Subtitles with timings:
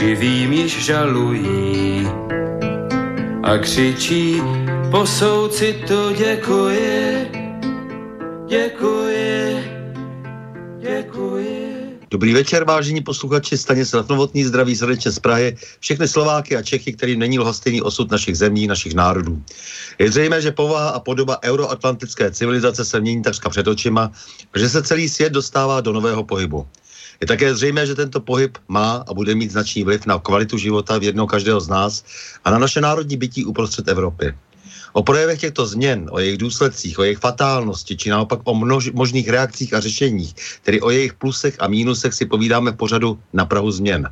[0.00, 2.08] živým již žalují
[3.42, 4.40] a křičí
[4.90, 7.28] po soucitu děkuji,
[8.48, 9.64] děkuji,
[10.80, 11.70] děkuji.
[12.10, 17.18] Dobrý večer, vážení posluchači, Stanislav Novotný, zdraví srdečně z Prahy, všechny Slováky a Čechy, kterým
[17.18, 19.42] není lhostejný osud našich zemí, našich národů.
[19.98, 24.12] Je zřejmé, že povaha a podoba euroatlantické civilizace se mění takřka před očima,
[24.56, 26.66] že se celý svět dostává do nového pohybu.
[27.20, 30.98] Je také zřejmé, že tento pohyb má a bude mít značný vliv na kvalitu života
[30.98, 32.04] v jednoho každého z nás
[32.44, 34.34] a na naše národní bytí uprostřed Evropy.
[34.92, 39.28] O projevech těchto změn, o jejich důsledcích, o jejich fatálnosti, či naopak o množ, možných
[39.28, 43.70] reakcích a řešeních, tedy o jejich plusech a mínusech si povídáme v pořadu na Prahu
[43.70, 44.10] změn.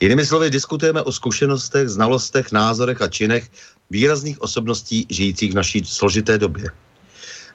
[0.00, 3.50] Jinými slovy, diskutujeme o zkušenostech, znalostech, názorech a činech
[3.90, 6.70] výrazných osobností žijících v naší složité době.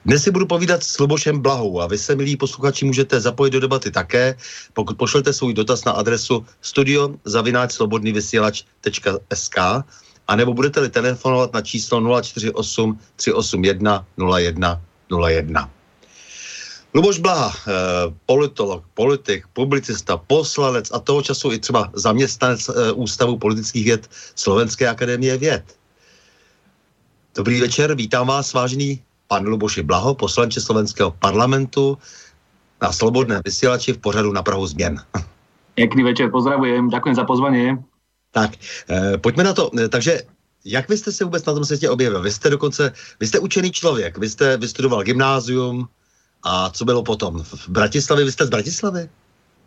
[0.02, 3.60] Dnes si budu povídat s Lubošem Blahou a vy se, milí posluchači, můžete zapojit do
[3.60, 4.36] debaty také,
[4.72, 9.58] pokud pošlete svůj dotaz na adresu studiozavináčslobodnývysílač.sk
[10.28, 14.06] a nebo budete-li telefonovat na číslo 048 381
[14.38, 14.80] 01
[15.28, 15.70] 01.
[16.94, 17.60] Luboš Blaha, eh,
[18.26, 24.88] politolog, politik, publicista, poslanec a toho času i třeba zaměstnanec eh, Ústavu politických věd Slovenské
[24.88, 25.76] akademie věd.
[27.34, 29.02] Dobrý večer, vítám vás, vážený
[29.32, 31.96] pan Luboši Blaho, poslanče slovenského parlamentu
[32.84, 35.00] na Slobodné vysielači v pořadu na Prahu změn.
[35.74, 37.80] Pěkný večer, pozdravujem, ďakujem za pozvanie.
[38.36, 38.60] Tak,
[38.92, 39.72] eh, pojďme na to.
[39.72, 40.28] Eh, takže
[40.68, 42.22] jak vy jste se vůbec na tom světě objevil?
[42.22, 45.88] Vy jste dokonce, vy jste učený člověk, vy jste vystudoval gymnázium
[46.44, 47.40] a co bylo potom?
[47.40, 49.08] V Bratislavě, vy jste z Bratislavy?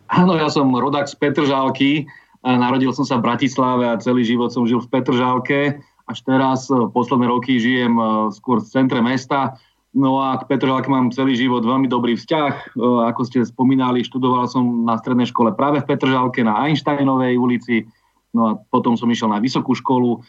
[0.06, 2.06] Áno, ja som rodák z Petržálky,
[2.46, 5.82] a narodil som sa v Bratislave a celý život som žil v Petržálke.
[6.06, 9.58] Až teraz, eh, posledné roky, žijem eh, skôr v centre mesta.
[9.96, 12.54] No a k Petržálke mám celý život veľmi dobrý vzťah.
[12.54, 17.90] Eh, Ako ste spomínali, študoval som na strednej škole práve v Petržálke na Einsteinovej ulici.
[18.30, 20.20] No a potom som išiel na vysokú školu,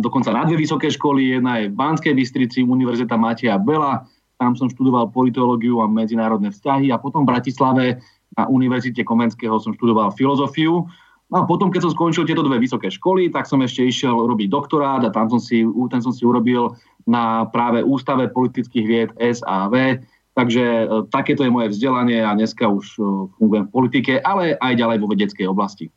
[0.00, 1.36] dokonca na dve vysoké školy.
[1.36, 4.08] Jedna je v Banskej Bystrici, Univerzita Mateja Bela.
[4.40, 8.00] Tam som študoval politológiu a medzinárodné vzťahy a potom v Bratislave
[8.40, 10.88] na Univerzite Komenského som študoval filozofiu.
[11.32, 14.52] No a potom, keď som skončil tieto dve vysoké školy, tak som ešte išiel robiť
[14.52, 16.76] doktorát a tam som si, ten som si urobil
[17.08, 20.04] na práve Ústave politických vied SAV.
[20.36, 23.00] Takže e, takéto je moje vzdelanie a dneska už e,
[23.40, 25.88] fungujem v politike, ale aj ďalej vo vedeckej oblasti.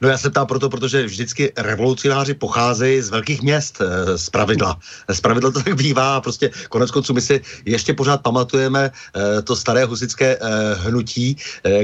[0.00, 4.78] No já se ptám proto, protože vždycky revolucionáři pocházejí z velkých měst eh, z pravidla.
[5.08, 9.56] Z pravidla to tak bývá, prostě konec konců my si ještě pořád pamatujeme eh, to
[9.56, 11.36] staré husické eh, hnutí,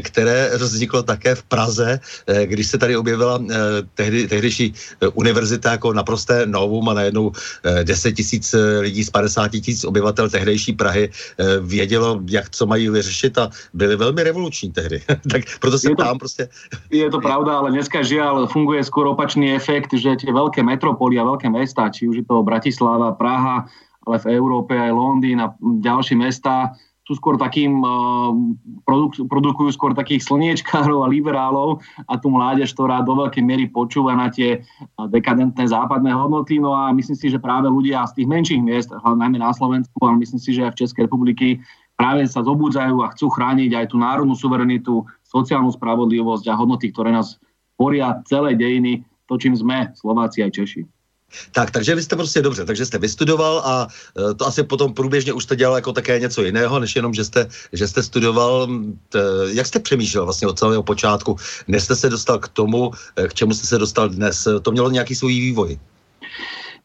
[0.02, 2.00] které vzniklo také v Praze,
[2.44, 3.40] když se tady objevila
[3.94, 4.74] tehdy, tehdyší
[5.14, 7.32] univerzita jako naprosté novum a najednou
[7.82, 11.10] 10 tisíc lidí z 50 tisíc obyvatel tehdejší Prahy
[11.60, 15.02] vědělo, jak co mají vyřešit a byli velmi revoluční tehdy.
[15.30, 16.48] tak proto se ptám prostě.
[16.90, 21.28] Je to pravda, ale dneska žiaľ funguje skôr opačný efekt, že tie veľké metropoly a
[21.30, 23.62] veľké mesta, či už je to Bratislava, Praha,
[24.02, 26.74] ale v Európe aj Londýn a ďalšie mesta,
[27.06, 28.34] sú skôr takým, uh,
[28.82, 31.78] produk- produkujú skôr takých slniečkárov a liberálov
[32.10, 34.66] a tú mládež, ktorá do veľkej miery počúva na tie
[34.98, 36.58] dekadentné západné hodnoty.
[36.58, 40.26] No a myslím si, že práve ľudia z tých menších miest, najmä na Slovensku, ale
[40.26, 41.62] myslím si, že aj v Českej republiky,
[41.94, 47.14] práve sa zobúdzajú a chcú chrániť aj tú národnú suverenitu, sociálnu spravodlivosť a hodnoty, ktoré
[47.14, 47.38] nás
[47.76, 50.82] tvoria celé dejiny, to čím sme Slováci aj Češi.
[51.52, 53.86] Tak, takže vy jste prostě dobře, takže jste vystudoval a
[54.30, 57.24] e, to asi potom průběžně už jste dělal jako také něco jiného, než jenom, že
[57.24, 58.68] jste, že jste studoval.
[59.08, 59.18] T,
[59.52, 61.36] jak jste přemýšlel vlastně od celého počátku,
[61.68, 64.48] než jste se dostal k tomu, e, k čemu jste se dostal dnes?
[64.62, 65.78] To mělo nějaký svůj vývoj?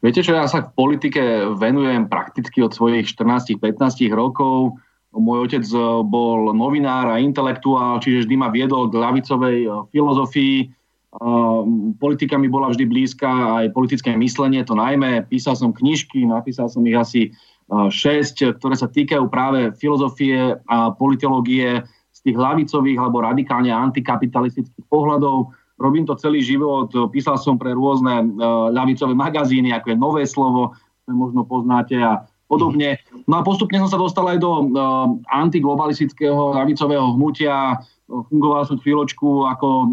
[0.01, 4.81] Viete čo, ja sa v politike venujem prakticky od svojich 14-15 rokov.
[5.13, 10.80] Môj otec e, bol novinár a intelektuál, čiže vždy ma viedol k lavicovej filozofii
[11.99, 13.27] politika mi bola vždy blízka,
[13.59, 15.27] aj politické myslenie, to najmä.
[15.27, 17.35] Písal som knižky, napísal som ich asi
[17.67, 25.51] 6, ktoré sa týkajú práve filozofie a politológie z tých hlavicových alebo radikálne antikapitalistických pohľadov.
[25.79, 28.37] Robím to celý život, písal som pre rôzne
[28.71, 32.99] ľavicové magazíny, ako je Nové slovo, ktoré možno poznáte a podobne.
[33.25, 34.69] No a postupne som sa dostal aj do
[35.31, 37.79] antiglobalistického ľavicového hnutia,
[38.11, 39.87] Fungoval som chvíľočku ako e,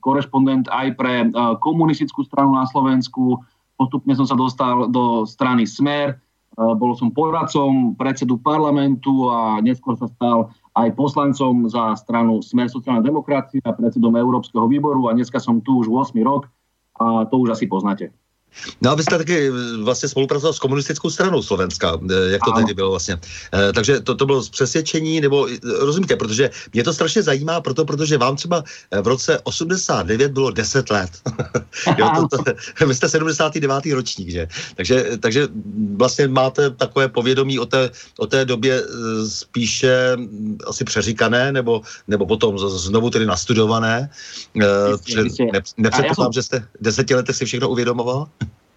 [0.00, 1.26] korešpondent aj pre e,
[1.60, 3.44] komunistickú stranu na Slovensku.
[3.76, 6.16] Postupne som sa dostal do strany Smer.
[6.16, 6.16] E,
[6.56, 13.04] bol som poradcom predsedu parlamentu a neskôr sa stal aj poslancom za stranu Smer sociálna
[13.04, 16.48] demokracia, predsedom Európskeho výboru a dneska som tu už 8 rok
[16.96, 18.10] a to už asi poznáte.
[18.80, 19.50] No a vy jste taky
[19.82, 22.60] vlastně spolupracoval s komunistickou stranou Slovenska, eh, jak to ano.
[22.60, 23.18] tehdy bylo vlastně.
[23.54, 27.60] E, takže to, to bylo z přesvědčení, nebo eh, rozumíte, protože mě to strašně zajímá,
[27.60, 28.64] proto, protože vám třeba
[29.02, 31.10] v roce 89 bylo 10 let.
[31.98, 32.52] jo, to, to,
[32.86, 33.94] vy jste 79.
[33.94, 34.48] ročník, že?
[34.76, 35.48] Takže, takže
[35.96, 38.82] vlastně máte takové povědomí o té, o té době
[39.28, 44.10] spíše hm, asi přeříkané, nebo, nebo potom znovu tedy nastudované.
[44.62, 48.28] E, ne, nepředpokládám, že jste deseti letech si všechno uvědomoval?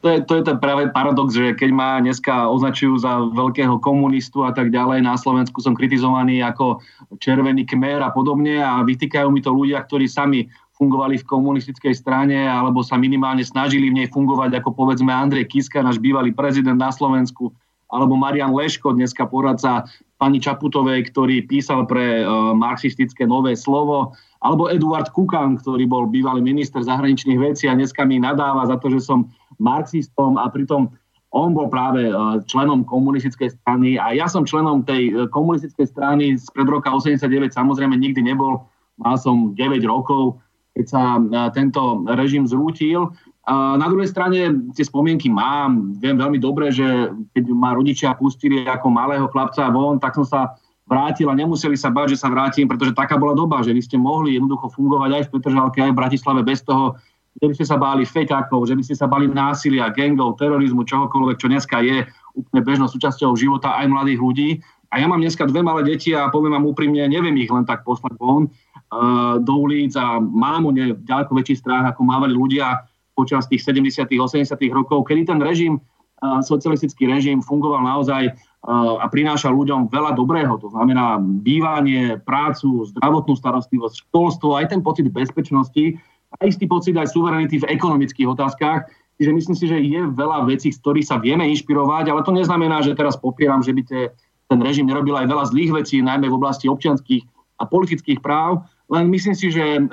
[0.01, 4.41] To je, to je ten práve paradox, že keď ma dneska označujú za veľkého komunistu
[4.41, 6.81] a tak ďalej, na Slovensku som kritizovaný ako
[7.21, 10.49] červený kmer a podobne a vytýkajú mi to ľudia, ktorí sami
[10.81, 15.85] fungovali v komunistickej strane alebo sa minimálne snažili v nej fungovať ako povedzme Andrej Kiska,
[15.85, 17.53] náš bývalý prezident na Slovensku,
[17.93, 19.85] alebo Marian Leško, dneska poradca
[20.17, 26.41] pani Čaputovej, ktorý písal pre uh, marxistické nové slovo, alebo Eduard Kukan, ktorý bol bývalý
[26.41, 29.29] minister zahraničných vecí a dneska mi nadáva za to, že som
[29.61, 30.89] marxistom a pritom
[31.31, 32.13] on bol práve e,
[32.43, 37.55] členom komunistickej strany a ja som členom tej e, komunistickej strany z pred roka 89
[37.55, 38.67] samozrejme nikdy nebol.
[38.99, 40.43] Mal som 9 rokov,
[40.75, 41.21] keď sa e,
[41.55, 43.15] tento režim zrútil.
[43.51, 45.97] Na druhej strane tie spomienky mám.
[45.97, 50.53] Viem veľmi dobre, že keď ma rodičia pustili ako malého chlapca von, tak som sa
[50.85, 53.97] vrátil a nemuseli sa báť, že sa vrátim, pretože taká bola doba, že vy ste
[53.97, 57.01] mohli jednoducho fungovať aj v Petržalke, aj v Bratislave bez toho,
[57.39, 61.37] že by ste sa báli fejkákov, že by ste sa báli násilia, gangov, terorizmu, čohokoľvek,
[61.39, 62.03] čo dneska je
[62.35, 64.49] úplne bežnou súčasťou života aj mladých ľudí.
[64.91, 67.87] A ja mám dneska dve malé deti a poviem vám úprimne, neviem ich len tak
[67.87, 72.83] poslať von uh, do ulic a mám o ne ďaleko väčší strach, ako mávali ľudia
[73.15, 79.07] počas tých 70 80 rokov, kedy ten režim, uh, socialistický režim fungoval naozaj uh, a
[79.07, 80.59] prinášal ľuďom veľa dobrého.
[80.59, 85.95] To znamená bývanie, prácu, zdravotnú starostlivosť, školstvo, aj ten pocit bezpečnosti,
[86.39, 88.87] a istý pocit aj suverenity v ekonomických otázkach.
[89.19, 92.81] Čiže myslím si, že je veľa vecí, z ktorých sa vieme inšpirovať, ale to neznamená,
[92.81, 94.01] že teraz popieram, že by te,
[94.49, 97.21] ten režim nerobil aj veľa zlých vecí, najmä v oblasti občianských
[97.61, 98.65] a politických práv.
[98.91, 99.87] Len myslím si, že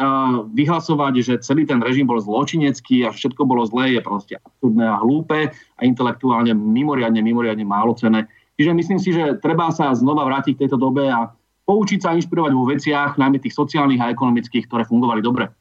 [0.56, 4.98] vyhlasovať, že celý ten režim bol zločinecký a všetko bolo zlé, je proste absurdné a
[4.98, 8.26] hlúpe a intelektuálne mimoriadne, mimoriadne málo cené.
[8.58, 11.30] Čiže myslím si, že treba sa znova vrátiť k tejto dobe a
[11.68, 15.52] poučiť sa inšpirovať vo veciach, najmä tých sociálnych a ekonomických, ktoré fungovali dobre.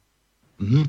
[0.58, 0.84] Mm-hmm.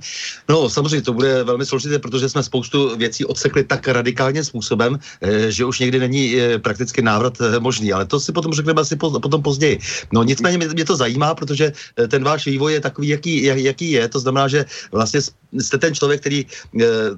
[0.50, 5.52] No samozřejmě to bude velmi složité, protože jsme spoustu věcí odsekli tak radikálním způsobem, eh,
[5.52, 8.96] že už někdy není eh, prakticky návrat eh, možný, ale to si potom řekneme asi
[8.96, 9.80] po, potom později.
[10.14, 11.72] No nicméně mě to zajímá, protože
[12.08, 15.22] ten váš vývoj je takový, jaký, jaký je, to znamená, že vlastně
[15.60, 16.46] jste ten člověk, který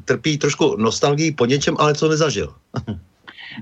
[0.05, 2.53] trpí trošku nostalgii po něčem, ale co nezažil.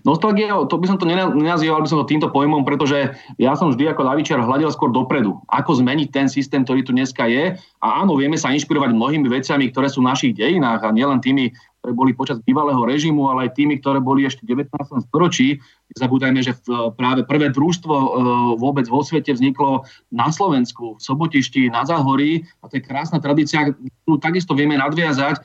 [0.05, 3.89] Nostalgia, to by som to nenazýval by som to týmto pojmom, pretože ja som vždy
[3.89, 5.41] ako lavičiar hľadel skôr dopredu.
[5.49, 7.57] Ako zmeniť ten systém, ktorý tu dneska je.
[7.81, 11.51] A áno, vieme sa inšpirovať mnohými vecami, ktoré sú v našich dejinách a nielen tými,
[11.79, 15.07] ktoré boli počas bývalého režimu, ale aj tými, ktoré boli ešte v 19.
[15.07, 15.63] storočí.
[15.95, 16.59] Zabúdajme, že
[16.99, 18.07] práve prvé družstvo e,
[18.59, 23.71] vôbec vo svete vzniklo na Slovensku, v Sobotišti, na Záhorí a to je krásna tradícia,
[23.73, 25.39] ktorú takisto vieme nadviazať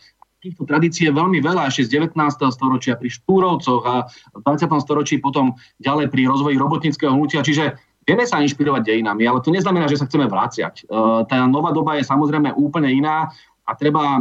[0.45, 2.13] týchto tradícií je veľmi veľa, ešte z 19.
[2.53, 3.95] storočia pri Štúrovcoch a
[4.37, 4.85] v 20.
[4.85, 7.41] storočí potom ďalej pri rozvoji robotníckého hnutia.
[7.41, 10.85] Čiže vieme sa inšpirovať dejinami, ale to neznamená, že sa chceme vráciať.
[10.85, 13.33] E, tá nová doba je samozrejme úplne iná
[13.65, 14.21] a treba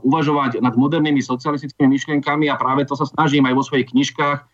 [0.00, 4.48] uvažovať nad modernými socialistickými myšlienkami a práve to sa snažím aj vo svojich knižkách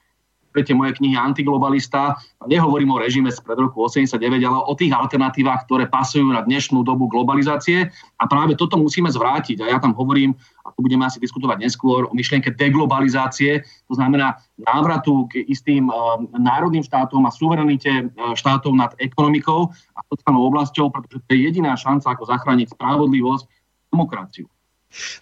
[0.54, 2.14] tretie moje knihy Antiglobalista.
[2.46, 6.86] Nehovorím o režime z pred roku 89, ale o tých alternatívach, ktoré pasujú na dnešnú
[6.86, 7.90] dobu globalizácie.
[8.22, 9.66] A práve toto musíme zvrátiť.
[9.66, 14.38] A ja tam hovorím, a tu budeme asi diskutovať neskôr, o myšlienke deglobalizácie, to znamená
[14.56, 20.88] návratu k istým uh, národným štátom a suverenite uh, štátov nad ekonomikou a sociálnou oblasťou,
[20.88, 23.44] pretože to je jediná šanca, ako zachrániť spravodlivosť
[23.92, 24.46] demokraciu.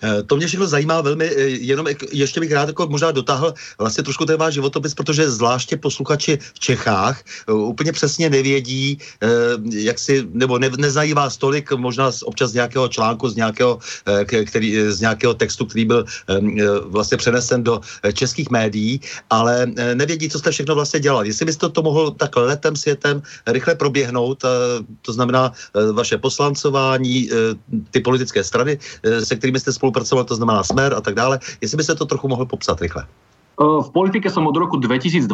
[0.03, 4.05] Eh, to mě všechno zajímá velmi, eh, jenom ještě bych rád jako možná dotáhl vlastně
[4.05, 8.99] trošku ten váš životopis, protože zvláště posluchači v Čechách eh, úplně přesně nevědí,
[9.73, 13.79] jak si, nebo ne, neznají vás tolik, možná občas z nějakého článku, z nějakého,
[14.47, 16.05] který, z nějakého textu, který byl
[16.85, 17.81] vlastně přenesen do
[18.13, 19.01] českých médií,
[19.31, 21.27] ale nevědí, co jste všechno vlastně dělal.
[21.27, 24.45] Jestli byste to mohl tak letem světem rychle proběhnout,
[25.03, 25.53] to znamená
[25.93, 27.31] vaše poslancování,
[27.91, 28.79] ty politické strany,
[29.25, 31.39] se kterými ste spolupracoval, to znamená Smer a tak dále.
[31.63, 33.07] Jestli by ste to trochu mohl popsat rychle.
[33.63, 35.29] V politike som od roku 2012,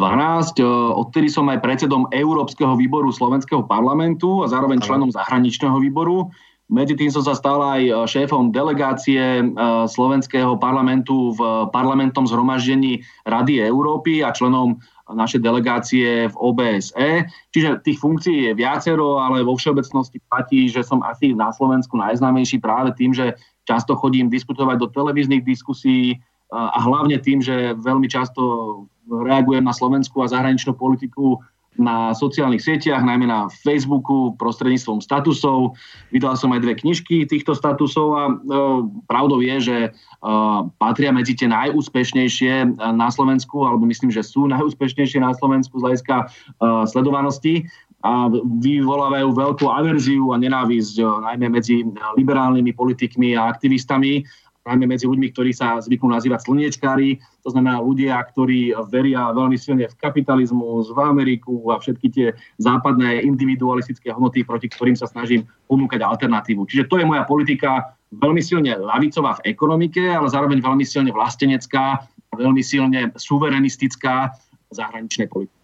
[0.93, 6.29] odtedy som aj predsedom Európskeho výboru Slovenského parlamentu a zároveň členom zahraničného výboru.
[6.69, 9.41] Medzi tým som sa stal aj šéfom delegácie
[9.89, 14.77] Slovenského parlamentu v parlamentnom zhromaždení Rady Európy a členom
[15.09, 17.25] našej delegácie v OBSE.
[17.49, 22.61] Čiže tých funkcií je viacero, ale vo všeobecnosti platí, že som asi na Slovensku najznámejší
[22.61, 23.33] práve tým, že
[23.69, 26.17] často chodím diskutovať do televíznych diskusí
[26.49, 28.41] a hlavne tým, že veľmi často
[29.05, 31.37] reagujem na slovenskú a zahraničnú politiku
[31.79, 35.79] na sociálnych sieťach, najmä na Facebooku prostredníctvom statusov.
[36.11, 38.33] Vydal som aj dve knižky týchto statusov a e,
[39.07, 39.89] pravdou je, že e,
[40.75, 46.15] patria medzi tie najúspešnejšie na Slovensku, alebo myslím, že sú najúspešnejšie na Slovensku z hľadiska
[46.19, 46.25] e,
[46.91, 47.63] sledovanosti
[47.99, 48.31] a
[48.63, 51.83] vyvolávajú veľkú averziu a nenávisť najmä medzi
[52.15, 54.23] liberálnymi politikmi a aktivistami,
[54.63, 59.89] najmä medzi ľuďmi, ktorí sa zvyknú nazývať slniečkári, to znamená ľudia, ktorí veria veľmi silne
[59.89, 62.27] v kapitalizmus, v Ameriku a všetky tie
[62.61, 66.69] západné individualistické hodnoty, proti ktorým sa snažím ponúkať alternatívu.
[66.69, 72.05] Čiže to je moja politika veľmi silne lavicová v ekonomike, ale zároveň veľmi silne vlastenecká,
[72.37, 74.31] veľmi silne suverenistická
[74.69, 75.58] zahraničnej politike.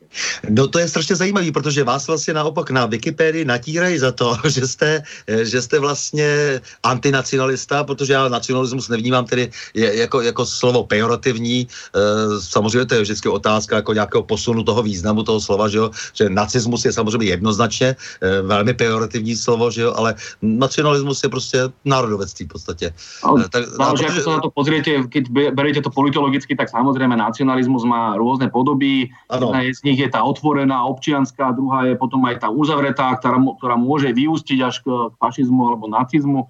[0.50, 4.68] No to je strašně zajímavý, protože vás vlastně naopak na Wikipedii natírají za to, že
[4.68, 11.68] jste, že jste vlastně antinacionalista, protože já nacionalismus nevnímám tedy jako, jako slovo pejorativní.
[11.68, 15.92] Eh, samozřejmě to je vždycky otázka jako nějakého posunu toho významu toho slova, že, jo?
[16.14, 19.94] že nacismus je samozřejmě jednoznačně eh, velmi pejorativní slovo, že jo?
[19.96, 22.94] ale nacionalismus je prostě národovectví v podstatě.
[23.24, 24.22] Ale, eh, tak, ale, protože...
[24.22, 29.12] sa na to pozriete, keď beriete to politologicky, tak samozrejme nacionalizmus má rôzne podoby.
[29.30, 33.38] Jedna je z nich je tá otvorená občianská, druhá je potom aj tá uzavretá, ktorá,
[33.40, 36.50] ktorá môže vyústiť až k fašizmu alebo nacizmu.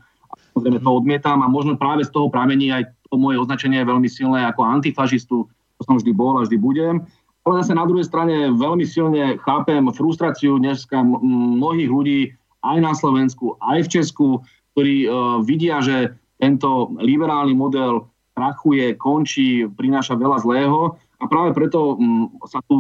[0.55, 4.09] Samozrejme to odmietam a možno práve z toho pramení aj to moje označenie je veľmi
[4.09, 7.03] silné ako antifašistu, to som vždy bol a vždy budem.
[7.45, 12.19] Ale zase na druhej strane veľmi silne chápem frustráciu dneska mnohých ľudí
[12.65, 14.27] aj na Slovensku, aj v Česku,
[14.73, 21.95] ktorí uh, vidia, že tento liberálny model krachuje, končí, prináša veľa zlého a práve preto
[21.95, 22.75] mm, sa tu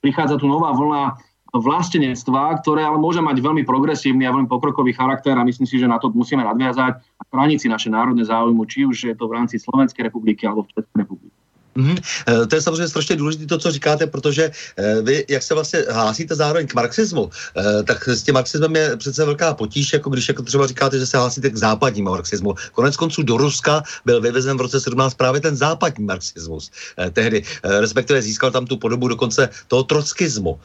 [0.00, 1.18] prichádza tu nová vlna
[1.54, 5.86] vlastenectva, ktoré ale môže mať veľmi progresívny a veľmi pokrokový charakter a myslím si, že
[5.86, 9.38] na to musíme nadviazať a chrániť si naše národné záujmy, či už je to v
[9.38, 11.43] rámci Slovenskej republiky alebo v Českej republiky.
[11.76, 12.46] Mm-hmm.
[12.46, 16.34] To je samozřejmě strašně důležité to, co říkáte, protože eh, vy, jak se vlastně hlásíte
[16.34, 20.42] zároveň k marxismu, eh, tak s tím marxismem je přece velká potíž, jako když jako
[20.42, 22.54] třeba říkáte, že se hlásíte k západnímu marxismu.
[22.72, 26.70] Konec konců do Ruska byl vyvezen v roce 17 právě ten západní marxismus.
[27.12, 30.60] Tehdy, respektive získal tam tu podobu dokonce toho trockismu.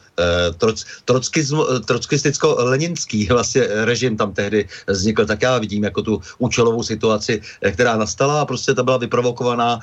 [0.58, 5.26] Troc, trockismu trockisticko-leninský vlastně režim tam tehdy vznikl.
[5.26, 9.80] Tak já vidím jako tu účelovou situaci, která nastala a prostě ta byla vyprovokovaná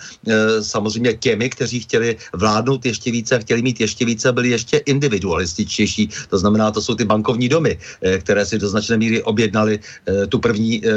[0.61, 6.09] samozřejmě těmi, kteří chtěli vládnout ještě více a chtěli mít ještě více, byli ještě individualističtější.
[6.31, 10.27] To znamená, to jsou ty bankovní domy, eh, které si do značné míry objednali eh,
[10.27, 10.91] tu první, eh,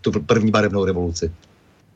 [0.00, 1.30] tu první barevnou revoluci.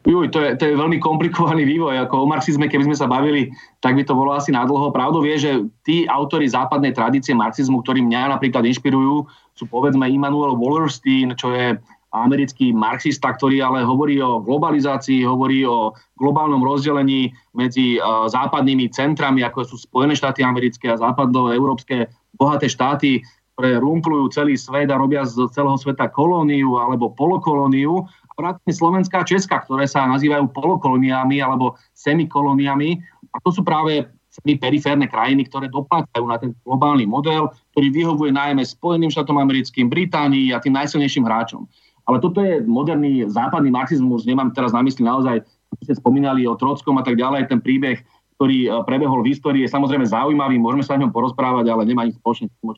[0.04, 2.04] Juj, to je, to je veľmi komplikovaný vývoj.
[2.04, 3.48] Ako o marxizme, keby sme sa bavili,
[3.80, 4.92] tak by to bolo asi nadlho.
[4.92, 9.24] Pravdou je, že tí autory západnej tradície marxizmu, ktorí mňa napríklad inšpirujú,
[9.56, 11.80] sú povedzme Immanuel Wallerstein, čo je
[12.14, 17.98] americký marxista, ktorý ale hovorí o globalizácii, hovorí o globálnom rozdelení medzi
[18.30, 22.06] západnými centrami, ako sú Spojené štáty americké a západoeurópske
[22.38, 23.18] bohaté štáty,
[23.58, 28.06] ktoré rumplujú celý svet a robia z celého sveta kolóniu alebo polokolóniu.
[28.06, 32.98] A vrátane Slovenská a Česka, ktoré sa nazývajú polokolóniami alebo semikolóniami.
[33.30, 38.34] A to sú práve semi periférne krajiny, ktoré doplácajú na ten globálny model, ktorý vyhovuje
[38.34, 41.70] najmä Spojeným štátom americkým, Británii a tým najsilnejším hráčom.
[42.04, 45.40] Ale toto je moderný západný marxizmus, nemám teraz na mysli naozaj,
[45.82, 48.00] ste spomínali o Trockom a tak ďalej, ten príbeh,
[48.36, 52.04] ktorý e, prebehol v histórii, je samozrejme zaujímavý, môžeme sa o ňom porozprávať, ale nemá
[52.04, 52.72] nič spoločné s tým,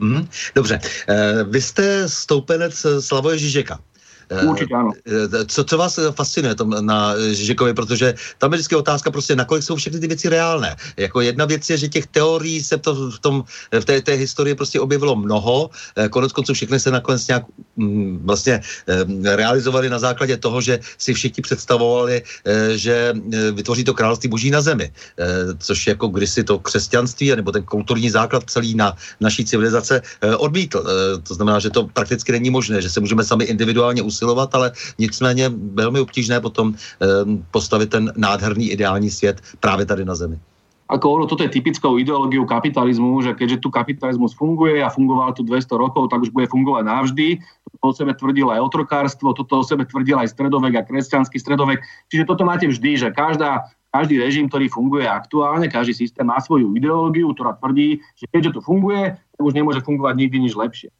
[0.00, 0.24] Mm,
[0.54, 3.78] dobře, e, vy jste stoupenec Slavoje Žižeka.
[4.30, 4.90] Eh, Určitě ano.
[5.06, 9.64] Eh, co, co vás fascinuje tom na Žižekovi, protože tam je vždycky otázka prostě, nakolik
[9.64, 10.76] jsou všechny ty věci reálné.
[10.96, 13.44] Jako jedna věc je, že těch teorií se to v, tom,
[13.80, 17.44] v té, té historii prostě objevilo mnoho, eh, konec konců všechny se nakonec nějak
[17.76, 18.60] mm, vlastně
[19.34, 22.22] realizovali na základě toho, že si všichni představovali,
[22.74, 23.14] že
[23.52, 24.92] vytvoří to království boží na zemi,
[25.58, 30.02] což jako kdysi to křesťanství nebo ten kulturní základ celý na naší civilizace
[30.36, 30.84] odmítl.
[31.28, 34.72] To znamená, že to prakticky není možné, že se můžeme sami individuálně usilovat usilovat, ale
[34.98, 40.38] nicméně velmi obtížné potom ehm, postavit ten nádherný ideální svět právě tady na Zemi.
[40.90, 45.46] Ako ono, toto je typickou ideológiou kapitalizmu, že keďže tu kapitalizmus funguje a fungoval tu
[45.46, 47.38] 200 rokov, tak už bude fungovať navždy.
[47.38, 51.78] Toto o sebe tvrdil aj otrokárstvo, toto o sebe tvrdil aj stredovek a kresťanský stredovek.
[52.10, 56.74] Čiže toto máte vždy, že každá, každý režim, ktorý funguje aktuálne, každý systém má svoju
[56.74, 60.90] ideológiu, ktorá tvrdí, že keďže to funguje, tak už nemôže fungovať nikdy nič lepšie.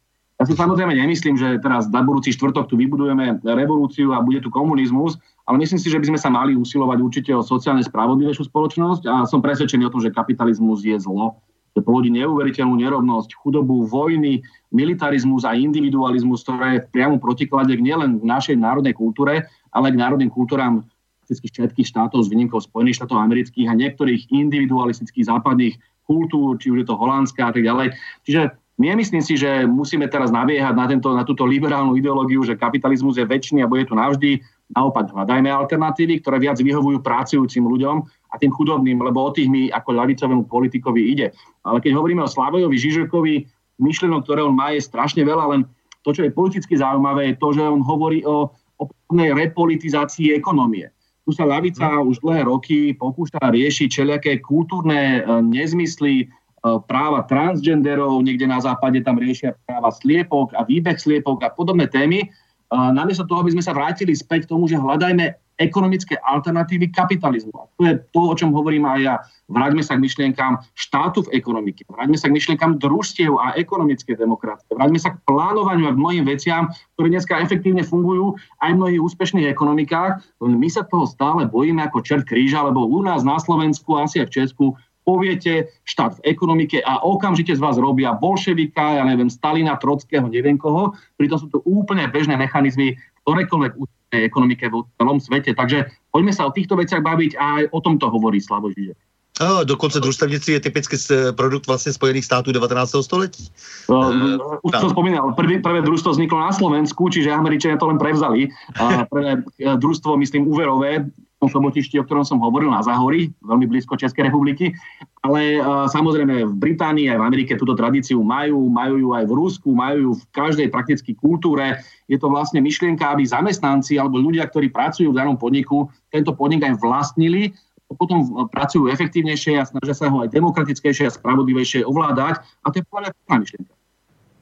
[0.41, 4.49] Ja si samozrejme nemyslím, že teraz na budúci štvrtok tu vybudujeme revolúciu a bude tu
[4.49, 9.05] komunizmus, ale myslím si, že by sme sa mali usilovať určite o sociálne spravodlivejšiu spoločnosť
[9.05, 11.37] a som presvedčený o tom, že kapitalizmus je zlo,
[11.77, 14.41] že plodí neuveriteľnú nerovnosť, chudobu, vojny,
[14.73, 19.45] militarizmus a individualizmus, ktoré je v priamom protiklade nielen v našej národnej kultúre,
[19.77, 20.89] ale k národným kultúram
[21.29, 25.77] všetkých štátov s výnimkou Spojených štátov amerických a niektorých individualistických západných
[26.09, 27.93] kultúr, či už je to holandská a tak ďalej.
[28.25, 33.21] Čiže Nemyslím si, že musíme teraz nabiehať na, tento, na túto liberálnu ideológiu, že kapitalizmus
[33.21, 34.41] je väčší a bude tu navždy.
[34.73, 38.01] Naopak, hľadajme alternatívy, ktoré viac vyhovujú pracujúcim ľuďom
[38.33, 41.29] a tým chudobným, lebo o tých mi ako ľavicovému politikovi ide.
[41.61, 43.33] Ale keď hovoríme o Slavojovi Žižekovi,
[43.77, 45.61] myšlenok, ktoré on má, je strašne veľa, len
[46.01, 48.49] to, čo je politicky zaujímavé, je to, že on hovorí o
[48.81, 50.89] opätovnej repolitizácii ekonomie.
[51.21, 58.45] Tu sa ľavica už dlhé roky pokúša riešiť všelijaké kultúrne e, nezmysly, práva transgenderov, niekde
[58.45, 62.21] na západe tam riešia práva sliepok a výbeh sliepok a podobné témy.
[62.21, 62.27] E,
[62.69, 67.53] namiesto toho, aby sme sa vrátili späť k tomu, že hľadajme ekonomické alternatívy kapitalizmu.
[67.53, 69.15] A to je to, o čom hovorím aj ja.
[69.45, 74.73] Vráťme sa k myšlienkám štátu v ekonomike, vráťme sa k myšlienkám družstiev a ekonomické demokracie,
[74.73, 79.01] vráťme sa k plánovaniu a k mnohým veciam, ktoré dneska efektívne fungujú aj v mnohých
[79.03, 80.23] úspešných ekonomikách.
[80.41, 84.27] My sa toho stále bojíme ako čert kríža, lebo u nás na Slovensku, asi aj
[84.31, 84.65] v Česku,
[85.03, 90.57] poviete štát v ekonomike a okamžite z vás robia bolševika, ja neviem, Stalina, Trockého, neviem
[90.57, 90.93] koho.
[91.17, 93.71] Pritom sú to úplne bežné mechanizmy v ktorejkoľvek
[94.11, 95.53] ekonomike v celom svete.
[95.53, 98.97] Takže poďme sa o týchto veciach baviť a aj o tomto hovorí Slavo Žižek.
[99.41, 100.97] No, dokonce družstevnictví je typicky
[101.31, 102.91] produkt vlastně Spojených států 19.
[103.01, 103.47] století.
[103.89, 107.97] No, uh, už som spomínal, prvý, prvé družstvo vzniklo na Slovensku, čiže Američania to len
[107.97, 108.53] prevzali.
[108.77, 111.09] A prvé družstvo, myslím, úverové,
[111.41, 114.77] tom sobotišti, o ktorom som hovoril na Zahori, veľmi blízko Českej republiky.
[115.25, 119.33] Ale uh, samozrejme v Británii aj v Amerike túto tradíciu majú, majú ju aj v
[119.33, 121.81] Rusku, majú ju v každej prakticky kultúre.
[122.05, 126.61] Je to vlastne myšlienka, aby zamestnanci alebo ľudia, ktorí pracujú v danom podniku, tento podnik
[126.61, 127.57] aj vlastnili,
[127.91, 132.39] potom pracujú efektívnejšie a snažia sa ho aj demokratickejšie a spravodlivejšie ovládať.
[132.63, 133.80] A to je podľa mňa myšlienka.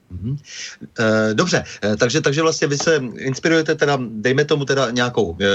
[0.09, 0.37] Mm-hmm.
[0.99, 5.45] E, dobře, e, takže, takže vlastně vy se inspirujete teda, dejme tomu teda nějakou, e,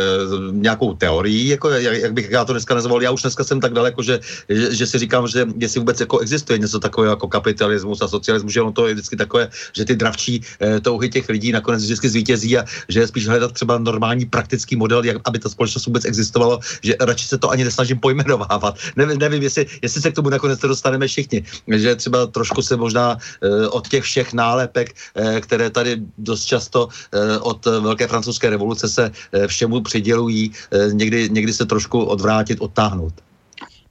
[0.53, 3.73] nějakou teorií, jako jak, jak bych já to dneska nazval, já už dneska jsem tak
[3.73, 8.03] daleko, že, že, že si říkám, že jestli vůbec jako existuje něco takového jako kapitalismus
[8.03, 10.41] a socialismus, že ono to je vždycky takové, že ty dravčí
[10.83, 15.05] touhy těch lidí nakonec vždycky zvítězí a že je spíš hledat třeba normální praktický model,
[15.05, 18.79] jak, aby ta společnost vůbec existovalo, že radši se to ani nesnažím pojmenovávat.
[18.97, 23.19] Nevím, nevím jestli, jestli se k tomu nakonec dostaneme všichni, že třeba trošku se možná
[23.71, 29.05] od těch všech nálepek, eh, které tady dost často eh, od Velké francouzské revoluce se
[29.09, 30.53] eh, všemu přidělují,
[30.93, 33.15] někdy, někdy se trošku odvrátit, odtáhnout.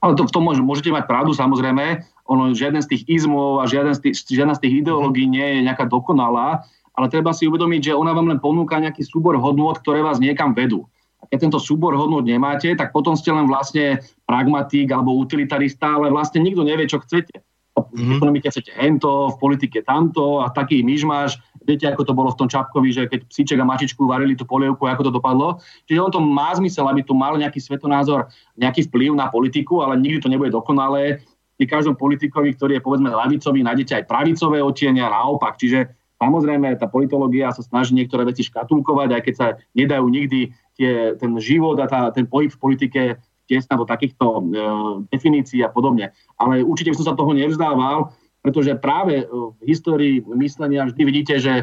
[0.04, 2.04] Ale to, v tom môžete mať pravdu samozrejme.
[2.28, 5.60] Ono, žiaden z tých izmov a žiaden z tých, žiadna z tých ideológií nie je
[5.64, 10.04] nejaká dokonalá, ale treba si uvedomiť, že ona vám len ponúka nejaký súbor hodnôt, ktoré
[10.04, 10.84] vás niekam vedú.
[11.24, 16.12] A keď tento súbor hodnôt nemáte, tak potom ste len vlastne pragmatik alebo utilitarista, ale
[16.12, 17.40] vlastne nikto nevie, čo chcete.
[17.74, 18.18] V mm-hmm.
[18.22, 21.42] ekonomike chcete hento, v politike tamto a taký myšmaš.
[21.66, 24.86] Viete, ako to bolo v tom Čapkovi, že keď psíček a mačičku varili tú polievku,
[24.86, 25.58] ako to dopadlo.
[25.90, 28.30] Čiže on to má zmysel, aby tu mal nejaký svetonázor,
[28.62, 31.26] nejaký vplyv na politiku, ale nikdy to nebude dokonalé.
[31.58, 35.58] Pri každom politikovi, ktorý je povedzme lavicový, nájdete aj pravicové otienia naopak.
[35.58, 35.90] Čiže
[36.22, 41.34] samozrejme tá politológia sa snaží niektoré veci škatulkovať, aj keď sa nedajú nikdy tie, ten
[41.42, 43.02] život a tá, ten pohyb v politike
[43.48, 44.42] tesna do takýchto e,
[45.12, 46.12] definícií a podobne.
[46.40, 48.12] Ale určite by som sa toho nevzdával,
[48.44, 51.54] pretože práve e, v histórii myslenia vždy vidíte, že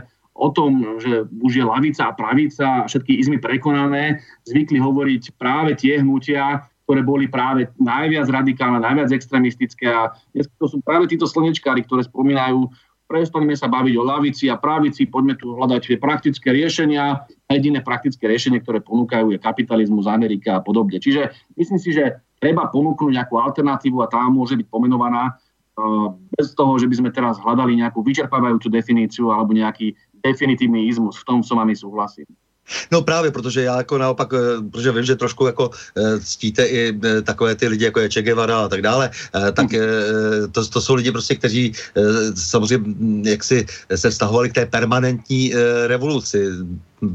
[0.40, 5.76] o tom, že už je lavica a pravica a všetky izmy prekonané, zvykli hovoriť práve
[5.76, 11.86] tie hnutia, ktoré boli práve najviac radikálne, najviac extremistické a to sú práve títo slnečkári,
[11.86, 12.66] ktoré spomínajú
[13.10, 17.26] prestaňme sa baviť o lavici a pravici, poďme tu hľadať tie praktické riešenia.
[17.26, 21.02] A jediné praktické riešenie, ktoré ponúkajú, je kapitalizmus Amerika a podobne.
[21.02, 26.54] Čiže myslím si, že treba ponúknuť nejakú alternatívu a tá môže byť pomenovaná uh, bez
[26.54, 31.18] toho, že by sme teraz hľadali nejakú vyčerpávajúcu definíciu alebo nejaký definitívny izmus.
[31.18, 32.30] V tom som vami súhlasím.
[32.92, 36.98] No právě, protože já jako naopak, eh, protože vím, že trošku jako eh, ctíte i
[37.04, 39.10] eh, takové ty lidi, jako je Che Guevara a tak dále,
[39.52, 39.66] tak
[40.52, 41.72] to, to jsou lidi prostě, kteří
[42.34, 45.52] samozřejmě hm, jak si se vztahovali k té permanentní
[45.86, 46.50] revoluci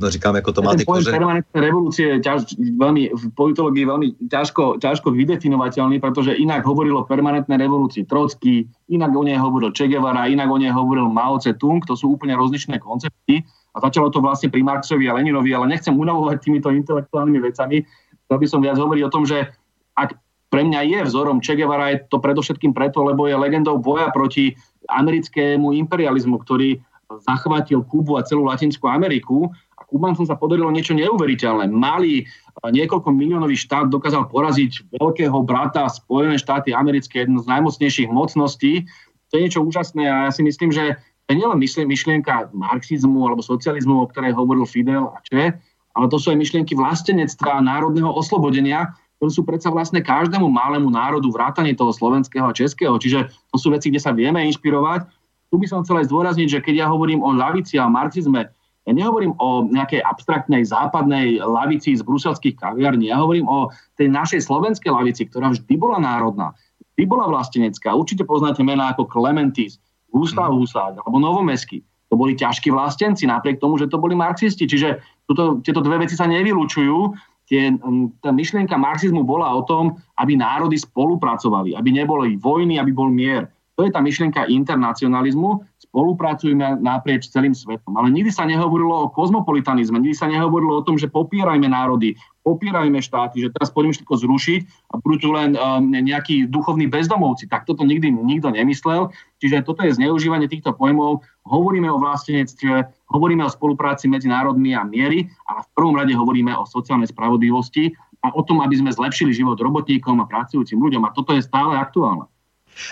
[0.07, 1.11] říkám, jako to má ty koře.
[1.11, 7.05] permanentné revolúcie je ťaž, veľmi, v politológii veľmi ťažko, ťažko vydefinovateľný, pretože inak hovoril o
[7.05, 11.85] permanentnej revolúcii Trocký, inak o nej hovoril Che Guevara, inak o nej hovoril Mao Tse-tung,
[11.85, 15.91] to sú úplne rozličné koncepty a začalo to vlastne pri Marxovi a Leninovi, ale nechcem
[15.91, 17.83] unavovať týmito intelektuálnymi vecami.
[18.25, 19.51] Chcel by som viac hovoriť o tom, že
[19.99, 20.15] ak
[20.47, 24.55] pre mňa je vzorom Che Guevara, je to predovšetkým preto, lebo je legendou boja proti
[24.87, 26.79] americkému imperializmu, ktorý
[27.27, 29.51] zachvátil Kubu a celú Latinskú Ameriku.
[29.75, 31.67] A Kubancom sa podarilo niečo neuveriteľné.
[31.69, 32.23] Malý
[32.63, 38.87] niekoľko miliónový štát dokázal poraziť veľkého brata Spojené štáty americké, jednu z najmocnejších mocností.
[39.29, 43.41] To je niečo úžasné a ja si myslím, že to je nielen myšlienka marxizmu alebo
[43.41, 45.57] socializmu, o ktorej hovoril Fidel a Che,
[45.97, 50.91] ale to sú aj myšlienky vlastenectva a národného oslobodenia, ktoré sú predsa vlastne každému malému
[50.91, 52.93] národu vrátane toho slovenského a českého.
[52.99, 55.07] Čiže to sú veci, kde sa vieme inšpirovať.
[55.49, 58.51] Tu by som chcel aj zdôrazniť, že keď ja hovorím o lavici a marxizme,
[58.85, 64.45] ja nehovorím o nejakej abstraktnej západnej lavici z bruselských kaviarní, ja hovorím o tej našej
[64.45, 66.53] slovenskej lavici, ktorá vždy bola národná,
[66.93, 67.97] vždy bola vlastenecká.
[67.97, 69.81] Určite poznáte mená ako Clementis,
[70.15, 70.63] Gustav mhm.
[70.63, 71.83] Husák alebo Novomesky.
[72.07, 74.69] To boli ťažkí vlastenci, napriek tomu, že to boli marxisti.
[74.69, 77.11] Čiže tuto, tieto dve veci sa nevylučujú.
[77.45, 77.77] Tie,
[78.21, 83.49] tá myšlienka marxizmu bola o tom, aby národy spolupracovali, aby neboli vojny, aby bol mier.
[83.75, 85.67] To je tá myšlienka internacionalizmu.
[85.91, 87.99] Spolupracujeme naprieč celým svetom.
[87.99, 92.15] Ale nikdy sa nehovorilo o kozmopolitanizme, nikdy sa nehovorilo o tom, že popierajme národy,
[92.47, 94.59] popierajme štáty, že teraz poďme všetko zrušiť
[94.91, 97.51] a budú tu len um, nejakí duchovní bezdomovci.
[97.51, 99.11] Tak toto nikdy nikto nemyslel.
[99.43, 101.27] Čiže toto je zneužívanie týchto pojmov.
[101.43, 106.55] Hovoríme o vlastenectve, hovoríme o spolupráci medzi národmi a miery, ale v prvom rade hovoríme
[106.55, 107.91] o sociálnej spravodlivosti
[108.23, 111.03] a o tom, aby sme zlepšili život robotníkom a pracujúcim ľuďom.
[111.03, 112.31] A toto je stále aktuálne.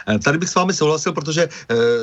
[0.07, 1.49] Eh, tady bych s vámi souhlasil, protože e,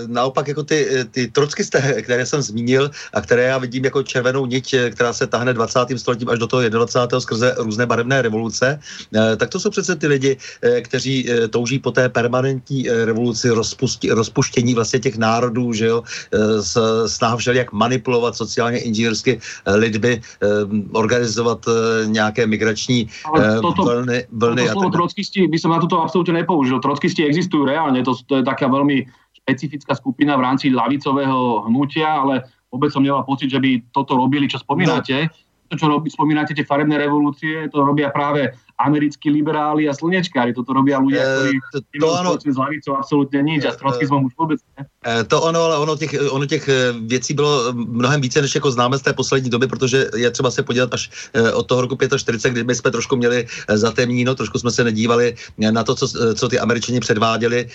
[0.07, 4.47] naopak jako ty, eh, ty trockisté, které jsem zmínil a které já vidím jako červenou
[4.47, 5.99] niť, která se tahne 20.
[5.99, 7.21] stoletím až do toho 21.
[7.21, 8.81] skrze různé barevné revoluce,
[9.15, 13.05] e, tak to jsou přece ty lidi, e, kteří e, touží po té permanentní e,
[13.05, 16.75] revoluci rozpustí, rozpuštění vlastně těch národů, že jo, e, s,
[17.07, 20.47] snaha jak manipulovat sociálně inženýrsky e, lidmi, e,
[20.93, 24.27] organizovat e, nějaké migrační e, toto, vlny.
[24.33, 26.81] vlny toto slovo trockisti by som na toto absolútne nepoužil.
[26.81, 29.07] Trockisti existujú reálne, to, to je taká veľmi
[29.45, 34.51] špecifická skupina v rámci lavicového hnutia, ale vôbec som nemal pocit, že by toto robili,
[34.51, 35.31] čo spomínate.
[35.31, 38.51] No to, čo robí, spomínate, tie farebné revolúcie, to robia práve
[38.81, 40.57] americkí liberáli a slnečkári.
[40.57, 44.25] Toto robia ľudia, eh, ktorí to, to ano, s lavicou absolútne nič a s trockizmom
[44.25, 44.89] už vôbec ne.
[45.01, 46.69] To ono, ale ono těch, ono těch
[47.09, 50.63] věcí bylo mnohem více, než jako známe z té poslední doby, protože je třeba se
[50.63, 54.85] podívat až od toho roku 45, kdy my jsme trošku měli zatemníno, trošku jsme se
[54.85, 57.69] nedívali na to, co, co ty američani předváděli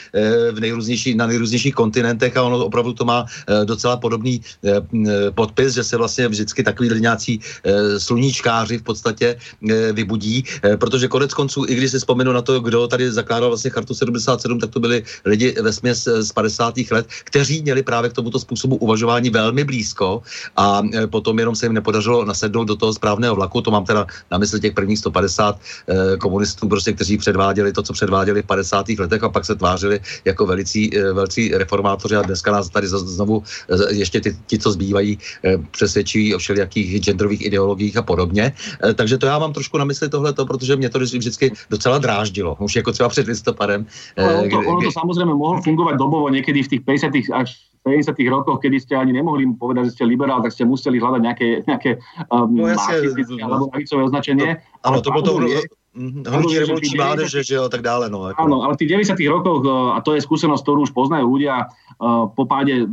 [0.51, 3.25] v nejrůznější, na nejrůznějších kontinentech a ono opravdu to má
[3.63, 4.41] docela podobný
[5.35, 7.39] podpis, že se vlastně vždycky takový nějací
[7.97, 9.37] sluníčkáři v podstatě
[9.91, 10.43] vybudí,
[10.77, 13.93] protože protože konec konců, i když si vzpomenu na to, kdo tady zakládal vlastně chartu
[13.93, 16.73] 77, tak to byli lidi ve směs z 50.
[16.91, 20.23] let, kteří měli právě k tomuto způsobu uvažování velmi blízko
[20.55, 23.61] a e, potom jenom se jim nepodařilo nasednout do toho správného vlaku.
[23.61, 27.93] To mám teda na mysli těch prvních 150 eh, komunistů, prostě, kteří předváděli to, co
[27.93, 28.89] předváděli v 50.
[28.89, 33.43] letech a pak se tvářili jako velicí, eh, velcí reformátoři a dneska nás tady znovu
[33.43, 38.55] eh, ještě ty, ti, co zbývají, eh, přesvědčují o všelijakých genderových ideologiích a podobně.
[38.79, 41.97] Eh, takže to já mám trošku na mysli tohleto, protože mě mě to vždycky docela
[41.97, 43.85] dráždilo, už jako třeba před listopadem.
[44.17, 48.17] No, ono, to, ono to samozrejme mohlo fungovať dobovo niekedy v tých 50 až 70
[48.29, 52.01] rokoch, kedy ste ani nemohli povedať, že ste liberál, tak ste museli hľadať nejaké, nejaké
[52.33, 54.49] um, no, marxistické alebo pravicové označenie.
[54.81, 55.33] Áno, to bolo to
[55.95, 58.11] hnutí revoluční mládeže, že jo, tak dále.
[58.11, 58.41] No, ako.
[58.41, 59.63] Áno, ale v tých 90 rokoch,
[59.95, 61.71] a to je skúsenosť, ktorú už poznajú ľudia
[62.35, 62.83] po páde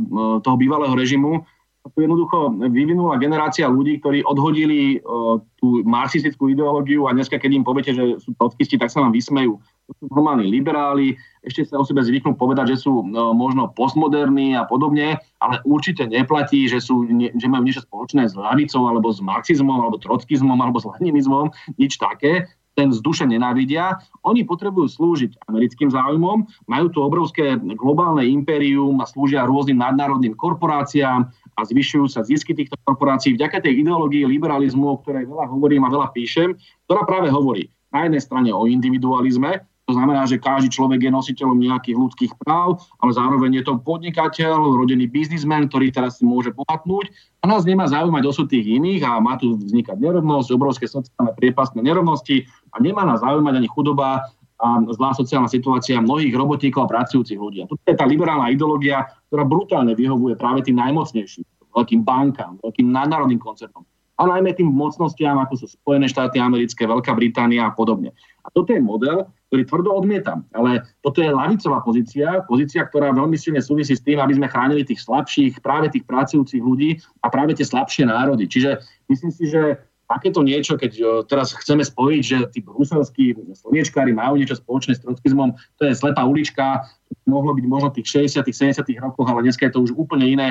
[0.41, 1.43] toho bývalého režimu,
[1.91, 7.67] tu jednoducho vyvinula generácia ľudí, ktorí odhodili uh, tú marxistickú ideológiu a dneska, keď im
[7.67, 9.59] poviete, že sú trotkisti, tak sa vám vysmejú.
[9.59, 14.55] To sú normálni liberáli, ešte sa o sebe zvyknú povedať, že sú uh, možno postmoderní
[14.55, 19.19] a podobne, ale určite neplatí, že, sú, že majú niečo spoločné s lavicou, alebo s
[19.19, 22.47] marxizmom, alebo trockizmom, alebo s leninizmom, nič také.
[22.73, 24.01] ten vzduše nenávidia.
[24.25, 31.29] Oni potrebujú slúžiť americkým záujmom, majú tu obrovské globálne impérium a slúžia rôznym nadnárodným korporáciám
[31.53, 35.93] a zvyšujú sa zisky týchto korporácií vďaka tej ideológii liberalizmu, o ktorej veľa hovorím a
[35.93, 36.57] veľa píšem,
[36.89, 41.59] ktorá práve hovorí na jednej strane o individualizme, to znamená, že každý človek je nositeľom
[41.59, 47.11] nejakých ľudských práv, ale zároveň je to podnikateľ, rodený biznismen, ktorý teraz si môže bohatnúť
[47.43, 51.83] a nás nemá zaujímať osud tých iných a má tu vznikať nerovnosť, obrovské sociálne priepastné
[51.83, 54.23] nerovnosti a nemá nás zaujímať ani chudoba
[54.63, 57.59] a zlá sociálna situácia mnohých robotníkov a pracujúcich ľudí.
[57.61, 61.43] A tu je tá liberálna ideológia, ktorá brutálne vyhovuje práve tým najmocnejším,
[61.75, 63.83] veľkým bankám, veľkým nadnárodným koncernom
[64.21, 68.13] a najmä tým mocnostiam, ako sú Spojené štáty americké, Veľká Británia a podobne.
[68.45, 70.45] A toto je model, ktorý tvrdo odmietam.
[70.53, 74.85] Ale toto je lavicová pozícia, pozícia, ktorá veľmi silne súvisí s tým, aby sme chránili
[74.85, 78.45] tých slabších, práve tých pracujúcich ľudí a práve tie slabšie národy.
[78.45, 84.37] Čiže myslím si, že takéto niečo, keď teraz chceme spojiť, že tí bruselskí slniečkári majú
[84.37, 86.85] niečo spoločné s trockizmom, to je slepá ulička,
[87.25, 90.47] mohlo byť možno tých 60 70 rokoch, ale dneska je to už úplne iné.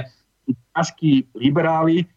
[0.74, 2.08] Ťažkí liberáli,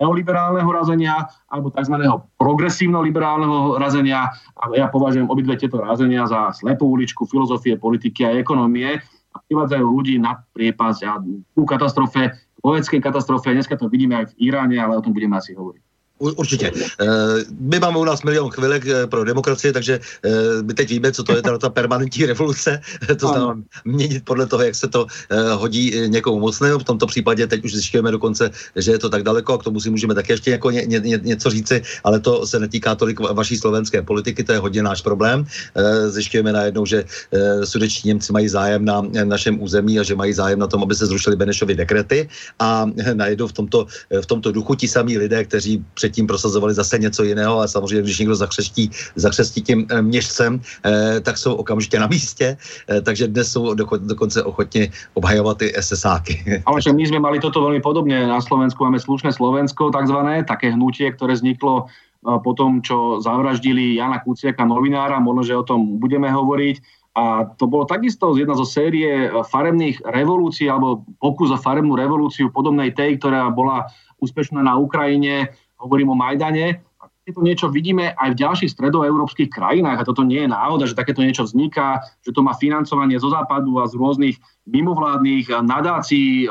[0.00, 2.00] neoliberálneho razenia alebo tzv.
[2.40, 4.32] progresívno-liberálneho razenia.
[4.56, 8.96] A ja považujem obidve tieto razenia za slepú uličku filozofie, politiky a ekonomie
[9.32, 11.20] a privádzajú ľudí na priepasť a
[11.52, 12.32] ku katastrofe,
[12.64, 13.52] vojenskej katastrofe.
[13.52, 15.95] Dneska to vidíme aj v Iráne, ale o tom budeme asi hovoriť.
[16.18, 16.72] Určitě.
[17.00, 17.06] Eh,
[17.60, 21.24] my máme u nás milion chvilek eh, pro demokracii, takže eh, my teď víme, co
[21.24, 22.80] to je ta permanentní revoluce,
[23.20, 25.06] to znamená měnit podle toho, jak se to
[25.54, 26.78] hodí někomu mocného.
[26.78, 29.80] V tomto případě teď už zjišťujeme dokonce, že je to tak daleko a k tomu
[29.80, 33.20] si můžeme také ještě jako ně, ně, ně, něco říci, ale to se netýká tolik
[33.20, 35.46] vaší slovenské politiky, to je hodně náš problém.
[36.08, 37.04] Zjišťujeme najednou, že
[37.64, 41.06] sudeční Němci mají zájem na našem území a že mají zájem na tom, aby se
[41.06, 43.86] zrušily Benešovy dekrety a najednou v tomto,
[44.20, 48.18] v tomto duchu ti samí lidé, kteří předtím prosazovali zase něco jiného a samozřejmě, když
[48.18, 53.50] někdo zakřestí, zakřestí tím eh, měšcem, eh, tak jsou okamžitě na místě, eh, takže dnes
[53.50, 56.62] jsou doko, dokonce ochotně obhajovat ty SSáky.
[56.70, 58.22] Ale my sme mali toto veľmi podobne.
[58.22, 61.90] Na Slovensku máme slušné Slovensko, takzvané, také hnutie, ktoré vzniklo
[62.22, 66.76] po tom, čo zavraždili Jana Kuciaka, novinára, možno, že o tom budeme hovoriť.
[67.16, 72.92] A to bolo takisto jedna zo série farebných revolúcií alebo pokus o farebnú revolúciu podobnej
[72.92, 73.88] tej, ktorá bola
[74.20, 79.98] úspešná na Ukrajine hovorím o Majdane, a to niečo vidíme aj v ďalších stredoeurópskych krajinách
[79.98, 83.82] a toto nie je náhoda, že takéto niečo vzniká, že to má financovanie zo západu
[83.82, 84.36] a z rôznych
[84.70, 86.46] mimovládnych nadácií.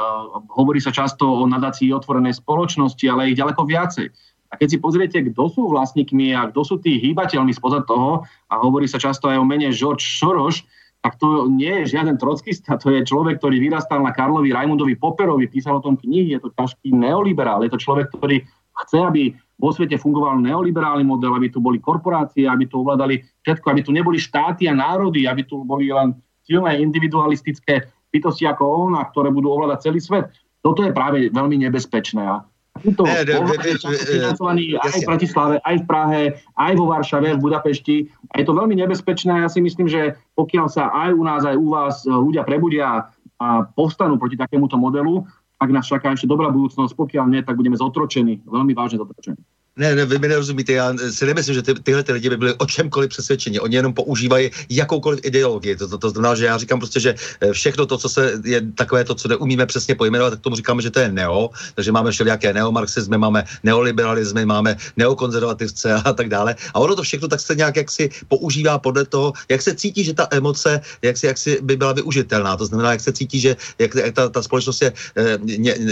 [0.51, 4.11] Hovorí sa často o nadácii otvorenej spoločnosti, ale ich ďaleko viacej.
[4.51, 8.55] A keď si pozriete, kto sú vlastníkmi a kto sú tí hýbateľmi spoza toho, a
[8.59, 10.61] hovorí sa často aj o mene George Soros,
[11.05, 15.45] tak to nie je žiaden trockista, to je človek, ktorý vyrastal na Karlovi Raimundovi Poperovi,
[15.45, 18.41] písal o tom knihy, je to ťažký neoliberál, je to človek, ktorý
[18.83, 19.23] chce, aby
[19.55, 23.91] vo svete fungoval neoliberálny model, aby tu boli korporácie, aby tu ovládali všetko, aby tu
[23.95, 26.11] neboli štáty a národy, aby tu boli len
[26.43, 30.27] silné individualistické bytosti ako on, ktoré budú ovládať celý svet.
[30.59, 32.23] Toto je práve veľmi nebezpečné.
[32.23, 32.43] A
[32.75, 36.23] Tuto ne, ne, ne, financovaný aj v Bratislave, aj v Prahe,
[36.59, 37.97] aj vo Varšave, v Budapešti.
[38.35, 39.31] A je to veľmi nebezpečné.
[39.31, 43.07] Ja si myslím, že pokiaľ sa aj u nás, aj u vás ľudia prebudia
[43.39, 45.23] a povstanú proti takémuto modelu,
[45.65, 49.41] ak nás čaká ešte dobrá budúcnosť, pokiaľ nie, tak budeme zotročení, veľmi vážne zotročení.
[49.77, 52.53] Ne, ne, vy mi nerozumíte, já si nemyslím, že ty, tyhle ty lidi by byli
[52.53, 53.59] o čemkoliv přesvědčeni.
[53.59, 55.75] Oni jenom používají jakoukoliv ideologii.
[55.75, 58.61] To, to, to znamená, že já říkám prostě, že eh, všechno to, co se je
[58.75, 61.49] takové to, co neumíme přesně pojmenovat, tak tomu říkáme, že to je neo.
[61.75, 66.55] Takže máme všelijaké neomarxismy, máme neoliberalismy, máme neokonzervativce a tak dále.
[66.73, 70.03] A ono to všechno tak se nějak jak si používá podle toho, jak se cítí,
[70.03, 72.57] že ta emoce jak si, jak si by byla využitelná.
[72.57, 75.38] To znamená, jak se cítí, že jak, jak ta, ta společnost je eh,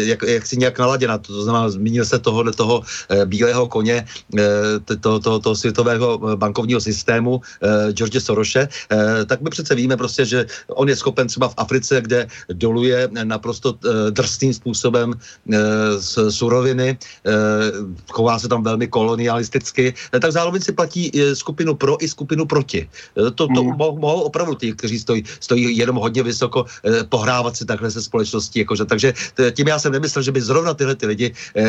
[0.07, 1.17] jak, jak si nějak naladěna.
[1.17, 6.37] To znamená, zmínil se tohohle toho eh, bílého koně eh, toho to, to světového eh,
[6.37, 8.69] bankovního systému eh, George Soroše,
[9.25, 13.79] tak my přece víme prostě, že on je schopen třeba v Africe, kde doluje naprosto
[14.09, 15.13] drsným způsobem
[16.29, 16.97] suroviny,
[18.11, 22.89] chová se tam velmi kolonialisticky, tak zároveň si platí skupinu pro i skupinu proti.
[23.15, 23.77] To, to mm.
[23.77, 26.65] mohou opravdu ti, kteří stojí, stojí jenom hodně vysoko,
[27.09, 28.59] pohrávat si takhle se společností.
[28.59, 28.85] Jakože.
[28.85, 29.13] Takže
[29.55, 31.27] tím já jsem nemyslel, že by zrovna tyhle ty lidi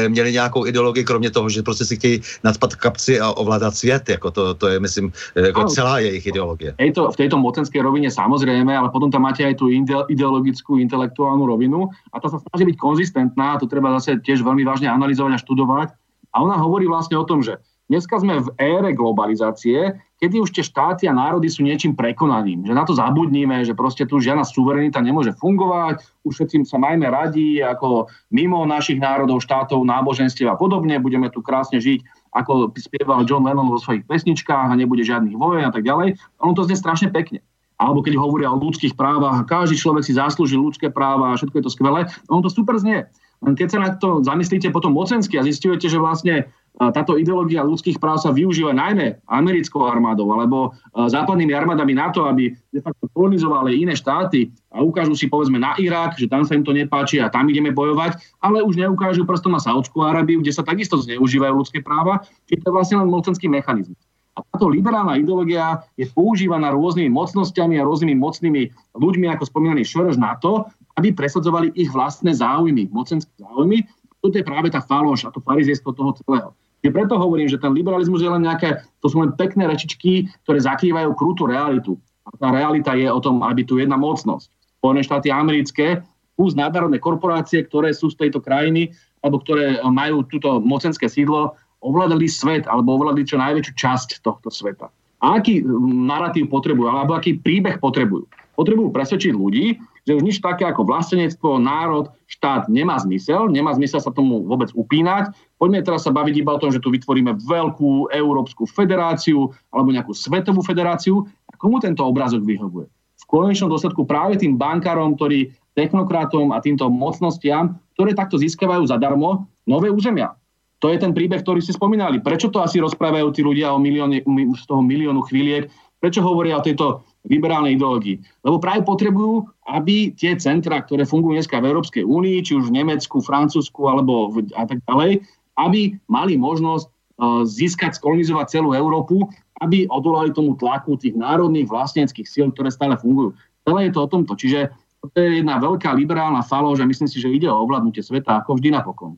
[0.09, 4.09] měli nějakou ideologii, kromě toho, že prostě si chtějí nadspat kapci a ovládať svět.
[4.09, 6.73] Jako to, to je, myslím, jako celá jejich ideológia.
[6.79, 9.71] Je to v tejto mocenskej rovine samozrejme, ale potom tam máte aj tú
[10.09, 14.63] ideologickú, intelektuálnu rovinu a tá sa snaží byť konzistentná a to treba zase tiež veľmi
[14.67, 15.89] vážne analyzovať a študovať.
[16.35, 20.65] A ona hovorí vlastne o tom, že dneska sme v ére globalizácie, kedy už tie
[20.65, 25.05] štáty a národy sú niečím prekonaným, že na to zabudníme, že proste tu žiadna suverenita
[25.05, 30.97] nemôže fungovať, už všetci sa majme radi ako mimo našich národov, štátov, náboženstiev a podobne,
[30.97, 35.69] budeme tu krásne žiť, ako spieval John Lennon vo svojich pesničkách a nebude žiadnych vojen
[35.69, 36.17] a tak ďalej.
[36.41, 40.55] Ono to znie strašne pekne alebo keď hovoria o ľudských právach, každý človek si zaslúži
[40.55, 43.03] ľudské práva a všetko je to skvelé, ono to super znie.
[43.45, 48.19] Keď sa na to zamyslíte potom mocensky a zistujete, že vlastne táto ideológia ľudských práv
[48.19, 53.95] sa využíva najmä americkou armádou alebo západnými armádami na to, aby de facto kolonizovali iné
[53.95, 57.47] štáty a ukážu si povedzme na Irak, že tam sa im to nepáči a tam
[57.47, 62.27] ideme bojovať, ale už neukážu prstom na Saudskú Arabiu, kde sa takisto zneužívajú ľudské práva,
[62.51, 64.03] čiže to je vlastne len mocenský mechanizmus.
[64.35, 68.63] A táto liberálna ideológia je používaná rôznymi mocnosťami a rôznymi mocnými
[68.99, 70.67] ľuďmi, ako spomínaný Šoroš, na to,
[70.99, 73.87] aby presadzovali ich vlastné záujmy, mocenské záujmy.
[74.19, 76.51] Toto je práve tá faloš a to fariziestvo toho celého.
[76.85, 80.61] Je preto hovorím, že ten liberalizmus je len nejaké, to sú len pekné rečičky, ktoré
[80.61, 81.97] zakrývajú krútu realitu.
[82.29, 84.53] A tá realita je o tom, aby tu jedna mocnosť.
[84.85, 86.05] Spojené štáty americké
[86.37, 88.93] plus nadnárodné korporácie, ktoré sú z tejto krajiny,
[89.25, 94.93] alebo ktoré majú túto mocenské sídlo, ovládali svet, alebo ovládali čo najväčšiu časť tohto sveta.
[95.25, 98.29] A aký narratív potrebujú, alebo aký príbeh potrebujú?
[98.61, 104.05] Potrebujú presvedčiť ľudí, že už nič také ako vlastenectvo, národ, štát nemá zmysel, nemá zmysel
[104.05, 105.33] sa tomu vôbec upínať.
[105.57, 110.13] Poďme teraz sa baviť iba o tom, že tu vytvoríme veľkú európsku federáciu alebo nejakú
[110.13, 111.25] svetovú federáciu.
[111.49, 112.87] A komu tento obrázok vyhovuje?
[112.93, 119.49] V konečnom dôsledku práve tým bankárom, ktorí technokratom a týmto mocnostiam, ktoré takto získavajú zadarmo
[119.65, 120.37] nové územia.
[120.85, 122.21] To je ten príbeh, ktorý ste spomínali.
[122.21, 124.21] Prečo to asi rozprávajú tí ľudia o milióne,
[124.53, 125.73] z toho miliónu chvíliek?
[126.05, 128.21] Prečo hovoria o tejto liberálnej ideológii.
[128.45, 132.77] Lebo práve potrebujú, aby tie centra, ktoré fungujú dneska v Európskej únii, či už v
[132.77, 135.25] Nemecku, Francúzsku alebo v, a tak ďalej,
[135.57, 139.33] aby mali možnosť uh, získať, skolonizovať celú Európu,
[139.65, 143.33] aby odolali tomu tlaku tých národných vlastneckých síl, ktoré stále fungujú.
[143.65, 144.37] Celé je to o tomto.
[144.37, 144.69] Čiže
[145.09, 148.61] to je jedna veľká liberálna falož a myslím si, že ide o ovládnutie sveta ako
[148.61, 149.17] vždy napokon.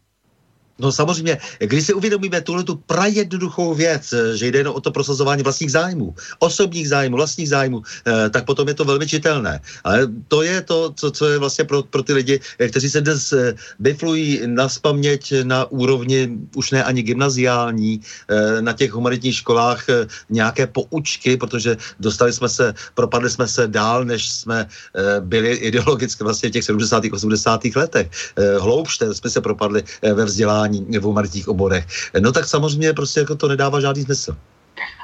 [0.78, 5.42] No samozřejmě, když si uvědomíme tuhle tu prajednoduchou věc, že jde jenom o to prosazování
[5.42, 9.60] vlastních zájmů, osobních zájmů, vlastních zájmů, eh, tak potom je to velmi čitelné.
[9.84, 13.00] Ale to je to, co, co je vlastně pro, pro ty lidi, eh, kteří se
[13.00, 18.00] dnes eh, biflují na spaměť na úrovni už ne ani gymnaziální,
[18.60, 19.86] na těch humanitních školách
[20.30, 24.68] nějaké poučky, protože dostali jsme se, propadli jsme se dál, než jsme
[25.20, 27.04] byli ideologicky vlastně v těch 70.
[27.12, 27.64] 80.
[27.76, 28.10] letech.
[28.60, 31.86] Hloubšte jsme se propadli ve vzdělání vzdělání v humanitních oborech.
[32.20, 34.36] No tak samozřejmě prostě jako to nedává žádný smysl.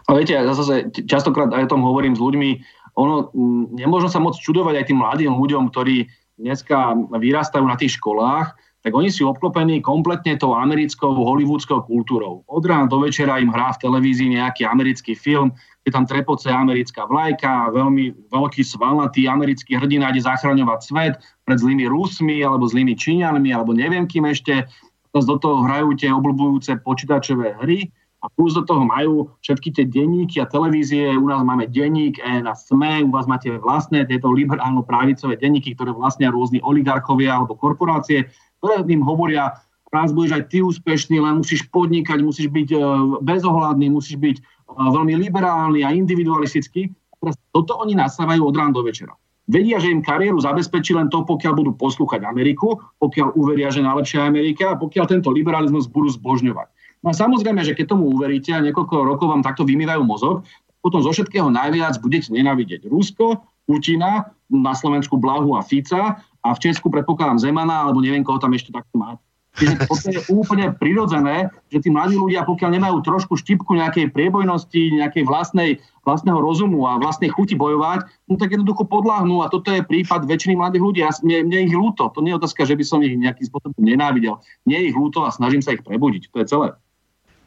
[0.08, 2.50] Ale viete, zase častokrát aj o tom hovorím s ľuďmi,
[2.98, 3.32] ono,
[3.72, 6.04] nemôžno sa moc čudovať aj tým mladým ľuďom, ktorí
[6.36, 12.42] dneska vyrastajú na tých školách, tak oni sú obklopení kompletne tou americkou, hollywoodskou kultúrou.
[12.50, 15.54] Od rána do večera im hrá v televízii nejaký americký film,
[15.86, 21.14] je tam trepoce americká vlajka, veľmi veľký svalnatý americký hrdina ide zachraňovať svet
[21.46, 24.66] pred zlými Rusmi alebo zlými Číňanmi alebo neviem kým ešte
[25.12, 30.40] do toho hrajú tie obľúbujúce počítačové hry a plus do toho majú všetky tie denníky
[30.40, 31.12] a televízie.
[31.18, 35.92] U nás máme denník E na SME, u vás máte vlastné tieto liberálno-pravicové denníky, ktoré
[35.92, 38.30] vlastnia rôzni oligarchovia alebo korporácie,
[38.62, 39.58] ktoré im hovoria,
[39.92, 42.78] raz budeš aj ty úspešný, len musíš podnikať, musíš byť e,
[43.20, 46.88] bezohľadný, musíš byť e, veľmi liberálny a individualistický.
[47.20, 49.12] Teraz toto oni nasávajú od rána do večera.
[49.50, 54.22] Vedia, že im kariéru zabezpečí len to, pokiaľ budú poslúchať Ameriku, pokiaľ uveria, že najlepšia
[54.22, 56.70] Amerika a pokiaľ tento liberalizmus budú zbožňovať.
[57.02, 60.46] No a samozrejme, že keď tomu uveríte a niekoľko rokov vám takto vymývajú mozog,
[60.78, 66.58] potom zo všetkého najviac budete nenávidieť Rusko, Putina, na Slovensku Blahu a Fica a v
[66.62, 69.22] Česku predpokladám Zemana, alebo neviem, koho tam ešte takto máte.
[69.52, 74.96] Čiže to je úplne prirodzené, že tí mladí ľudia, pokiaľ nemajú trošku štipku nejakej priebojnosti,
[74.96, 75.76] nejakej vlastnej,
[76.08, 80.56] vlastného rozumu a vlastnej chuti bojovať, no tak jednoducho podláhnú a toto je prípad väčšiny
[80.56, 80.98] mladých ľudí.
[81.04, 82.08] Ja, mne, mne ich ľúto.
[82.16, 84.40] To nie je otázka, že by som ich nejakým spôsobom nenávidel.
[84.64, 86.32] Nie je ich ľúto a snažím sa ich prebudiť.
[86.32, 86.68] To je celé.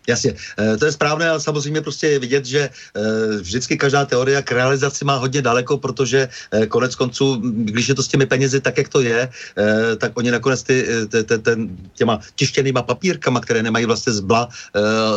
[0.07, 3.01] Jasně, eh, to je správné, ale samozřejmě prostě je vidět, že eh,
[3.41, 8.03] vždycky každá teorie k realizaci má hodně daleko, protože eh, konec konců, když je to
[8.03, 9.29] s těmi penězi tak, jak to je,
[9.97, 10.87] tak oni nakonec ty,
[11.93, 14.49] těma tištěnýma papírkama, které nemají vlastně zbla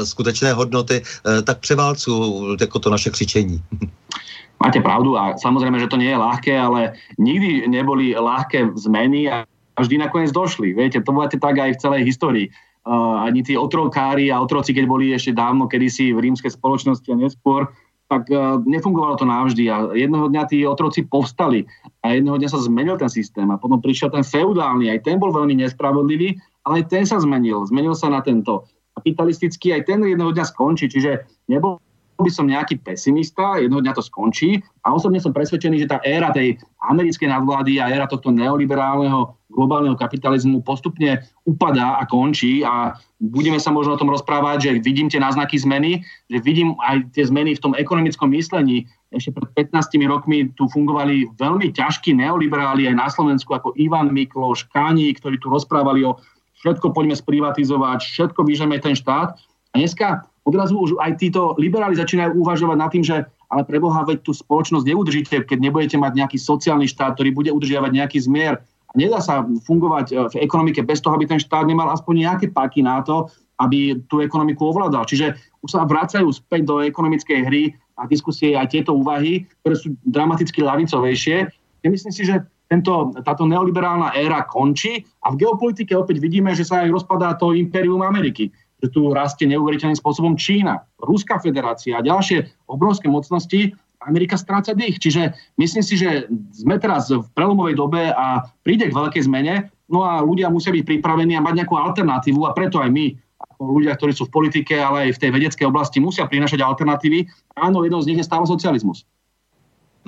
[0.04, 1.02] skutečné hodnoty,
[1.44, 3.62] tak převálcují jako to naše křičení.
[4.64, 9.46] Máte pravdu a samozrejme, že to nie je ľahké, ale nikdy neboli ľahké zmeny a
[9.78, 10.74] vždy nakoniec došli.
[10.74, 12.46] Viete, to budete tak aj v celej histórii
[12.86, 17.68] ani tí otrokári a otroci, keď boli ešte dávno kedysi v rímskej spoločnosti a neskôr,
[18.08, 19.68] tak uh, nefungovalo to navždy.
[19.68, 21.68] A jedného dňa tí otroci povstali
[22.00, 25.28] a jedného dňa sa zmenil ten systém a potom prišiel ten feudálny, aj ten bol
[25.28, 27.68] veľmi nespravodlivý, ale aj ten sa zmenil.
[27.68, 28.64] Zmenil sa na tento.
[28.96, 31.78] Kapitalistický, aj ten jedného dňa skončí, čiže nebol
[32.18, 34.58] by som nejaký pesimista, jednoho dňa to skončí.
[34.82, 36.58] A osobne som presvedčený, že tá éra tej
[36.88, 43.72] americkej nadvlády a éra tohto neoliberálneho globálneho kapitalizmu postupne upadá a končí a budeme sa
[43.72, 47.62] možno o tom rozprávať, že vidím tie náznaky zmeny, že vidím aj tie zmeny v
[47.64, 48.84] tom ekonomickom myslení.
[49.08, 54.68] Ešte pred 15 rokmi tu fungovali veľmi ťažkí neoliberáli aj na Slovensku ako Ivan Mikloš,
[54.68, 56.20] Káni, ktorí tu rozprávali o
[56.60, 59.32] všetko poďme sprivatizovať, všetko vyžeme ten štát.
[59.72, 64.28] A dneska odrazu už aj títo liberáli začínajú uvažovať nad tým, že ale preboha, veď
[64.28, 68.60] tú spoločnosť neudržíte, keď nebudete mať nejaký sociálny štát, ktorý bude udržiavať nejaký zmier.
[68.92, 72.84] Nedá sa fungovať e, v ekonomike bez toho, aby ten štát nemal aspoň nejaké páky
[72.84, 73.28] na to,
[73.60, 75.08] aby tú ekonomiku ovládal.
[75.08, 75.34] Čiže
[75.64, 77.62] už sa vracajú späť do ekonomickej hry
[77.98, 81.36] a diskusie aj tieto úvahy, ktoré sú dramaticky lavicovejšie.
[81.82, 86.68] Ja myslím si, že tento, táto neoliberálna éra končí a v geopolitike opäť vidíme, že
[86.68, 92.04] sa aj rozpadá to impérium Ameriky že tu rastie neuveriteľným spôsobom Čína, Ruská federácia a
[92.04, 95.02] ďalšie obrovské mocnosti, Amerika stráca dých.
[95.02, 100.06] Čiže myslím si, že sme teraz v prelomovej dobe a príde k veľkej zmene, no
[100.06, 103.98] a ľudia musia byť pripravení a mať nejakú alternatívu a preto aj my, ako ľudia,
[103.98, 107.26] ktorí sú v politike, ale aj v tej vedeckej oblasti, musia prinašať alternatívy.
[107.58, 109.02] Áno, jednou z nich je stále socializmus.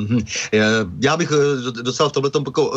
[0.00, 0.24] Mm-hmm.
[1.00, 2.30] Já bych eh, docela v tomhle,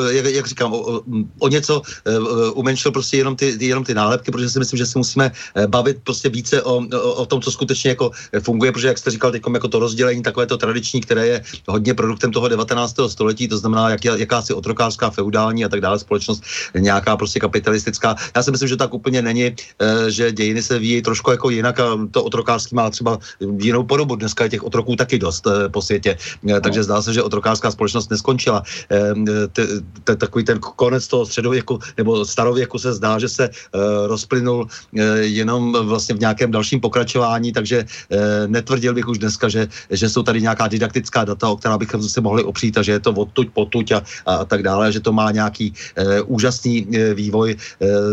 [0.09, 1.01] eh, jak, jak říkám, o,
[1.39, 2.19] o něco eh,
[2.53, 5.31] umenšil prostě jenom ty, jenom ty nálepky, protože si myslím, že si musíme
[5.67, 8.11] bavit prostě více o, o, o tom, co skutečně jako
[8.41, 11.93] funguje, protože jak jste říkal teď jako to rozdělení, takové to tradiční, které je hodně
[11.93, 12.95] produktem toho 19.
[13.07, 16.43] století, to znamená jak, jakási otrokářská, feudální a tak dále společnost,
[16.77, 18.15] nějaká prostě kapitalistická.
[18.35, 19.55] Já si myslím, že tak úplně není,
[20.07, 23.19] že dějiny se vyvíjí trošku jako jinak a to otrokářský má třeba
[23.59, 24.15] jinou podobu.
[24.15, 26.17] Dneska je těch otroků taky dost po světě,
[26.61, 28.63] takže zdá se, že otrokářská společnost neskončila.
[28.89, 29.25] Ehm,
[30.03, 35.73] takový ten konec toho středověku nebo starověku se zdá, že se eh, rozplynul eh, jenom
[35.87, 40.41] vlastně v nějakém dalším pokračování, takže eh, netvrdil bych už dneska, že, že jsou tady
[40.41, 43.91] nějaká didaktická data, o která bychom se mohli opřít a že je to odtuď, potuď
[43.91, 45.73] a, a tak dále, že to má nějaký
[46.25, 47.55] úžasný vývoj.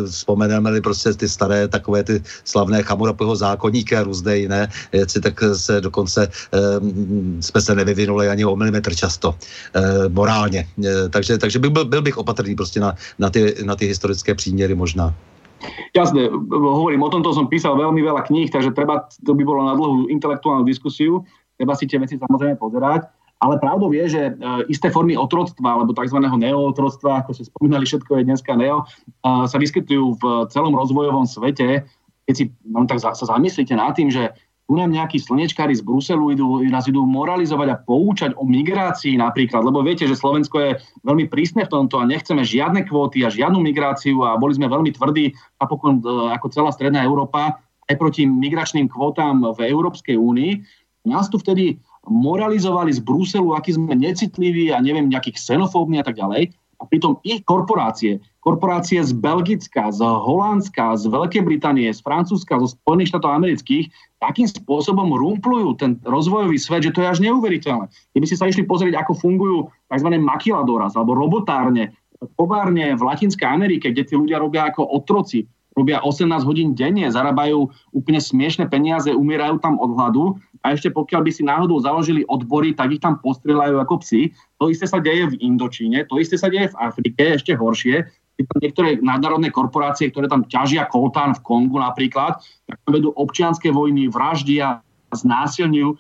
[0.07, 5.81] Vzpomeneme-li prostě ty staré takové ty slavné Chamurapiho zákonníky a různé jiné věci, tak se
[5.81, 6.29] dokonce
[7.41, 9.35] jsme se nevyvinuli ani o milimetr milimetr často
[9.75, 10.67] e, morálně.
[10.85, 14.35] E, takže, takže by byl, byl bych opatrný prostě na, na, ty, na ty historické
[14.35, 15.15] příměry možná.
[15.97, 19.77] Jasne, hovorím, o tomto som písal veľmi veľa kníh, takže treba, to by bolo na
[19.77, 21.21] dlhú intelektuálnu diskusiu,
[21.61, 23.05] treba si tie veci samozrejme pozerať,
[23.45, 24.33] ale pravdou je, že e,
[24.73, 26.17] isté formy otroctva, alebo tzv.
[26.17, 28.89] neootroctva, ako ste spomínali, všetko je dneska neo,
[29.21, 31.85] sa vyskytujú v celom rozvojovom svete.
[32.25, 34.33] Keď si no, tak sa zamyslíte nad tým, že
[34.71, 39.67] tu nám nejakí slnečkári z Bruselu idú, nás idú moralizovať a poučať o migrácii napríklad,
[39.67, 40.71] lebo viete, že Slovensko je
[41.03, 44.95] veľmi prísne v tomto a nechceme žiadne kvóty a žiadnu migráciu a boli sme veľmi
[44.95, 47.59] tvrdí napokon e, ako celá Stredná Európa
[47.91, 50.63] aj proti migračným kvótám v Európskej únii.
[51.03, 56.15] Nás tu vtedy moralizovali z Bruselu, aký sme necitliví a neviem, nejaký xenofóbni a tak
[56.15, 56.55] ďalej.
[56.79, 62.73] A pritom ich korporácie, korporácie z Belgicka, z Holandska, z Veľkej Británie, z Francúzska, zo
[62.73, 63.91] Spojených štátov amerických
[64.21, 67.89] takým spôsobom rumplujú ten rozvojový svet, že to je až neuveriteľné.
[68.13, 69.59] Keby ste sa išli pozrieť, ako fungujú
[69.89, 70.09] tzv.
[70.21, 71.97] makiladoras alebo robotárne,
[72.37, 77.73] továrne v Latinskej Amerike, kde tí ľudia robia ako otroci, robia 18 hodín denne, zarábajú
[77.97, 80.25] úplne smiešne peniaze, umierajú tam od hladu
[80.61, 84.37] a ešte pokiaľ by si náhodou založili odbory, tak ich tam postrelajú ako psi.
[84.61, 88.05] To isté sa deje v Indočíne, to isté sa deje v Afrike, ešte horšie
[88.61, 94.09] niektoré nadnárodné korporácie, ktoré tam ťažia koltán v Kongu napríklad, tak tam vedú občianské vojny,
[94.09, 94.81] vraždia,
[95.13, 95.91] znásilňujú.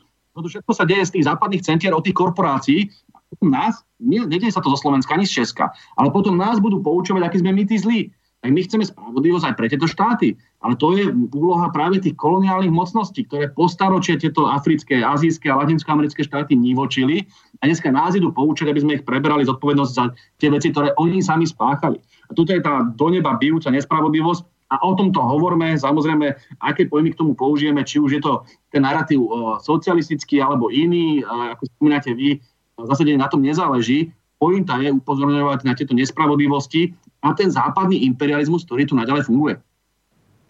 [0.40, 2.88] To všetko sa deje z tých západných centier od tých korporácií.
[3.30, 7.22] Potom nás, nedieje sa to zo Slovenska ani z Česka, ale potom nás budú poučovať,
[7.22, 8.00] aký sme my tí zlí.
[8.40, 10.32] Tak my chceme spravodlivosť aj pre tieto štáty.
[10.64, 16.24] Ale to je úloha práve tých koloniálnych mocností, ktoré postaročie tieto africké, azijské a latinskoamerické
[16.24, 17.28] štáty nivočili
[17.60, 20.04] a dneska nás idú poučať, aby sme ich preberali zodpovednosť za
[20.40, 22.00] tie veci, ktoré oni sami spáchali.
[22.30, 26.30] A tuto je tá do neba bijúca nespravodlivosť a o tomto hovorme, samozrejme,
[26.62, 29.26] aké pojmy k tomu použijeme, či už je to ten narratív
[29.66, 32.38] socialistický alebo iný, ako spomínate vy,
[32.78, 34.14] v zásade na tom nezáleží.
[34.38, 39.58] Pointa je upozorňovať na tieto nespravodlivosti a ten západný imperializmus, ktorý tu naďalej funguje.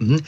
[0.00, 0.20] Mm-hmm.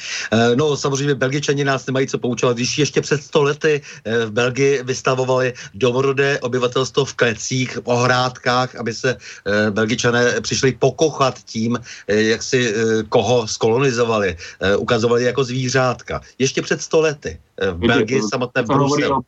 [0.57, 2.57] No samozřejmě Belgičani nás nemají co poučovat.
[2.57, 8.77] Když ještě před 100 lety eh, v Belgii vystavovali domorodé obyvatelstvo v klecích, v ohrádkách,
[8.77, 12.75] aby se eh, Belgičané přišli pokochat tím, jak si
[13.09, 14.37] koho skolonizovali.
[14.79, 16.21] Ukazovali jako zvířátka.
[16.39, 17.41] Ještě před 100 lety
[17.73, 19.21] v Belgii samotné Brusel.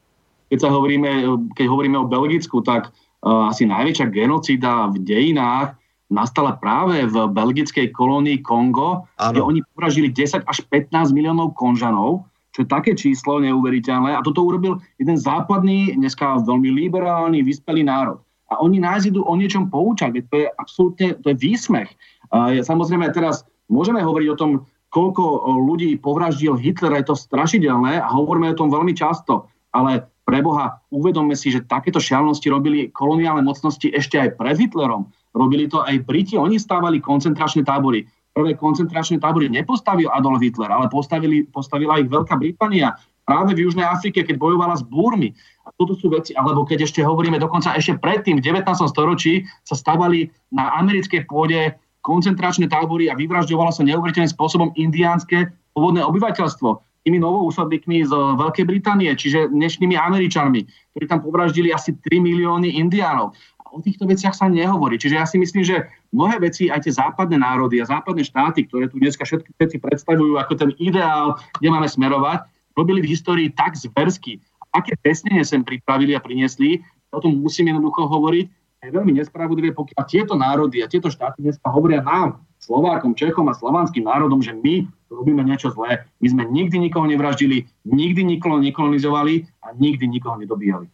[0.53, 1.25] Keď, sa hovoríme,
[1.57, 5.75] keď hovoríme o Belgicku, tak uh, asi najväčšia genocída v dejinách
[6.15, 9.31] nastala práve v belgickej kolónii Kongo, ano.
[9.35, 12.23] kde oni povražili 10 až 15 miliónov konžanov.
[12.55, 14.15] čo je také číslo neuveriteľné.
[14.15, 18.23] A toto urobil jeden západný, dneska veľmi liberálny, vyspelý národ.
[18.47, 20.23] A oni nás idú o niečom poučať.
[20.31, 21.91] To je absolútne, to je výsmech.
[22.31, 24.51] A samozrejme teraz môžeme hovoriť o tom,
[24.95, 29.51] koľko ľudí povraždil Hitler, je to strašidelné a hovoríme o tom veľmi často.
[29.75, 35.11] Ale pre Boha, uvedomme si, že takéto šialnosti robili koloniálne mocnosti ešte aj pred Hitlerom.
[35.35, 40.91] Robili to aj Briti, oni stávali koncentračné tábory prvé koncentračné tábory nepostavil Adolf Hitler, ale
[40.91, 45.33] postavili, postavila ich Veľká Británia práve v Južnej Afrike, keď bojovala s búrmi.
[45.65, 48.67] A toto sú veci, alebo keď ešte hovoríme dokonca ešte predtým, v 19.
[48.91, 51.73] storočí sa stavali na americkej pôde
[52.05, 59.13] koncentračné tábory a vyvražďovalo sa neuveriteľným spôsobom indiánske pôvodné obyvateľstvo tými novousadlíkmi z Veľkej Británie,
[59.13, 60.61] čiže dnešnými Američanmi,
[60.93, 63.37] ktorí tam povraždili asi 3 milióny indiánov
[63.75, 64.95] o týchto veciach sa nehovorí.
[64.95, 68.87] Čiže ja si myslím, že mnohé veci, aj tie západné národy a západné štáty, ktoré
[68.87, 72.47] tu dneska všetky veci predstavujú ako ten ideál, kde máme smerovať,
[72.79, 74.39] robili v histórii tak zversky.
[74.71, 78.47] Aké tesnenie sem pripravili a priniesli, o tom musím jednoducho hovoriť,
[78.85, 83.57] je veľmi nespravodlivé, pokiaľ tieto národy a tieto štáty dneska hovoria nám, Slovákom, Čechom a
[83.57, 86.05] slovanským národom, že my robíme niečo zlé.
[86.21, 90.89] My sme nikdy nikoho nevraždili, nikdy nikoho nekolonizovali a nikdy nikoho nedobíjali.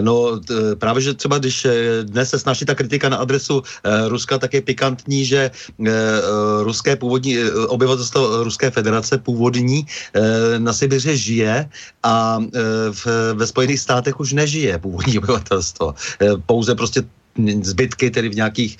[0.00, 0.40] No
[0.78, 1.72] právě, že třeba když eh,
[2.02, 5.90] dnes se snaží ta kritika na adresu eh, Ruska, tak je pikantní, že eh,
[6.62, 7.36] ruské původní
[7.68, 9.86] obyvatelstvo Ruské federace původní
[10.58, 11.68] na Sibiře žije
[12.02, 12.38] a
[12.90, 15.94] v, ve Spojených státech už nežije původní obyvatelstvo.
[16.46, 17.02] Pouze prostě
[17.62, 18.76] zbytky tedy v nějakých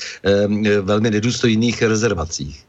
[0.83, 2.65] velmi nedůstojných rezervacích.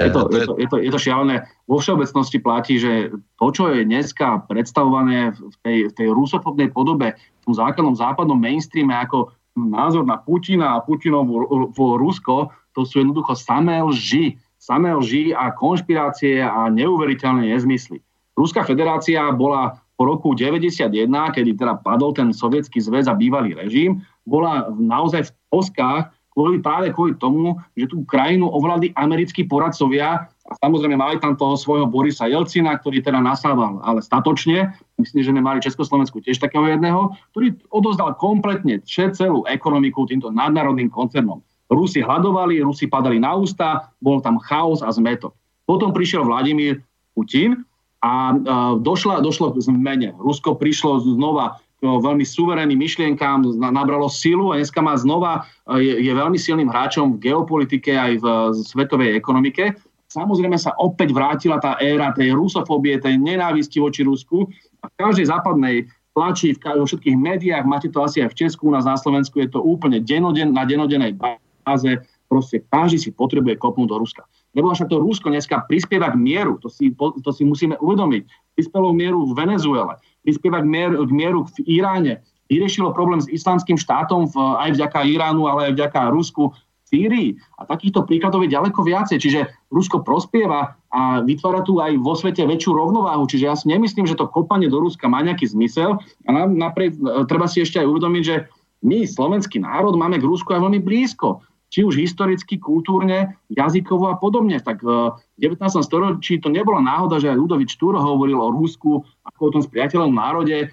[0.00, 1.44] Je to, je, to, je, to, je to šialené.
[1.68, 7.12] Vo všeobecnosti platí, že to, čo je dneska predstavované v tej, v tej rusofobnej podobe,
[7.42, 13.84] tom základnom západnom mainstreame ako názor na Putina a Putinovo Rusko, to sú jednoducho samé
[13.84, 14.40] lži.
[14.62, 17.98] Samé lži a konšpirácie a neuveriteľné nezmysly.
[18.38, 20.88] Ruská federácia bola po roku 91,
[21.36, 26.94] kedy teda padol ten sovietský zväz a bývalý režim, bola naozaj v toskách kvôli, práve
[26.96, 32.28] kvôli tomu, že tú krajinu ovládli americkí poradcovia a samozrejme mali tam toho svojho Borisa
[32.28, 34.76] Jelcina, ktorý teda nasával, ale statočne.
[35.00, 40.92] Myslím, že sme mali Československu tiež takého jedného, ktorý odozdal kompletne celú ekonomiku týmto nadnárodným
[40.92, 41.40] koncernom.
[41.72, 45.32] Rusi hľadovali, Rusi padali na ústa, bol tam chaos a zmetok.
[45.64, 46.84] Potom prišiel Vladimír
[47.16, 47.64] Putin
[48.04, 48.36] a
[48.76, 50.12] došla, došlo k zmene.
[50.20, 55.50] Rusko prišlo znova veľmi suverénnym myšlienkám, nabralo silu a dneska má znova,
[55.80, 59.74] je, je veľmi silným hráčom v geopolitike aj v svetovej ekonomike.
[60.12, 64.44] Samozrejme sa opäť vrátila tá éra tej rusofóbie, tej nenávisti voči Rusku.
[64.84, 68.72] A v každej západnej tlači, v všetkých médiách, máte to asi aj v Česku, u
[68.76, 71.90] nás na Slovensku je to úplne denoden, na denodenej báze,
[72.28, 74.22] proste každý si potrebuje kopnúť do Ruska.
[74.52, 78.52] Lebo však to Rusko dneska prispieva k mieru, to si, to si musíme uvedomiť.
[78.52, 82.20] Prispelo mieru v Venezuele, prispieva k mieru, k mieru v Iráne,
[82.52, 86.52] vyriešilo problém s islamským štátom v, aj vďaka Iránu, ale aj vďaka Rusku
[86.92, 87.40] Sýrii.
[87.56, 89.16] A takýchto príkladov je ďaleko viacej.
[89.16, 93.24] Čiže Rusko prospieva a vytvára tu aj vo svete väčšiu rovnováhu.
[93.24, 95.96] Čiže ja si nemyslím, že to kopanie do Ruska má nejaký zmysel.
[96.28, 97.00] A napriek,
[97.32, 98.44] treba si ešte aj uvedomiť, že
[98.84, 101.40] my, slovenský národ, máme k Rusku aj veľmi blízko
[101.72, 104.60] či už historicky, kultúrne, jazykovo a podobne.
[104.60, 105.56] Tak v 19.
[105.80, 110.12] storočí to nebola náhoda, že aj Ludovič Túro hovoril o Rusku ako o tom spriateľom
[110.12, 110.68] národe.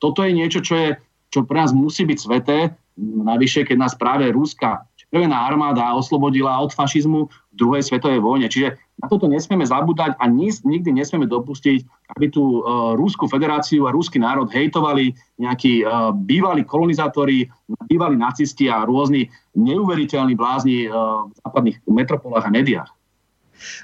[0.00, 0.88] Toto je niečo, čo, je,
[1.28, 2.72] čo pre nás musí byť sveté.
[2.96, 8.46] Navyše, keď nás práve Ruska červená armáda oslobodila od fašizmu v druhej svetovej vojne.
[8.46, 11.82] Čiže na toto nesmieme zabúdať a nikdy nesmieme dopustiť,
[12.14, 17.50] aby tú uh, Rúskú federáciu a rúsky národ hejtovali nejakí uh, bývalí kolonizátori,
[17.90, 19.26] bývalí nacisti a rôzni
[19.58, 22.90] neuveriteľní blázni uh, v západných metropolách a médiách.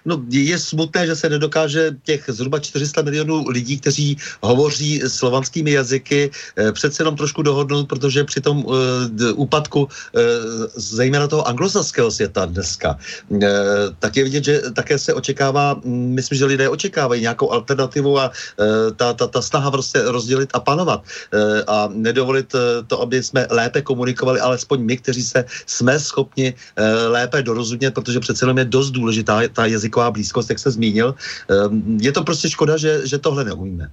[0.05, 6.31] No, je smutné, že se nedokáže těch zhruba 400 milionů lidí, kteří hovoří slovanskými jazyky,
[6.57, 8.75] eh, přece jenom trošku dohodnout, protože při tom uh,
[9.35, 9.91] úpadku uh,
[10.77, 12.99] zejména toho anglosaského světa dneska,
[13.99, 18.31] tak je vidět, že také se očekává, hm, myslím, že lidé očekávají nějakou alternativu a
[18.97, 21.03] ta, ta, ta snaha prostě rozdělit a panovat.
[21.67, 22.55] A nedovolit
[22.87, 26.55] to, aby jsme lépe komunikovali, alespoň my, kteří se jsme schopni
[27.09, 31.15] lépe dorozumět, protože přece jenom je dost důležitá ta jazyková blízkost, jak se zmínil.
[31.51, 33.91] Ehm, je to prostě škoda, že, že tohle neumíme.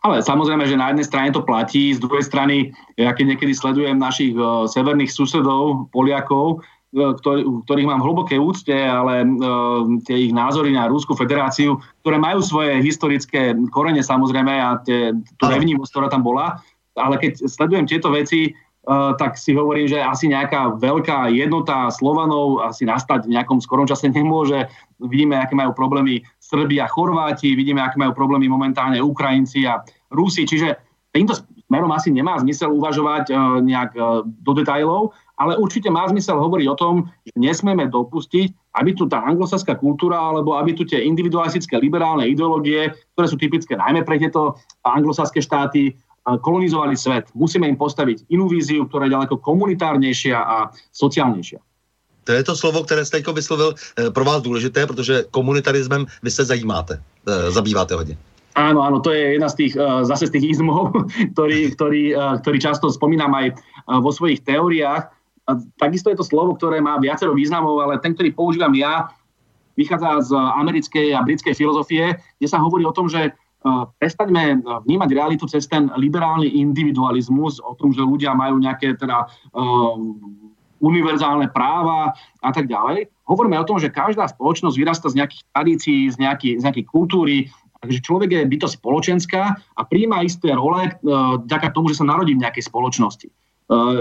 [0.00, 4.00] Ale samozrejme, že na jednej strane to platí, z druhej strany, ja keď niekedy sledujem
[4.00, 10.32] našich uh, severných susedov, Poliakov, uh, ktorý, ktorých mám hlboké úcte, ale uh, tie ich
[10.32, 16.08] názory na Rúsku federáciu, ktoré majú svoje historické korene samozrejme a tie, tú revnivosť, ktorá
[16.08, 16.64] tam bola,
[16.96, 18.56] ale keď sledujem tieto veci,
[18.88, 24.08] tak si hovorím, že asi nejaká veľká jednota Slovanov asi nastať v nejakom skorom čase
[24.08, 24.66] nemôže.
[25.04, 30.48] Vidíme, aké majú problémy Srbi a Chorváti, vidíme, aké majú problémy momentálne Ukrajinci a Rusi,
[30.48, 30.80] čiže
[31.12, 31.36] týmto
[31.70, 36.66] smerom asi nemá zmysel uvažovať uh, nejak uh, do detajlov, ale určite má zmysel hovoriť
[36.66, 41.78] o tom, že nesmieme dopustiť, aby tu tá anglosaská kultúra alebo aby tu tie individualistické
[41.78, 45.94] liberálne ideológie, ktoré sú typické najmä pre tieto anglosaské štáty,
[46.38, 47.26] kolonizovali svet.
[47.34, 50.56] Musíme im postaviť inú víziu, ktorá je ďaleko komunitárnejšia a
[50.94, 51.58] sociálnejšia.
[52.24, 56.44] To je to slovo, které jste vyslovil eh, pro vás důležité, protože komunitarismem vy se
[56.44, 58.16] zajímáte, eh, zabýváte hodně.
[58.50, 60.90] Áno, áno, to je jedna z tých, zase z tých izmov,
[61.38, 62.02] ktorý, ktorý,
[62.42, 63.54] ktorý často spomínam aj
[64.02, 65.06] vo svojich teóriách.
[65.78, 69.06] Takisto je to slovo, ktoré má viacero významov, ale ten, ktorý používam ja,
[69.78, 73.32] vychádza z americkej a britskej filozofie, kde sa hovorí o tom, že
[74.00, 80.00] prestaňme vnímať realitu cez ten liberálny individualizmus, o tom, že ľudia majú nejaké teda uh,
[80.80, 83.12] univerzálne práva a tak ďalej.
[83.28, 87.36] Hovoríme o tom, že každá spoločnosť vyrasta z nejakých tradícií, z, nejaký, z nejakej kultúry,
[87.84, 90.88] takže človek je bytosť spoločenská a príjma isté role
[91.44, 93.28] vďaka tomu, že sa narodí v nejakej spoločnosti.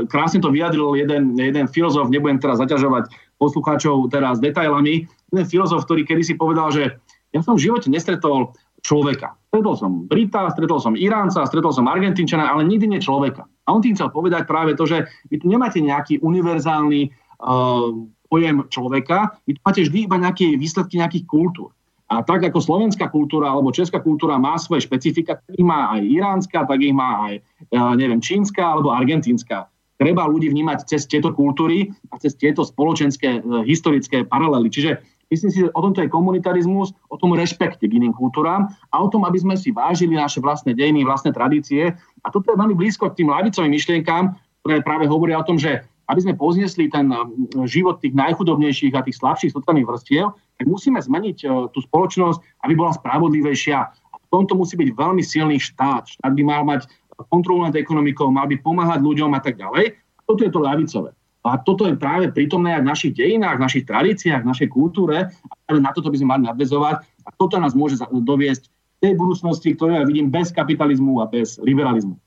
[0.09, 6.07] Krásne to vyjadril jeden, jeden filozof, nebudem teraz zaťažovať poslucháčov teraz detailami, jeden filozof, ktorý
[6.07, 6.97] kedysi povedal, že
[7.29, 9.35] ja som v živote nestretol človeka.
[9.49, 13.49] Stretol som Brita, stretol som Iránca, stretol som Argentínčana, ale nikdy nie človeka.
[13.65, 17.89] A on tým chcel povedať práve to, že vy tu nemáte nejaký univerzálny uh,
[18.29, 21.73] pojem človeka, vy tu máte vždy iba nejaké výsledky nejakých kultúr.
[22.09, 26.01] A tak ako slovenská kultúra alebo česká kultúra má svoje špecifika, tak ich má aj
[26.09, 27.33] iránska, tak ich má aj,
[27.73, 29.69] uh, neviem, čínska alebo argentínska.
[29.99, 34.69] Treba ľudí vnímať cez tieto kultúry a cez tieto spoločenské, uh, historické paralely.
[34.69, 38.95] Čiže Myslím si, že o tomto je komunitarizmus, o tom rešpekte k iným kultúram a
[38.97, 41.93] o tom, aby sme si vážili naše vlastné dejiny, vlastné tradície.
[42.25, 44.33] A toto je veľmi blízko k tým lavicovým myšlienkám,
[44.65, 49.05] ktoré práve hovoria o tom, že aby sme poznesli ten um, život tých najchudobnejších a
[49.05, 53.77] tých slabších sociálnych vrstiev, tak musíme zmeniť uh, tú spoločnosť, aby bola spravodlivejšia.
[53.85, 56.09] A v tomto musí byť veľmi silný štát.
[56.09, 56.89] Štát by mal mať
[57.29, 59.93] kontrolu nad ekonomikou, mal by pomáhať ľuďom a tak ďalej.
[59.93, 61.13] A toto je to ľavicové.
[61.39, 65.31] A toto je práve prítomné aj v našich dejinách, v našich tradíciách, v našej kultúre.
[65.31, 66.95] A na toto by sme mali nadvezovať.
[67.23, 68.67] A toto nás môže doviesť
[68.99, 72.19] tej budúcnosti, ktorú ja vidím bez kapitalizmu a bez liberalizmu.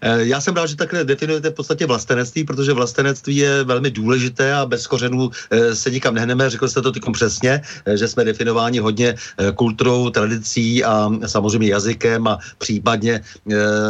[0.00, 4.54] Eh, já jsem rád, že takhle definujete v podstatě vlastenectví, protože vlastenectví je velmi důležité
[4.54, 6.50] a bez kořenů eh, se nikam nehneme.
[6.50, 9.14] Řekl jste to tykom přesně, eh, že jsme definováni hodně
[9.54, 13.20] kulturou, tradicí a samozřejmě jazykem a případně,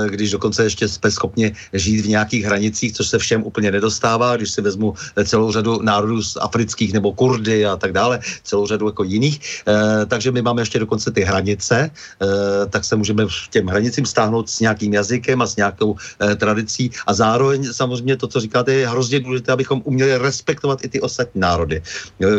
[0.08, 4.50] když dokonce ještě jsme schopni žít v nějakých hranicích, což se všem úplně nedostává, když
[4.50, 9.04] si vezmu celou řadu národů z afrických nebo Kurdy a tak dále, celou řadu jako
[9.04, 9.64] jiných.
[10.08, 11.90] Takže my máme ještě dokonce ty hranice,
[12.70, 16.90] tak se můžeme těm hranicím stáhnout s nějakým jazykem a s nějakým nějakou eh, tradicí
[17.06, 21.40] a zároveň samozřejmě to, co říkáte, je hrozně důležité, abychom uměli respektovat i ty ostatní
[21.40, 21.82] národy.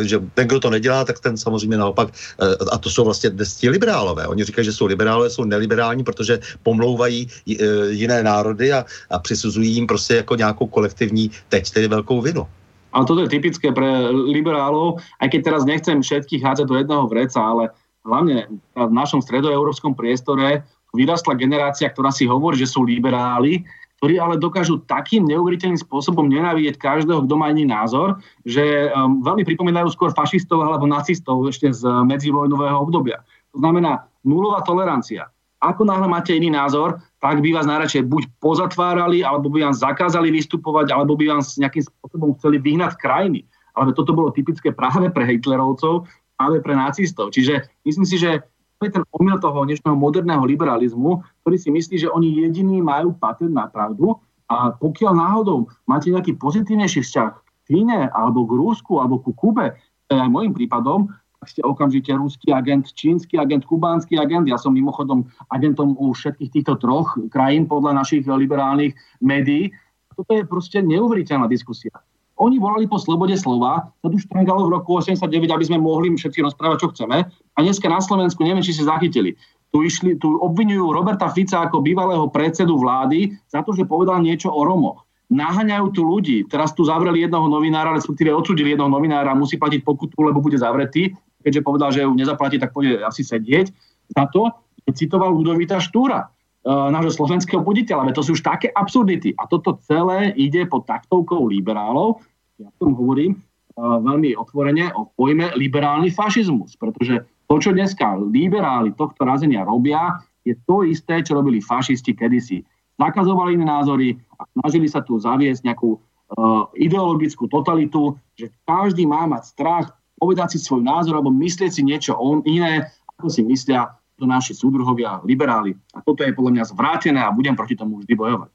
[0.02, 3.56] Že ten, kdo to nedělá, tak ten samozřejmě naopak, eh, a to jsou vlastně dnes
[3.56, 4.28] ti liberálové.
[4.28, 9.72] Oni říkají, že jsou liberálové, jsou neliberální, protože pomlouvají eh, jiné národy a, a přisuzují
[9.72, 12.48] jim prostě jako nějakou kolektivní teď tedy velkou vinu.
[12.96, 17.38] Ale toto je typické pre liberálov, aj keď teraz nechcem všetkých hádzať do jedného vreca,
[17.44, 17.70] ale
[18.08, 20.64] hlavne v našom stredoeurópskom priestore
[20.98, 23.62] vyrastla generácia, ktorá si hovorí, že sú liberáli,
[23.98, 29.42] ktorí ale dokážu takým neuveriteľným spôsobom nenávidieť každého, kto má iný názor, že um, veľmi
[29.42, 33.26] pripomínajú skôr fašistov alebo nacistov ešte z medzivojnového obdobia.
[33.58, 35.34] To znamená nulová tolerancia.
[35.58, 40.30] Ako náhle máte iný názor, tak by vás najradšej buď pozatvárali, alebo by vám zakázali
[40.30, 43.42] vystupovať, alebo by vám nejakým spôsobom chceli vyhnať krajiny.
[43.74, 46.06] Ale toto bolo typické práve pre Hitlerovcov,
[46.38, 47.34] práve pre nacistov.
[47.34, 48.46] Čiže myslím si, že
[48.78, 53.18] to je ten omyl toho dnešného moderného liberalizmu, ktorý si myslí, že oni jediní majú
[53.18, 59.02] patent na pravdu a pokiaľ náhodou máte nejaký pozitívnejší vzťah k Číne, alebo k Rúsku,
[59.02, 59.76] alebo ku Kube,
[60.08, 61.12] to je aj môjim prípadom,
[61.48, 64.50] ste okamžite ruský agent, čínsky agent, kubánsky agent.
[64.50, 69.72] Ja som mimochodom agentom u všetkých týchto troch krajín podľa našich liberálnych médií.
[70.18, 71.94] Toto je proste neuveriteľná diskusia.
[72.38, 76.46] Oni volali po slobode slova, sa tu štrangalo v roku 89, aby sme mohli všetci
[76.46, 77.26] rozprávať, čo chceme.
[77.26, 79.34] A dneska na Slovensku, neviem, či si zachytili,
[79.74, 84.48] tu, išli, tu obvinujú Roberta Fica ako bývalého predsedu vlády za to, že povedal niečo
[84.48, 85.04] o Romoch.
[85.28, 86.48] Naháňajú tu ľudí.
[86.48, 91.12] Teraz tu zavreli jedného novinára, respektíve odsudili jedného novinára, musí platiť pokutu, lebo bude zavretý.
[91.44, 93.76] Keďže povedal, že ju nezaplatí, tak bude asi sedieť.
[94.16, 94.56] Za to,
[94.96, 96.32] citoval Ludovita Štúra
[96.68, 98.12] nášho slovenského buditeľa.
[98.12, 99.32] To sú už také absurdity.
[99.40, 102.20] A toto celé ide pod taktovkou liberálov.
[102.60, 108.92] Ja tom hovorím uh, veľmi otvorene o pojme liberálny fašizmus, pretože to, čo dneska liberáli
[108.98, 112.64] tohto razenia robia, je to isté, čo robili fašisti kedysi.
[113.00, 119.24] zakazovali iné názory a snažili sa tu zaviesť nejakú uh, ideologickú totalitu, že každý má
[119.30, 119.88] mať strach
[120.18, 124.58] povedať si svoj názor alebo myslieť si niečo on, iné, ako si myslia to naši
[124.58, 125.78] súdruhovia liberáli.
[125.94, 128.50] A toto je podľa mňa zvrátené a budem proti tomu vždy bojovať.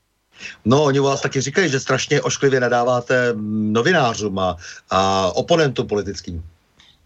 [0.65, 3.35] No, oni vás taky říkají, že strašně ošklivě nadáváte
[3.71, 4.57] novinářům a,
[4.91, 6.43] a oponentům politickým.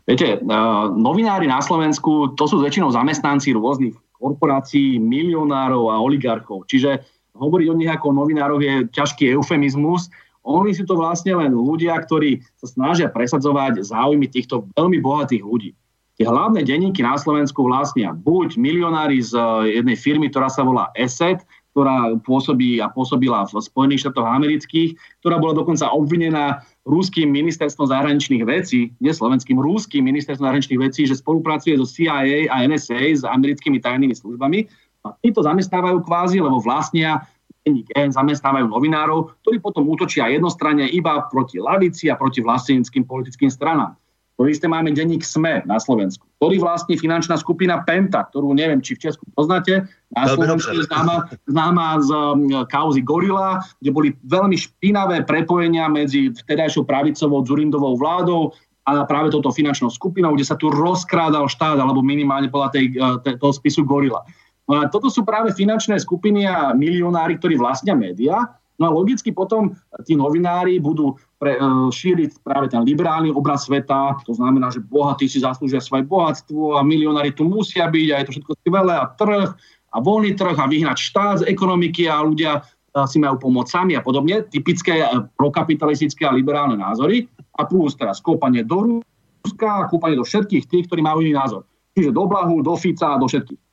[0.06, 6.70] Viete, uh, novinári na Slovensku, to sú väčšinou zamestnanci rôznych korporácií, milionárov a oligarchov.
[6.70, 7.02] Čiže
[7.34, 10.06] hovoriť o nich ako o novinároch je ťažký eufemizmus.
[10.46, 15.74] Oni sú to vlastne len ľudia, ktorí sa snažia presadzovať záujmy týchto veľmi bohatých ľudí.
[16.16, 19.36] Tie hlavné denníky na Slovensku vlastnia buď milionári z
[19.68, 21.44] jednej firmy, ktorá sa volá ESET,
[21.76, 28.48] ktorá pôsobí a pôsobila v Spojených štátoch amerických, ktorá bola dokonca obvinená rúským ministerstvom zahraničných
[28.48, 33.76] vecí, nie slovenským, rúským ministerstvom zahraničných vecí, že spolupracuje so CIA a NSA s americkými
[33.84, 34.64] tajnými službami.
[35.04, 37.28] A títo zamestnávajú kvázi, lebo vlastnia
[37.68, 43.52] denník N zamestnávajú novinárov, ktorí potom útočia jednostranne iba proti lavici a proti vlastníckým politickým
[43.52, 44.00] stranám.
[44.36, 48.92] To isté máme denník SME na Slovensku, ktorý vlastní finančná skupina Penta, ktorú neviem, či
[48.92, 49.88] v Česku poznáte.
[50.12, 56.36] Na Slovensku je známa, známa z um, kauzy Gorila, kde boli veľmi špinavé prepojenia medzi
[56.36, 58.52] vtedajšou pravicovou Zurindovou vládou
[58.84, 63.16] a práve touto finančnou skupinou, kde sa tu rozkrádal štát, alebo minimálne podľa tej, uh,
[63.40, 64.20] toho spisu Gorila.
[64.68, 69.32] No a toto sú práve finančné skupiny a milionári, ktorí vlastnia médiá No a logicky
[69.32, 69.72] potom
[70.04, 75.24] tí novinári budú pre, uh, šíriť práve ten liberálny obraz sveta, to znamená, že bohatí
[75.24, 79.08] si zaslúžia svoje bohatstvo a milionári tu musia byť a je to všetko skvelé a
[79.16, 79.48] trh
[79.92, 83.92] a voľný trh a vyhnať štát z ekonomiky a ľudia uh, si majú pomôcť sami
[83.96, 84.44] a podobne.
[84.52, 85.08] Typické
[85.40, 87.24] prokapitalistické a liberálne názory
[87.56, 89.00] a plus teraz kópanie do
[89.46, 91.64] Ruska kúpanie do všetkých tých, ktorí majú iný názor.
[91.96, 93.65] Čiže do Blahu, do Fica a do všetkých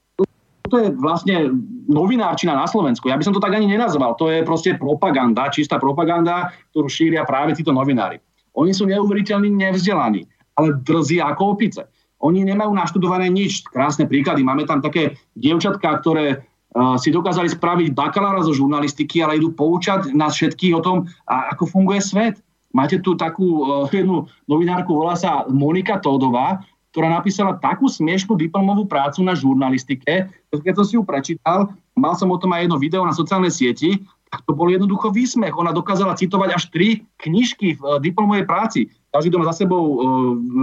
[0.72, 1.52] to je vlastne
[1.92, 3.12] novinárčina na Slovensku.
[3.12, 4.16] Ja by som to tak ani nenazval.
[4.16, 8.24] To je proste propaganda, čistá propaganda, ktorú šíria práve títo novinári.
[8.56, 10.24] Oni sú neuveriteľne nevzdelaní,
[10.56, 11.90] ale drzí ako opice.
[12.24, 13.68] Oni nemajú naštudované nič.
[13.68, 14.48] Krásne príklady.
[14.48, 20.16] Máme tam také dievčatka, ktoré uh, si dokázali spraviť bakalára zo žurnalistiky, ale idú poučať
[20.16, 20.98] nás všetkých o tom,
[21.28, 22.40] ako funguje svet.
[22.72, 26.64] Máte tu takú uh, jednu novinárku, volá sa Monika Tódová,
[26.94, 32.30] ktorá napísala takú smiešnú diplomovú prácu na žurnalistike, keď som si ju prečítal, mal som
[32.30, 33.98] o tom aj jedno video na sociálnej sieti,
[34.30, 35.58] tak to bol jednoducho výsmech.
[35.58, 38.90] Ona dokázala citovať až tri knižky v uh, diplomovej práci.
[39.10, 39.98] Každý, kto má za sebou uh,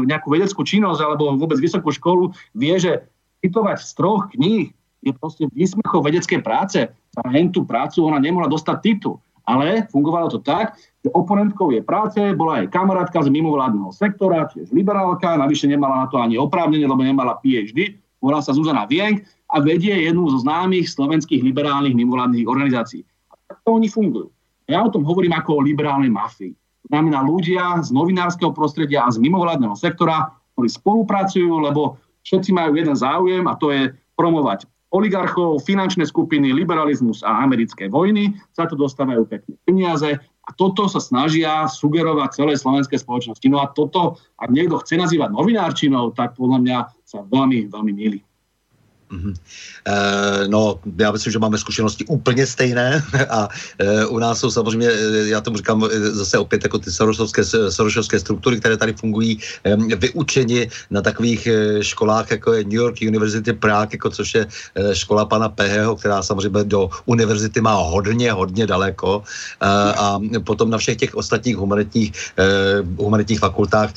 [0.07, 3.07] nejakú vedeckú činnosť alebo vôbec vysokú školu, vie, že
[3.43, 6.87] citovať z troch kníh je proste výsmechov vedeckej práce.
[6.91, 7.23] Za
[7.55, 9.19] tú prácu ona nemohla dostať titul.
[9.49, 14.69] Ale fungovalo to tak, že oponentkou jej práce bola aj kamarátka z mimovládneho sektora, tiež
[14.75, 19.65] liberálka, navyše nemala na to ani oprávnenie, lebo nemala PhD, volá sa Zuzana Vienk a
[19.65, 23.03] vedie jednu zo známych slovenských liberálnych mimovládnych organizácií.
[23.33, 24.29] A takto oni fungujú.
[24.71, 26.55] Ja o tom hovorím ako o liberálnej mafii.
[26.55, 32.77] To znamená ľudia z novinárskeho prostredia a z mimovládneho sektora, ktorí spolupracujú, lebo všetci majú
[32.77, 38.75] jeden záujem a to je promovať oligarchov, finančné skupiny, liberalizmus a americké vojny, za to
[38.75, 43.47] dostávajú pekné peniaze a toto sa snažia sugerovať celej slovenskej spoločnosti.
[43.47, 48.21] No a toto, ak niekto chce nazývať novinárčinou, tak podľa mňa sa veľmi, veľmi milí.
[49.11, 53.49] E, no, já myslím, že máme zkušenosti úplně stejné a
[53.79, 58.21] e, u nás jsou samozřejmě, eh, já tomu říkám zase opět jako ty sorošovské, sorošovské
[58.21, 61.49] struktury, které tady fungují, e, vyučeni na takových
[61.81, 64.47] školách, jako je New York University Prague, jako což je
[64.93, 69.23] škola pana Peheho, která samozřejmě do univerzity má hodně, hodně daleko
[69.97, 72.13] a potom na všech těch ostatních humanitních,
[72.97, 73.91] humanitních fakultách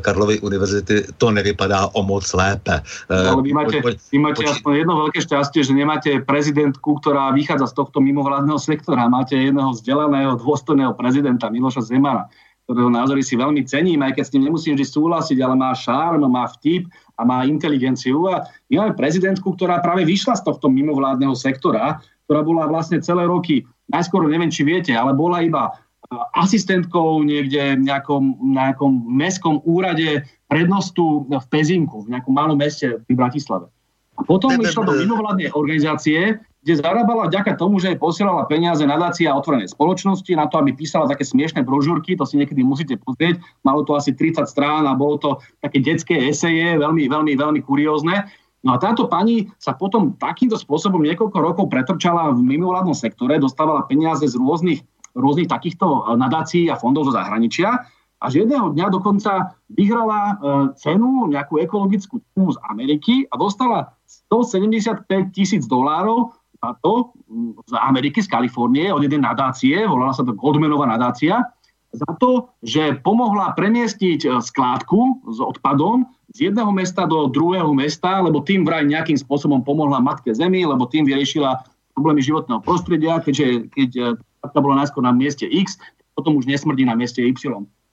[0.00, 2.82] Karlovy univerzity to nevypadá o moc lépe.
[3.10, 3.80] No, vy máte,
[4.12, 9.10] vy máte aspoň jedno veľké šťastie, že nemáte prezidentku, ktorá vychádza z tohto mimovládneho sektora.
[9.10, 12.30] Máte jedného vzdelaného, dôstojného prezidenta Miloša Zemana,
[12.66, 16.26] ktorého názory si veľmi cením, aj keď s ním nemusím vždy súhlasiť, ale má šárm,
[16.26, 18.26] má vtip a má inteligenciu.
[18.26, 23.22] A my máme prezidentku, ktorá práve vyšla z tohto mimovládneho sektora, ktorá bola vlastne celé
[23.22, 25.70] roky, najskôr neviem, či viete, ale bola iba
[26.34, 33.14] asistentkou niekde v nejakom, nejakom mestskom úrade prednostu v Pezinku, v nejakom malom meste v
[33.14, 33.70] Bratislave.
[34.16, 39.30] A potom išla do mimovládnej organizácie, kde zarábala vďaka tomu, že jej posielala peniaze nadácia
[39.30, 43.38] otvorenej spoločnosti na to, aby písala také smiešné brožúrky, to si niekedy musíte pozrieť.
[43.62, 45.30] Malo to asi 30 strán a bolo to
[45.62, 48.26] také detské eseje, veľmi, veľmi, veľmi kuriózne.
[48.66, 53.86] No a táto pani sa potom takýmto spôsobom niekoľko rokov pretrčala v mimovládnom sektore, dostávala
[53.86, 54.82] peniaze z rôznych,
[55.14, 57.86] rôznych takýchto nadácií a fondov zo zahraničia
[58.16, 60.34] a že jedného dňa dokonca vyhrala e,
[60.80, 63.92] cenu, nejakú ekologickú cenu z Ameriky a dostala
[64.32, 67.14] 175 tisíc dolárov za to
[67.68, 71.44] z Ameriky, z Kalifornie, od jednej nadácie, volala sa to Goldmanová nadácia,
[71.96, 76.04] za to, že pomohla premiestiť e, skládku s odpadom
[76.36, 80.84] z jedného mesta do druhého mesta, lebo tým vraj nejakým spôsobom pomohla Matke Zemi, lebo
[80.84, 81.64] tým vyriešila
[81.96, 85.80] problémy životného prostredia, keďže keď e, skládka bola najskôr na mieste X,
[86.12, 87.32] potom už nesmrdí na mieste Y.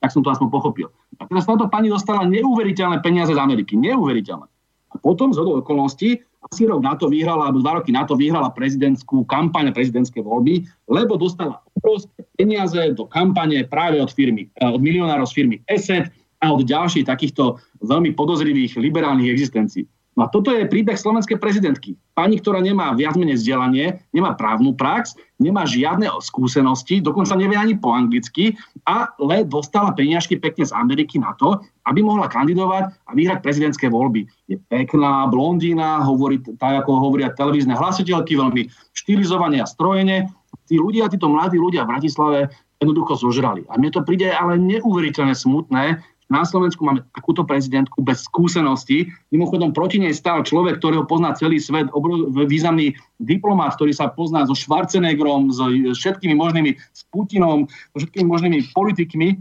[0.03, 0.91] Tak som to aspoň pochopil.
[1.23, 3.79] A teraz táto pani dostala neuveriteľné peniaze z Ameriky.
[3.79, 4.52] Neuveriteľné.
[4.93, 6.21] A potom z okolností
[6.51, 10.67] asi rok na to vyhrala, alebo dva roky na to vyhrala prezidentskú kampaň prezidentské voľby,
[10.91, 16.11] lebo dostala obrovské peniaze do kampane práve od firmy, eh, od milionárov z firmy ESET
[16.43, 19.87] a od ďalších takýchto veľmi podozrivých liberálnych existencií.
[20.13, 21.97] No a toto je príbeh slovenskej prezidentky.
[22.13, 27.73] Pani, ktorá nemá viac menej vzdelanie, nemá právnu prax, nemá žiadne skúsenosti, dokonca nevie ani
[27.73, 28.53] po anglicky,
[28.85, 31.57] ale dostala peniažky pekne z Ameriky na to,
[31.89, 34.29] aby mohla kandidovať a vyhrať prezidentské voľby.
[34.45, 40.29] Je pekná, blondína, hovorí tak, ako hovoria televízne hlasiteľky, veľmi štilizované a strojene.
[40.69, 42.39] Tí ľudia, títo mladí ľudia v Bratislave
[42.77, 43.63] jednoducho zožrali.
[43.71, 49.11] A mne to príde ale neuveriteľne smutné, na Slovensku máme takúto prezidentku bez skúseností.
[49.35, 54.47] Mimochodom, proti nej stál človek, ktorého pozná celý svet, obrov, významný diplomát, ktorý sa pozná
[54.47, 59.35] so Schwarzeneggerom, so všetkými možnými, s Putinom, so všetkými možnými politikmi,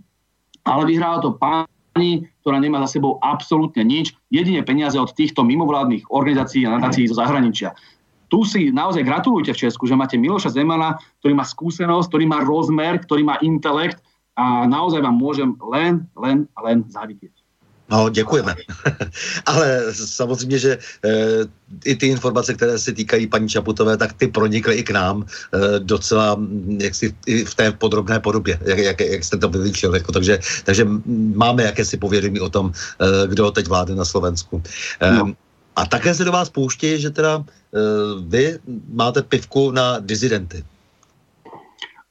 [0.67, 6.11] ale vyhrala to pani, ktorá nemá za sebou absolútne nič, jedine peniaze od týchto mimovládnych
[6.11, 7.75] organizácií a nadácií zo zahraničia.
[8.33, 12.41] Tu si naozaj gratulujte v Česku, že máte Miloša Zemana, ktorý má skúsenosť, ktorý má
[12.41, 14.01] rozmer, ktorý má intelekt
[14.37, 17.33] a naozaj vám môžem len, len a len závidieť.
[17.93, 18.55] No, děkujeme.
[19.47, 21.11] Ale samozřejmě, že e,
[21.85, 25.79] i ty informace, které se týkají paní Čaputové, tak ty pronikly i k nám e,
[25.79, 26.41] docela
[26.79, 29.95] jaksi i v té podrobné podobě, jak, jak, jak jste to vylíčil.
[29.95, 30.89] Jako, takže, takže
[31.35, 34.63] máme jakési povědomí o tom, e, kdo teď vládne na Slovensku.
[35.01, 35.33] E, no.
[35.77, 37.45] A také se do vás pouští, že teda e,
[38.25, 38.59] vy
[38.93, 40.65] máte pivku na dizidenty.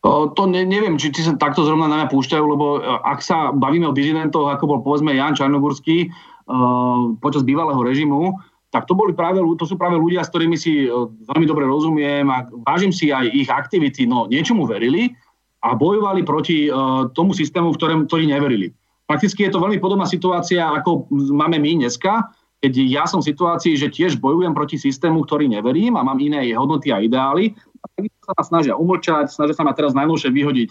[0.01, 3.53] To ne, neviem, či, či sa takto zrovna na mňa púšťajú, lebo e, ak sa
[3.53, 8.33] bavíme o dizidentoch, ako bol povedzme Jan Čarnogurský uh, počas bývalého režimu,
[8.73, 12.25] tak to, boli práve, to sú práve ľudia, s ktorými si uh, veľmi dobre rozumiem
[12.33, 14.09] a vážim si aj ich aktivity.
[14.09, 15.13] No, niečomu verili
[15.61, 18.73] a bojovali proti uh, tomu systému, v ktorém, ktorý neverili.
[19.05, 22.25] Fakticky je to veľmi podobná situácia, ako máme my dneska,
[22.61, 26.53] keď ja som v situácii, že tiež bojujem proti systému, ktorý neverím a mám iné
[26.57, 27.85] hodnoty a ideály a
[28.31, 30.69] sa ma snažia umlčať, snažia sa ma teraz najnovšie vyhodiť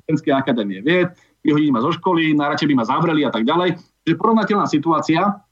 [0.00, 1.10] Slovenskej akadémie vied,
[1.42, 3.82] vyhodiť ma zo školy, najradšej by ma zavreli a tak ďalej.
[4.06, 5.42] Čiže porovnateľná situácia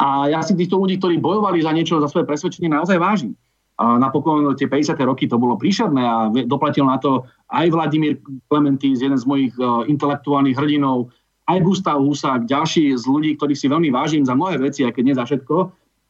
[0.00, 3.36] a ja si týchto ľudí, ktorí bojovali za niečo, za svoje presvedčenie, naozaj vážim.
[3.76, 4.96] A napokon tie 50.
[5.04, 6.16] roky to bolo príšerné a
[6.48, 8.16] doplatil na to aj Vladimír
[8.48, 11.12] Klementín, jeden z mojich uh, intelektuálnych hrdinov,
[11.46, 15.04] aj Gustav Husák, ďalší z ľudí, ktorých si veľmi vážim za mnohé veci, aj keď
[15.04, 15.56] nie za všetko,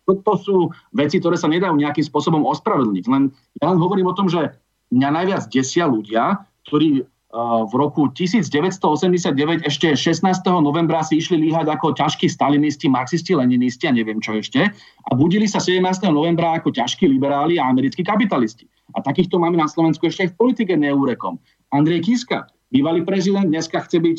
[0.07, 3.05] to sú veci, ktoré sa nedajú nejakým spôsobom ospravedlniť.
[3.11, 4.55] Len ja len hovorím o tom, že
[4.93, 7.07] mňa najviac desia ľudia, ktorí
[7.37, 10.25] v roku 1989 ešte 16.
[10.57, 14.73] novembra si išli líhať ako ťažkí stalinisti, marxisti, leninisti a neviem čo ešte
[15.05, 15.85] a budili sa 17.
[16.09, 18.65] novembra ako ťažkí liberáli a americkí kapitalisti.
[18.97, 21.37] A takýchto máme na Slovensku ešte aj v politike neúrekom.
[21.77, 24.19] Andrej Kiska, bývalý prezident, dneska chce byť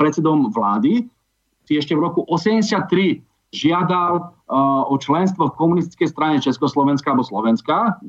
[0.00, 1.04] predsedom vlády,
[1.68, 3.20] si ešte v roku 83
[3.52, 8.02] žiadal o členstvo v komunistickej strane Československa alebo Slovenska.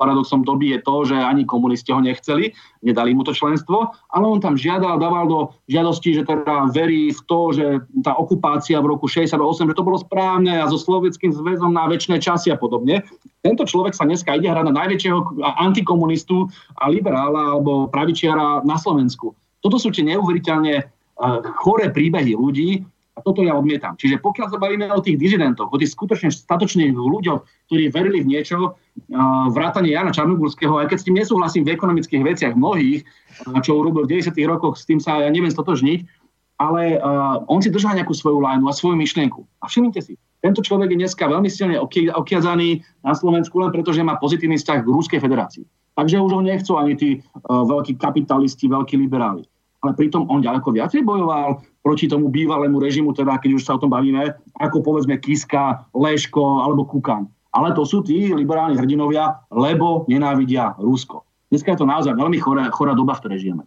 [0.00, 4.40] Paradoxom doby je to, že ani komunisti ho nechceli, nedali mu to členstvo, ale on
[4.40, 7.66] tam žiadal, dával do žiadosti, že teda verí v to, že
[8.00, 9.36] tá okupácia v roku 68,
[9.68, 13.04] že to bolo správne a so Slovenským zväzom na väčšie časy a podobne.
[13.44, 16.48] Tento človek sa dneska ide hrať na najväčšieho antikomunistu
[16.80, 19.36] a liberála alebo pravičiara na Slovensku.
[19.60, 22.80] Toto sú tie neuveriteľne uh, choré príbehy ľudí,
[23.16, 23.96] a toto ja odmietam.
[23.96, 27.40] Čiže pokiaľ sa bavíme o tých dizidentoch, o tých skutočne statočných ľuďoch,
[27.72, 28.76] ktorí verili v niečo,
[29.56, 33.08] vrátane Jana Čarnogurského, aj keď s tým nesúhlasím v ekonomických veciach mnohých,
[33.64, 34.36] čo urobil v 90.
[34.44, 36.04] rokoch, s tým sa ja neviem stotožniť,
[36.60, 37.00] ale
[37.48, 39.48] on si držal nejakú svoju lajnu a svoju myšlienku.
[39.60, 41.80] A všimnite si, tento človek je dneska veľmi silne
[42.12, 45.64] okiazaný na Slovensku len preto, že má pozitívny vzťah k Ruskej federácii.
[45.96, 47.08] Takže už ho nechcú ani tí
[47.48, 49.48] veľkí kapitalisti, veľkí liberáli
[49.86, 53.80] ale pritom on ďaleko viacej bojoval proti tomu bývalému režimu, teda keď už sa o
[53.80, 57.30] tom bavíme, ako povedzme Kiska, Leško alebo Kukan.
[57.54, 61.22] Ale to sú tí liberálni hrdinovia, lebo nenávidia Rusko.
[61.46, 63.64] Dneska je to naozaj veľmi chorá, chorá doba, v ktorej žijeme.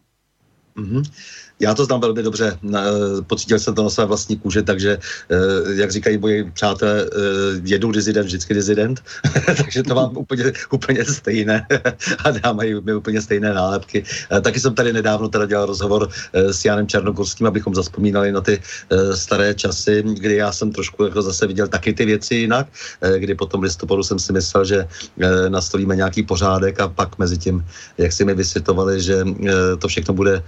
[0.75, 1.01] Mm-hmm.
[1.61, 2.57] Já to znám velmi dobře,
[3.27, 4.97] pocítil jsem to na své vlastní kůži, takže,
[5.29, 5.35] eh,
[5.73, 7.07] jak říkají moji přátelé, eh,
[7.63, 9.03] jedou dizident, vždycky dizident,
[9.45, 11.67] takže to mám úplně, úplně stejné.
[12.25, 14.03] A dávají mi úplně stejné nálepky.
[14.31, 18.61] Eh, taky jsem tady nedávno teda dělal rozhovor s Janem Černogorským, abychom zaspomínali na ty
[19.13, 22.67] staré časy, kdy já jsem trošku jako zase viděl taky ty věci jinak,
[23.17, 24.87] kdy potom listopadu jsem si myslel, že
[25.49, 27.65] nastolíme nějaký pořádek a pak mezi tím,
[27.97, 29.25] jak si mi vysvětovali, že
[29.79, 30.43] to všechno bude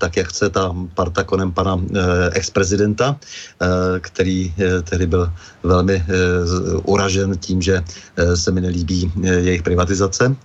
[0.00, 5.32] tak, jak chce ta parta konem pana eh, ex-prezidenta, eh, který eh, tehdy byl
[5.62, 6.04] velmi
[6.84, 7.84] uražen tím, že
[8.34, 10.36] se mi nelíbí jejich privatizace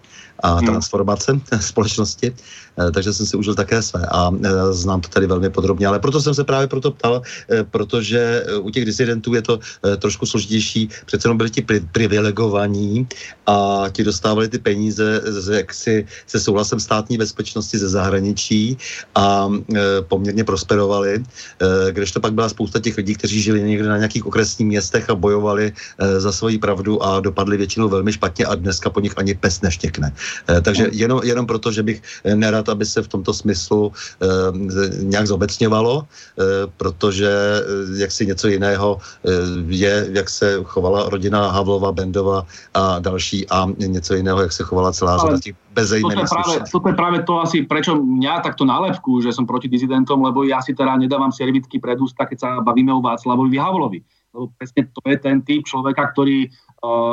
[0.44, 0.68] a hmm.
[0.68, 2.36] transformace společnosti.
[2.80, 6.00] Eh, takže jsem si užil také své a eh, znám to tady velmi podrobně, ale
[6.00, 9.60] proto jsem se právě proto ptal, eh, protože u těch disidentů je to
[9.98, 13.08] trošku složitější, přece jenom byli ti privilegovaní
[13.48, 15.22] a ti dostávali ty peníze
[15.52, 18.78] jaksi se souhlasem státní bezpečnosti ze zahraničí
[19.16, 19.50] a
[20.08, 21.24] poměrně prosperovali,
[22.14, 25.74] to pak byla spousta těch lidí, kteří žili někde na nějakých okresních městech a bojovali
[26.18, 30.14] za svoji pravdu a dopadli většinou velmi špatně a dneska po nich ani pes neštěkne.
[30.62, 32.02] Takže jenom, jenom proto, že bych
[32.36, 34.28] nerad rád, aby se v tomto smyslu e,
[35.04, 36.06] nějak zobecňovalo, e,
[36.78, 39.32] protože e, jak si něco jiného e,
[39.68, 44.92] je, jak se chovala rodina Havlova, Bendova a další a něco jiného, jak se chovala
[44.92, 48.64] celá řada těch bezejmených toto, je práve, toto je práve to asi, prečo mňa takto
[48.66, 52.50] nálepku, že som proti dizidentom, lebo ja si teda nedávam servitky pred ústa, keď sa
[52.64, 54.00] bavíme o Václavovi Havlovi.
[54.32, 56.65] Lebo presne to je ten typ človeka, ktorý uh,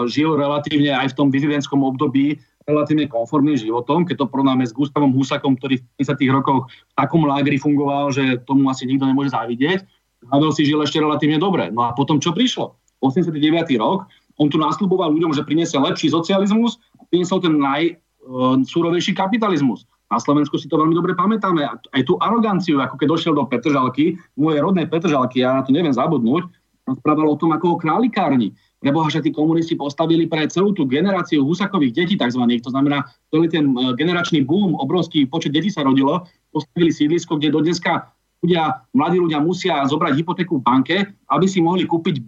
[0.08, 5.10] žil relatívne aj v tom dizidentskom období relatívne konformným životom, keď to porovnáme s Gustavom
[5.10, 6.30] Husakom, ktorý v 50.
[6.30, 9.82] rokoch v takom lágri fungoval, že tomu asi nikto nemôže závidieť.
[10.30, 11.74] Havel si žil ešte relatívne dobre.
[11.74, 12.78] No a potom čo prišlo?
[13.02, 13.34] 89.
[13.82, 14.06] rok,
[14.38, 19.82] on tu nasľuboval ľuďom, že priniesie lepší socializmus a priniesol ten najsúrovejší kapitalizmus.
[20.06, 21.66] Na Slovensku si to veľmi dobre pamätáme.
[21.66, 25.90] Aj tú aroganciu, ako keď došiel do Petržalky, mojej rodnej Petržalky, ja na to neviem
[25.90, 26.46] zabudnúť,
[26.86, 31.46] rozprával o tom ako o králikárni Preboha, že tí komunisti postavili pre celú tú generáciu
[31.46, 32.42] Husakových detí tzv.
[32.66, 37.54] To znamená, celý ten e, generačný boom, obrovský počet detí sa rodilo, postavili sídlisko, kde
[37.54, 38.10] do dneska
[38.42, 40.96] ľudia, mladí ľudia musia zobrať hypotéku v banke,
[41.30, 42.22] aby si mohli kúpiť e,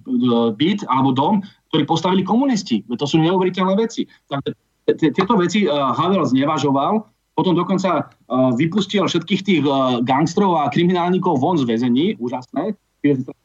[0.55, 1.35] byt alebo dom,
[1.75, 2.87] ktorý postavili komunisti.
[2.87, 4.07] To sú neuveriteľné veci.
[4.31, 4.55] Takže
[5.11, 7.03] tieto veci e, Havel znevažoval,
[7.35, 8.15] potom dokonca
[8.55, 9.61] vypustil všetkých tých
[10.07, 12.79] gangstrov a kriminálnikov von z väzení, úžasné.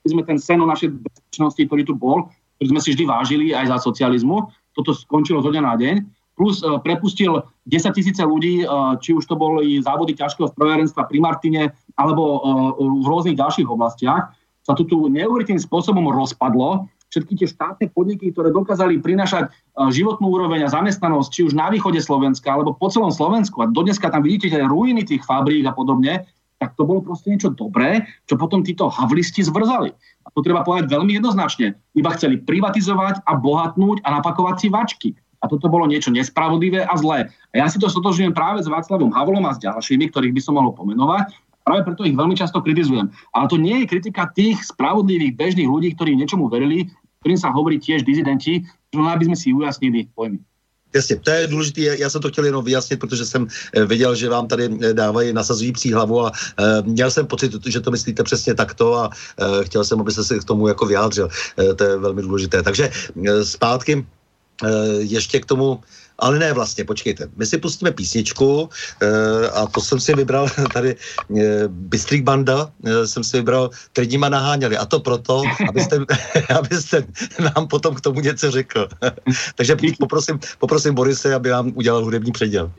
[0.05, 2.29] sme ten sen o našej bezpečnosti, ktorý tu bol,
[2.59, 4.51] ktorý sme si vždy vážili aj za socializmu.
[4.75, 5.95] Toto skončilo zo dňa na deň.
[6.35, 7.39] Plus uh, prepustil
[7.71, 11.61] 10 tisíce ľudí, uh, či už to boli závody ťažkého strojárenstva pri Martine
[11.95, 12.39] alebo uh,
[12.75, 14.35] v rôznych ďalších oblastiach.
[14.67, 16.91] Sa to tu neuveriteľným spôsobom rozpadlo.
[17.09, 19.49] Všetky tie štátne podniky, ktoré dokázali prinašať
[19.89, 23.65] životnú úroveň a zamestnanosť, či už na východe Slovenska alebo po celom Slovensku.
[23.65, 26.29] A dodneska tam vidíte tie ruiny tých fabrík a podobne,
[26.59, 29.95] tak to bolo proste niečo dobré, čo potom títo havlisti zvrzali.
[29.95, 31.73] A to treba povedať veľmi jednoznačne.
[31.95, 35.09] Iba chceli privatizovať a bohatnúť a napakovať si vačky.
[35.39, 37.31] A toto bolo niečo nespravodlivé a zlé.
[37.55, 40.59] A ja si to stotožňujem práve s Václavom Havlom a s ďalšími, ktorých by som
[40.59, 41.31] mohol pomenovať.
[41.63, 43.07] Práve preto ich veľmi často kritizujem.
[43.31, 46.91] Ale to nie je kritika tých spravodlivých bežných ľudí, ktorí niečomu verili,
[47.23, 50.43] ktorým sa hovorí tiež dizidenti, že aby sme si ujasnili pojmy.
[50.93, 54.29] Jasně, to je důležité, já jsem to chtěl jenom vyjasnit, protože jsem eh, viděl, že
[54.29, 58.53] vám tady eh, dávají nasazující hlavu a e, měl jsem pocit, že to myslíte přesně
[58.55, 61.29] takto a e, chtěl jsem, aby se k tomu jako vyjádřil.
[61.59, 62.63] E, to je velmi důležité.
[62.63, 64.05] Takže e, zpátky
[64.63, 64.69] e,
[65.05, 65.79] ještě k tomu
[66.19, 67.27] ale ne vlastně, počkejte.
[67.35, 68.69] My si pustíme písničku
[69.01, 74.07] e, a to jsem si vybral tady e, Bystrik Banda, e, jsem si vybral, který
[74.07, 74.77] nima naháněli.
[74.77, 75.99] A to proto, abyste,
[76.59, 77.03] abyste
[77.39, 78.87] nám potom k tomu něco řekl.
[79.55, 82.71] Takže poprosím, poprosím Borise, aby nám udělal hudební předěl.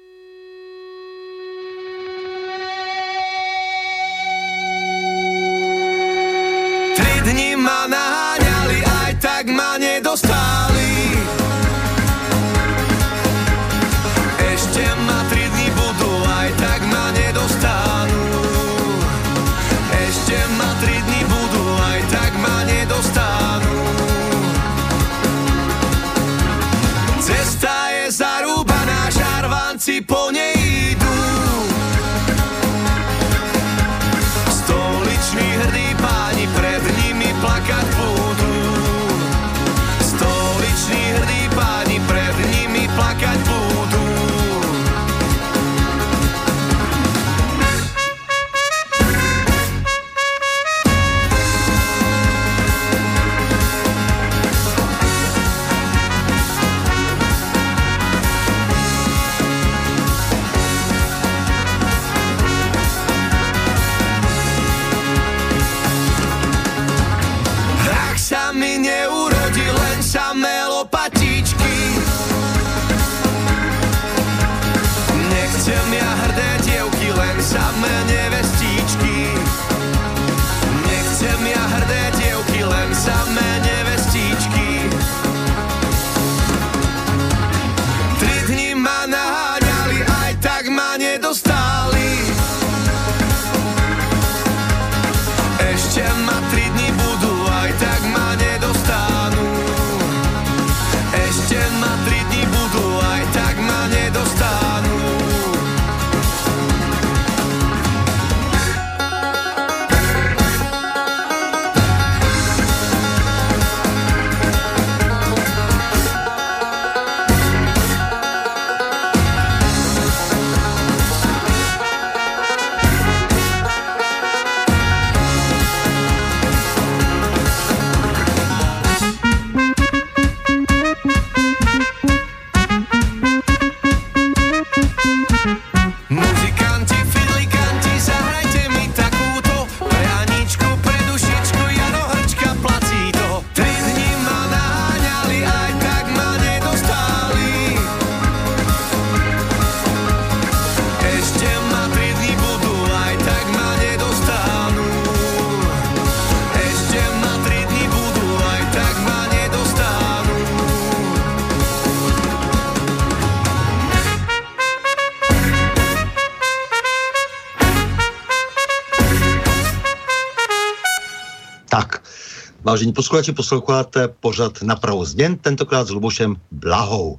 [172.71, 177.19] Vážení posluchači, posloucháte pořad na pravou změn, tentokrát s Lubošem Blahou.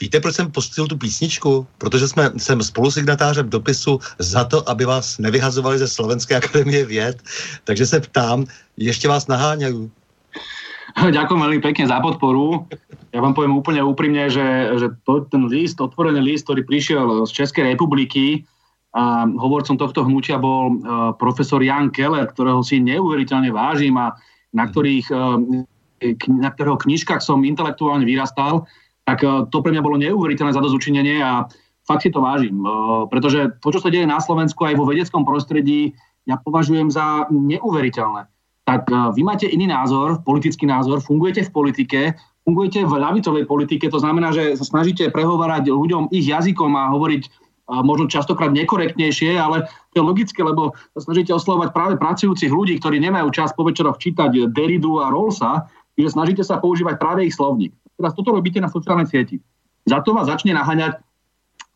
[0.00, 1.66] Víte, proč jsem pustil tu písničku?
[1.78, 7.22] Protože jsme, jsem spolusignatářem dopisu za to, aby vás nevyhazovali ze Slovenské akademie věd.
[7.64, 8.44] Takže se ptám,
[8.76, 9.90] ještě vás naháňají?
[11.10, 12.66] Ďakujem veľmi pekne za podporu.
[13.10, 14.46] Ja vám poviem úplne úprimne, že,
[14.78, 18.46] že to, ten list, otvorený list, ktorý prišiel z Českej republiky,
[18.90, 24.18] a hovorcom tohto hnutia bol uh, profesor Jan Keller, ktorého si neuveriteľne vážim a
[24.50, 25.38] na, ktorých, uh,
[26.26, 28.66] na ktorého knižkách som intelektuálne vyrastal,
[29.06, 31.46] tak uh, to pre mňa bolo neuveriteľné zadozučinenie a
[31.86, 32.62] fakt si to vážim.
[33.10, 35.90] Pretože to, čo sa deje na Slovensku aj vo vedeckom prostredí,
[36.22, 38.30] ja považujem za neuveriteľné.
[38.62, 38.86] Tak
[39.18, 42.00] vy máte iný názor, politický názor, fungujete v politike,
[42.46, 47.49] fungujete v ľavicovej politike, to znamená, že sa snažíte prehovárať ľuďom ich jazykom a hovoriť
[47.70, 52.98] a možno častokrát nekorektnejšie, ale to je logické, lebo snažíte oslovať práve pracujúcich ľudí, ktorí
[52.98, 57.70] nemajú čas po večeroch čítať Deridu a Rollsa, čiže snažíte sa používať práve ich slovník.
[57.94, 59.38] Teraz toto robíte na sociálnej sieti.
[59.86, 60.98] Za to vás začne naháňať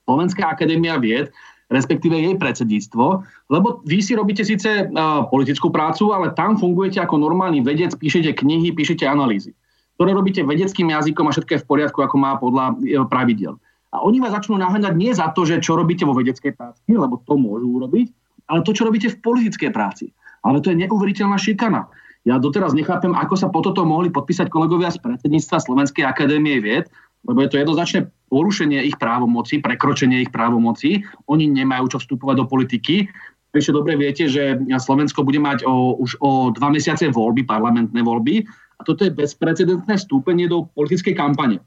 [0.05, 1.33] Slovenská akadémia vied,
[1.73, 7.17] respektíve jej predsedníctvo, lebo vy si robíte síce uh, politickú prácu, ale tam fungujete ako
[7.17, 9.57] normálny vedec, píšete knihy, píšete analýzy,
[9.97, 13.57] ktoré robíte vedeckým jazykom a všetko je v poriadku, ako má podľa uh, pravidel.
[13.95, 17.23] A oni vás začnú naháňať nie za to, že čo robíte vo vedeckej práci, lebo
[17.23, 18.11] to môžu urobiť,
[18.51, 20.11] ale to, čo robíte v politickej práci.
[20.43, 21.87] Ale to je neuveriteľná šikana.
[22.27, 26.91] Ja doteraz nechápem, ako sa po toto mohli podpísať kolegovia z predsedníctva Slovenskej akadémie vied,
[27.25, 31.05] lebo je to jednoznačne porušenie ich právomoci, prekročenie ich právomoci.
[31.31, 33.09] Oni nemajú čo vstupovať do politiky.
[33.55, 38.45] Ešte dobre viete, že Slovensko bude mať o, už o dva mesiace voľby, parlamentné voľby.
[38.77, 41.63] A toto je bezprecedentné vstúpenie do politickej kampane.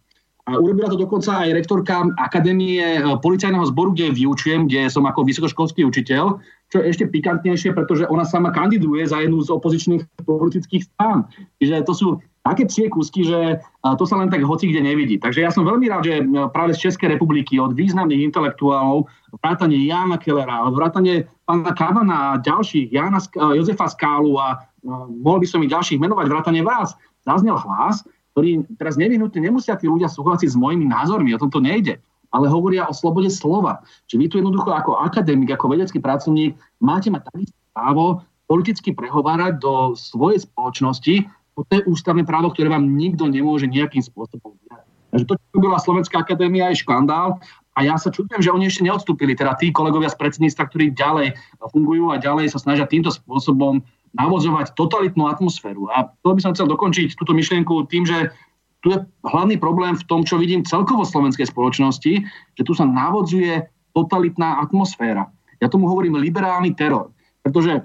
[0.48, 5.84] Urobila to dokonca aj rektorka Akadémie e, policajného zboru, kde vyučujem, kde som ako vysokoškolský
[5.84, 6.40] učiteľ,
[6.72, 11.28] čo je ešte pikantnejšie, pretože ona sama kandiduje za jednu z opozičných politických strán.
[11.60, 12.08] Čiže to sú
[12.48, 15.20] také psie kusky, že e, to sa len tak hoci kde nevidí.
[15.20, 16.26] Takže ja som veľmi rád, že e,
[16.56, 19.04] práve z Českej republiky od významných intelektuálov,
[19.44, 23.20] vrátane Jana Kellera, vrátane pána Kavana a ďalších, Jana,
[23.52, 24.64] Jozefa Skálu a
[25.12, 26.96] mohol by som ich ďalších menovať, vrátane vás,
[27.28, 31.58] zaznel hlas, ktorí teraz nevyhnutne nemusia tí ľudia súhlasiť s mojimi názormi, o tom to
[31.58, 31.98] nejde,
[32.30, 33.82] ale hovoria o slobode slova.
[34.06, 39.58] Čiže vy tu jednoducho ako akademik, ako vedecký pracovník máte mať takisto právo politicky prehovárať
[39.58, 41.26] do svojej spoločnosti.
[41.58, 44.86] To je ústavné právo, ktoré vám nikto nemôže nejakým spôsobom vyhrať.
[44.86, 47.42] Takže to, čo bola Slovenská akadémia, je škandál
[47.74, 51.34] a ja sa čudujem, že oni ešte neodstúpili, teda tí kolegovia z predsedníctva, ktorí ďalej
[51.74, 53.82] fungujú a ďalej sa snažia týmto spôsobom
[54.18, 55.88] navozovať totalitnú atmosféru.
[55.94, 58.34] A to by som chcel dokončiť túto myšlienku tým, že
[58.82, 62.14] tu je hlavný problém v tom, čo vidím celkovo slovenskej spoločnosti,
[62.58, 65.30] že tu sa navodzuje totalitná atmosféra.
[65.58, 67.10] Ja tomu hovorím liberálny teror,
[67.42, 67.82] pretože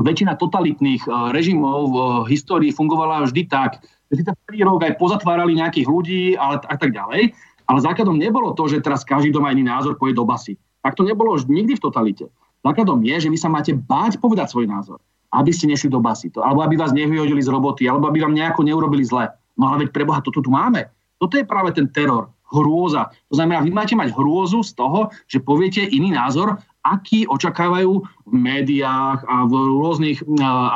[0.00, 1.96] väčšina totalitných eh, režimov v
[2.32, 6.76] histórii fungovala vždy tak, že si ten prvý rok aj pozatvárali nejakých ľudí ale, a
[6.76, 7.32] tak ďalej,
[7.64, 10.60] ale základom nebolo to, že teraz každý, kto má iný názor, pôjde do basy.
[10.84, 12.28] Tak to nebolo už nikdy v totalite.
[12.60, 15.00] Základom je, že vy sa máte báť povedať svoj názor
[15.34, 18.34] aby ste nešli do basy, to, alebo aby vás nevyhodili z roboty, alebo aby vám
[18.34, 19.28] nejako neurobili zle.
[19.58, 20.86] No ale veď preboha, toto tu máme.
[21.18, 23.10] Toto je práve ten teror, hrôza.
[23.30, 27.92] To znamená, vy máte mať hrôzu z toho, že poviete iný názor, aký očakávajú
[28.28, 30.20] v médiách a v rôznych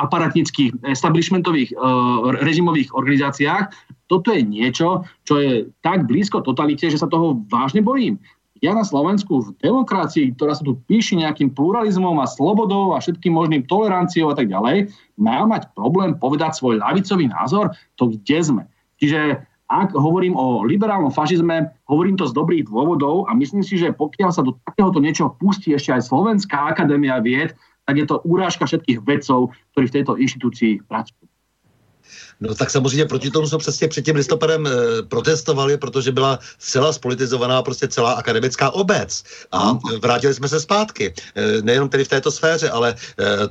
[0.03, 3.69] aparatnických establishmentových uh, režimových organizáciách.
[4.09, 8.17] Toto je niečo, čo je tak blízko totalite, že sa toho vážne bojím.
[8.59, 13.31] Ja na Slovensku v demokracii, ktorá sa tu píši nejakým pluralizmom a slobodou a všetkým
[13.31, 18.63] možným toleranciou a tak ďalej, má mať problém povedať svoj ľavicový názor, to kde sme.
[18.99, 23.93] Čiže ak hovorím o liberálnom fašizme, hovorím to z dobrých dôvodov a myslím si, že
[23.93, 27.53] pokiaľ sa do takéhoto niečoho pustí ešte aj Slovenská akadémia vied,
[27.85, 31.28] tak je to urážka všetkých vedcov, ktorí v tejto inštitúcii pracujú.
[32.39, 34.69] No tak samozřejmě proti tomu jsme přesně před tím listopadem e,
[35.03, 39.23] protestovali, protože byla zcela spolitizovaná prostě celá akademická obec.
[39.51, 41.13] A vrátili jsme se zpátky.
[41.35, 42.95] E, nejenom tedy v této sféře, ale e,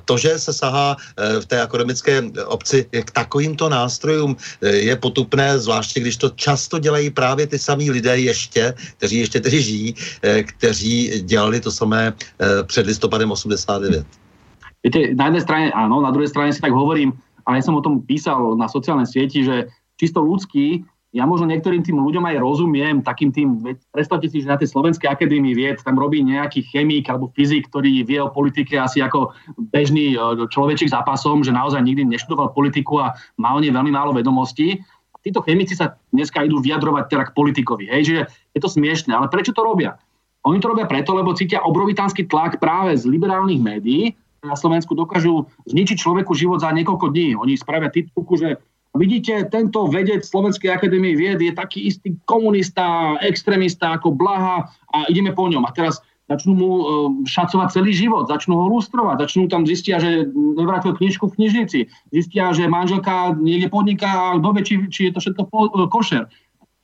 [0.05, 5.59] to, že se sahá e, v té akademické obci k takovýmto nástrojům e, je potupné,
[5.59, 10.43] zvláště když to často dělají právě ty samý lidé ještě, kteří ještě tedy žijí, e,
[10.43, 14.07] kteří dělali to samé e, před listopadem 89.
[14.79, 17.11] Viete, na jednej strane áno, na druhej strane si tak hovorím,
[17.49, 20.85] ale ja som o tom písal na sociálnej sieti, že čisto ľudský,
[21.17, 25.09] ja možno niektorým tým ľuďom aj rozumiem, takým tým, predstavte si, že na tej Slovenskej
[25.09, 29.33] akadémii vied tam robí nejaký chemik alebo fyzik, ktorý vie o politike asi ako
[29.73, 33.89] bežný e, človečik za pasom, že naozaj nikdy neštudoval politiku a má o nej veľmi
[33.89, 34.85] málo vedomostí.
[35.25, 37.89] Títo chemici sa dneska idú vyjadrovať teda k politikovi.
[37.89, 38.17] Hej, že
[38.53, 39.97] je to smiešne, ale prečo to robia?
[40.45, 44.13] Oni to robia preto, lebo cítia obrovitánsky tlak práve z liberálnych médií,
[44.45, 47.35] na Slovensku dokážu zničiť človeku život za niekoľko dní.
[47.35, 48.63] Oni spravia titulku, že
[48.95, 55.35] vidíte, tento vedec Slovenskej akadémie vied je taký istý komunista, extrémista ako Blaha a ideme
[55.35, 55.67] po ňom.
[55.67, 55.99] A teraz
[56.29, 56.85] začnú mu uh,
[57.25, 61.79] šacovať celý život, začnú ho lustrovať, začnú tam zistia, že nevrátil knižku v knižnici,
[62.13, 66.29] zistia, že manželka niekde podniká a kto či, či je to všetko uh, košer.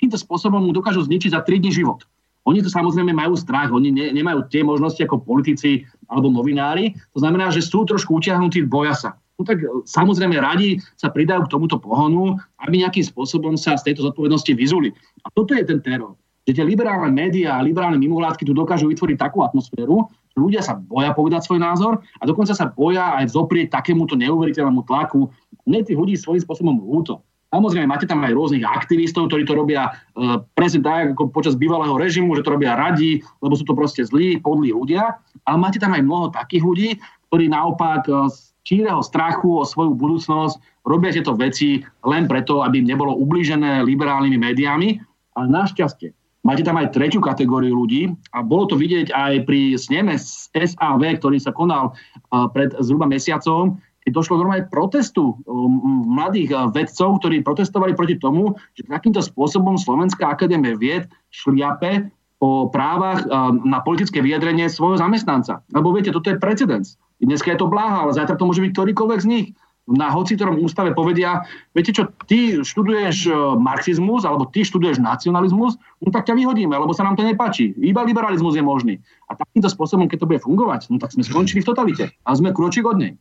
[0.01, 2.03] Týmto spôsobom mu dokážu zničiť za 3 dní život.
[2.45, 6.93] Oni to samozrejme majú strach, oni ne, nemajú tie možnosti ako politici alebo novinári.
[7.17, 9.11] To znamená, že sú trošku utiahnutí, boja sa.
[9.41, 13.91] No tak e, samozrejme radi sa pridajú k tomuto pohonu, aby nejakým spôsobom sa z
[13.91, 14.93] tejto zodpovednosti vyzuli.
[15.25, 16.21] A toto je ten teror.
[16.45, 20.77] Že tie liberálne médiá a liberálne mimovládky tu dokážu vytvoriť takú atmosféru, že ľudia sa
[20.77, 25.33] boja povedať svoj názor a dokonca sa boja aj zoprieť takémuto neuveriteľnému tlaku.
[25.65, 27.25] Mne tých ľudí svojím spôsobom ľúto.
[27.55, 31.95] Samozrejme, máte tam aj rôznych aktivistov, ktorí to robia uh, presne tak, ako počas bývalého
[31.95, 35.23] režimu, že to robia radi, lebo sú to proste zlí, podlí ľudia.
[35.47, 36.89] Ale máte tam aj mnoho takých ľudí,
[37.31, 42.83] ktorí naopak uh, z číreho strachu o svoju budúcnosť robia tieto veci len preto, aby
[42.83, 44.99] im nebolo ublížené liberálnymi médiami.
[45.39, 46.11] Ale našťastie,
[46.43, 51.39] máte tam aj tretiu kategóriu ľudí a bolo to vidieť aj pri sneme SAV, ktorý
[51.39, 53.79] sa konal uh, pred zhruba mesiacom,
[54.13, 60.29] došlo normálne protestu um, mladých uh, vedcov, ktorí protestovali proti tomu, že takýmto spôsobom Slovenská
[60.29, 65.65] akadémia vied šliape po právach uh, na politické vyjadrenie svojho zamestnanca.
[65.73, 67.01] Lebo viete, toto je precedens.
[67.17, 69.49] Dneska je to bláha, ale zajtra to môže byť ktorýkoľvek z nich.
[69.85, 71.45] Na hoci ktorom ústave povedia,
[71.77, 76.93] viete čo, ty študuješ uh, marxizmus alebo ty študuješ nacionalizmus, no tak ťa vyhodíme, lebo
[76.93, 77.73] sa nám to nepáči.
[77.81, 78.95] Iba liberalizmus je možný.
[79.29, 82.05] A takýmto spôsobom, keď to bude fungovať, no tak sme skončili v totalite.
[82.25, 83.13] A sme kročík od nej.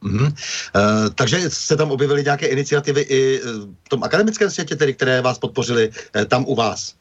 [0.00, 0.28] Uh,
[1.14, 3.40] takže se tam objevily nějaké iniciativy i
[3.84, 6.94] v tom akademickém světě, tedy, které vás podpořili uh, tam u vás?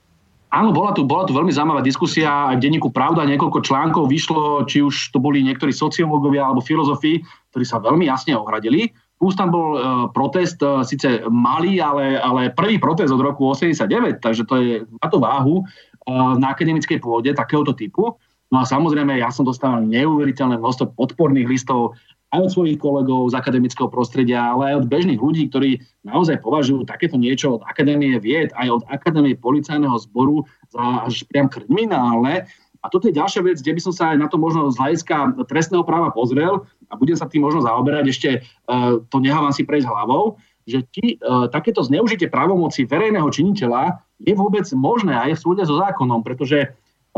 [0.50, 4.66] Áno, bola tu, bola tu veľmi zaujímavá diskusia, aj v denníku Pravda niekoľko článkov vyšlo,
[4.66, 7.22] či už to boli niektorí sociológovia alebo filozofi,
[7.54, 8.90] ktorí sa veľmi jasne ohradili.
[9.22, 14.26] Plus tam bol uh, protest, uh, síce malý, ale, ale prvý protest od roku 89,
[14.26, 18.18] takže to je na to váhu uh, na akademickej pôde takéhoto typu.
[18.50, 21.94] No a samozrejme, ja som dostal neuveriteľné množstvo podporných listov
[22.34, 26.86] aj od svojich kolegov z akademického prostredia, ale aj od bežných ľudí, ktorí naozaj považujú
[26.86, 32.46] takéto niečo od Akadémie vied, aj od Akadémie policajného zboru za až priam kriminálne.
[32.80, 35.46] A toto je ďalšia vec, kde by som sa aj na to možno z hľadiska
[35.50, 39.90] trestného práva pozrel a budem sa tým možno zaoberať, ešte uh, to nehávam si prejsť
[39.90, 45.44] hlavou, že či uh, takéto zneužitie právomoci verejného činiteľa je vôbec možné a je v
[45.44, 46.72] súde so zákonom, pretože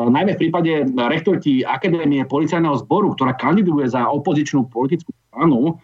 [0.09, 5.77] najmä v prípade rektorky Akadémie policajného zboru, ktorá kandiduje za opozičnú politickú stranu,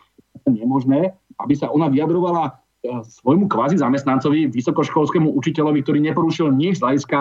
[0.47, 1.11] je nemožné,
[1.43, 2.55] aby sa ona vyjadrovala
[2.87, 7.19] svojmu kvázi zamestnancovi, vysokoškolskému učiteľovi, ktorý neporušil nič z hľadiska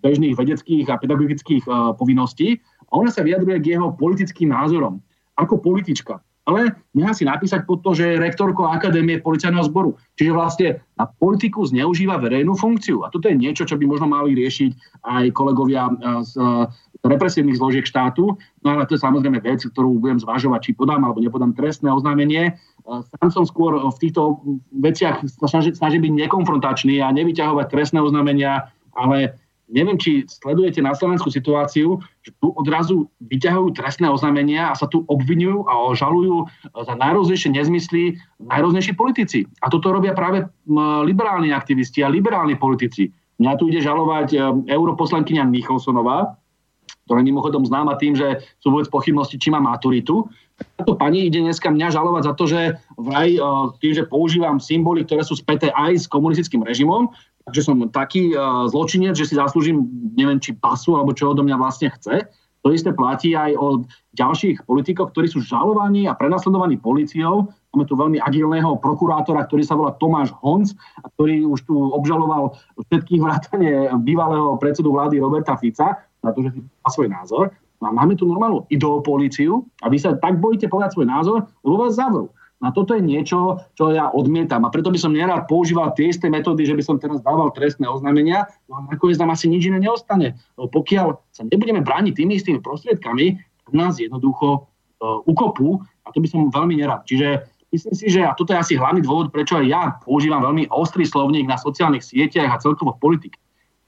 [0.00, 1.68] bežných vedeckých a pedagogických
[2.00, 2.56] povinností.
[2.88, 5.04] A ona sa vyjadruje k jeho politickým názorom.
[5.36, 9.96] Ako politička ale nechá si napísať pod to, že je rektorkou Akadémie policajného zboru.
[10.16, 13.04] Čiže vlastne na politiku zneužíva verejnú funkciu.
[13.04, 15.88] A toto je niečo, čo by možno mali riešiť aj kolegovia
[16.24, 16.32] z
[17.00, 18.36] represívnych zložiek štátu.
[18.64, 22.56] No ale to je samozrejme vec, ktorú budem zvažovať, či podám alebo nepodám trestné oznámenie.
[22.84, 24.44] Sám som skôr v týchto
[24.76, 29.39] veciach snaží, snaží byť nekonfrontačný a nevyťahovať trestné oznámenia, ale
[29.70, 35.06] neviem, či sledujete na Slovensku situáciu, že tu odrazu vyťahujú trestné oznámenia a sa tu
[35.06, 39.46] obvinujú a žalujú za najrôznejšie nezmysly najrôznejší politici.
[39.62, 40.44] A toto robia práve
[41.06, 43.08] liberálni aktivisti a liberálni politici.
[43.40, 44.38] Mňa tu ide žalovať e,
[44.68, 46.36] europoslankyňa Nicholsonová,
[47.08, 50.28] ktorá je mimochodom známa tým, že sú vôbec pochybnosti, či má maturitu.
[50.76, 52.60] Táto pani ide dneska mňa žalovať za to, že
[53.00, 53.40] vraj e,
[53.80, 57.08] tým, že používam symboly, ktoré sú späté aj s komunistickým režimom,
[57.46, 58.36] takže som taký
[58.70, 59.86] zločinec, že si zaslúžim,
[60.16, 62.28] neviem, či pasu, alebo čo odo mňa vlastne chce.
[62.60, 63.88] To isté platí aj o
[64.20, 67.48] ďalších politikov, ktorí sú žalovaní a prenasledovaní policiou.
[67.72, 72.52] Máme tu veľmi agilného prokurátora, ktorý sa volá Tomáš Honc a ktorý už tu obžaloval
[72.92, 77.44] všetkých vrátane bývalého predsedu vlády Roberta Fica na to, že si má svoj názor.
[77.80, 81.80] No a máme tu normálnu ideopolíciu a vy sa tak bojíte povedať svoj názor, lebo
[81.80, 82.28] vás zavrú.
[82.60, 84.68] A toto je niečo, čo ja odmietam.
[84.68, 87.88] A preto by som nerád používal tie isté metódy, že by som teraz dával trestné
[87.88, 90.36] oznámenia, no a nakoniec nám asi nič iné neostane.
[90.60, 93.40] No pokiaľ sa nebudeme brániť tými istými prostriedkami,
[93.72, 94.66] nás jednoducho
[95.00, 97.06] uh, ukopú a to by som veľmi nerad.
[97.06, 100.68] Čiže myslím si, že a toto je asi hlavný dôvod, prečo aj ja používam veľmi
[100.74, 103.38] ostrý slovník na sociálnych sieťach a celkovo v politike.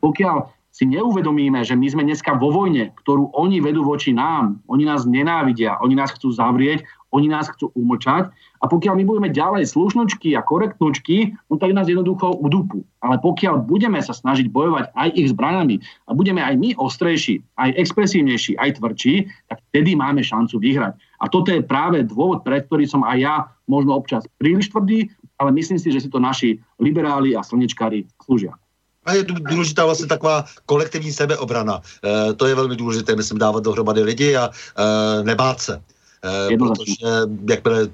[0.02, 4.88] Pokiaľ si neuvedomíme, že my sme dneska vo vojne, ktorú oni vedú voči nám, oni
[4.88, 9.68] nás nenávidia, oni nás chcú zavrieť, oni nás chcú umlčať a pokiaľ my budeme ďalej
[9.68, 12.82] slušnočky a korektnočky, no tak nás jednoducho udúpu.
[13.04, 15.76] Ale pokiaľ budeme sa snažiť bojovať aj ich zbranami
[16.08, 19.14] a budeme aj my ostrejší, aj expresívnejší, aj tvrdší,
[19.52, 20.96] tak vtedy máme šancu vyhrať.
[21.20, 23.34] A toto je práve dôvod, pre ktorý som aj ja
[23.68, 28.56] možno občas príliš tvrdý, ale myslím si, že si to naši liberáli a slnečkári slúžia.
[29.04, 31.82] A je důležitá vlastně taková kolektivní sebeobrana.
[32.04, 35.82] E, to je velmi důležité, myslím, dávat dohromady lidi a e, nebát se.
[36.22, 37.06] E, protože
[37.50, 37.88] jakmile,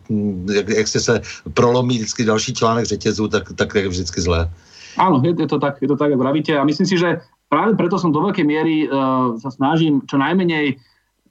[0.52, 1.20] jak, jak se
[1.54, 4.50] prolomí vždycky další článek řetězu, tak, tak je vždycky zlé.
[4.98, 6.58] Áno, je, to tak, je to tak, vravíte.
[6.58, 10.76] A myslím si, že práve preto som do veľkej miery uh, sa snažím čo najmenej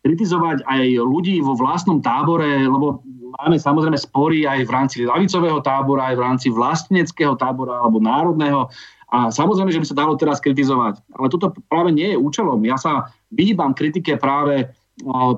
[0.02, 3.04] kritizovať aj ľudí vo vlastnom tábore, lebo
[3.44, 8.72] máme samozrejme spory aj v rámci lavicového tábora, aj v rámci vlasteneckého tábora alebo národného.
[9.12, 11.00] A samozrejme, že by sa dalo teraz kritizovať.
[11.16, 12.60] Ale toto práve nie je účelom.
[12.64, 14.72] Ja sa vyhýbam kritike práve,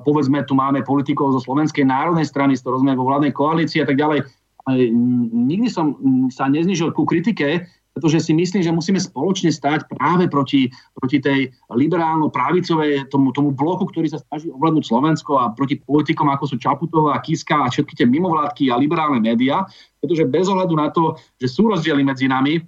[0.06, 3.88] povedzme, tu máme politikov zo Slovenskej národnej strany, z ktorou sme vo vládnej koalícii a
[3.88, 4.24] tak ďalej.
[5.32, 5.96] Nikdy som
[6.32, 11.50] sa neznižil ku kritike, pretože si myslím, že musíme spoločne stať práve proti, proti tej
[11.74, 17.18] liberálno-pravicovej, tomu, tomu bloku, ktorý sa snaží ovládnuť Slovensko a proti politikom, ako sú Čaputová,
[17.18, 19.66] Kiska a všetky tie mimovládky a liberálne médiá,
[19.98, 22.62] pretože bez ohľadu na to, že sú rozdiely medzi nami,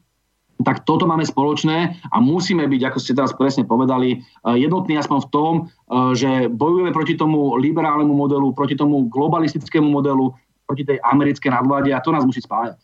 [0.63, 5.19] tak toto máme spoločné a musíme byť, ako ste teraz presne povedali, eh, jednotní aspoň
[5.27, 10.35] v tom, eh, že bojujeme proti tomu liberálnemu modelu, proti tomu globalistickému modelu,
[10.67, 12.79] proti tej americké nadvláde a to nás musí spájať.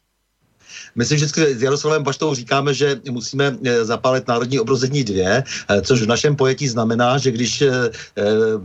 [0.95, 5.83] My si vždycky s Jaroslavem Baštou říkáme, že musíme eh, zapálit Národní obrození dvě, eh,
[5.83, 7.71] což v našem pojetí znamená, že když eh,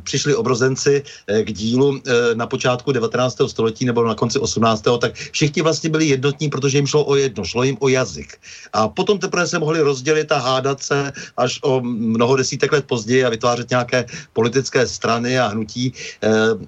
[0.03, 1.03] přišli obrozenci
[1.43, 2.01] k dílu
[2.33, 3.37] na počátku 19.
[3.47, 4.83] století nebo na konci 18.
[4.99, 8.37] tak všichni vlastně byli jednotní, protože jim šlo o jedno, šlo jim o jazyk.
[8.73, 13.25] A potom teprve se mohli rozdělit a hádat se až o mnoho desítek let později
[13.25, 15.93] a vytvářet nějaké politické strany a hnutí.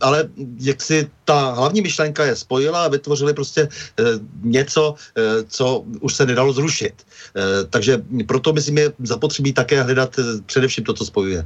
[0.02, 0.30] Ale
[0.60, 3.68] jak si ta hlavní myšlenka je spojila a vytvořili prostě
[4.44, 4.95] něco,
[5.47, 6.93] co už se nedalo zrušit.
[7.35, 11.45] Eh, takže proto myslím je zapotřebí také hledat eh, především to, co spojuje.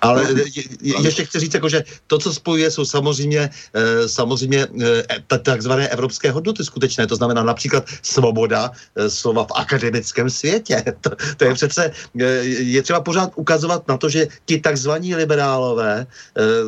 [0.00, 0.40] Ale no,
[0.82, 5.88] je, ještě chci říct, jako, že to, co spojuje, jsou samozřejmě, e, samozřejmě e, takzvané
[5.88, 7.06] evropské hodnoty skutečné.
[7.06, 10.84] To znamená například svoboda e, slova v akademickém světě.
[11.04, 11.82] To, to je přece,
[12.20, 16.06] e, je třeba pořád ukazovat na to, že ti takzvaní liberálové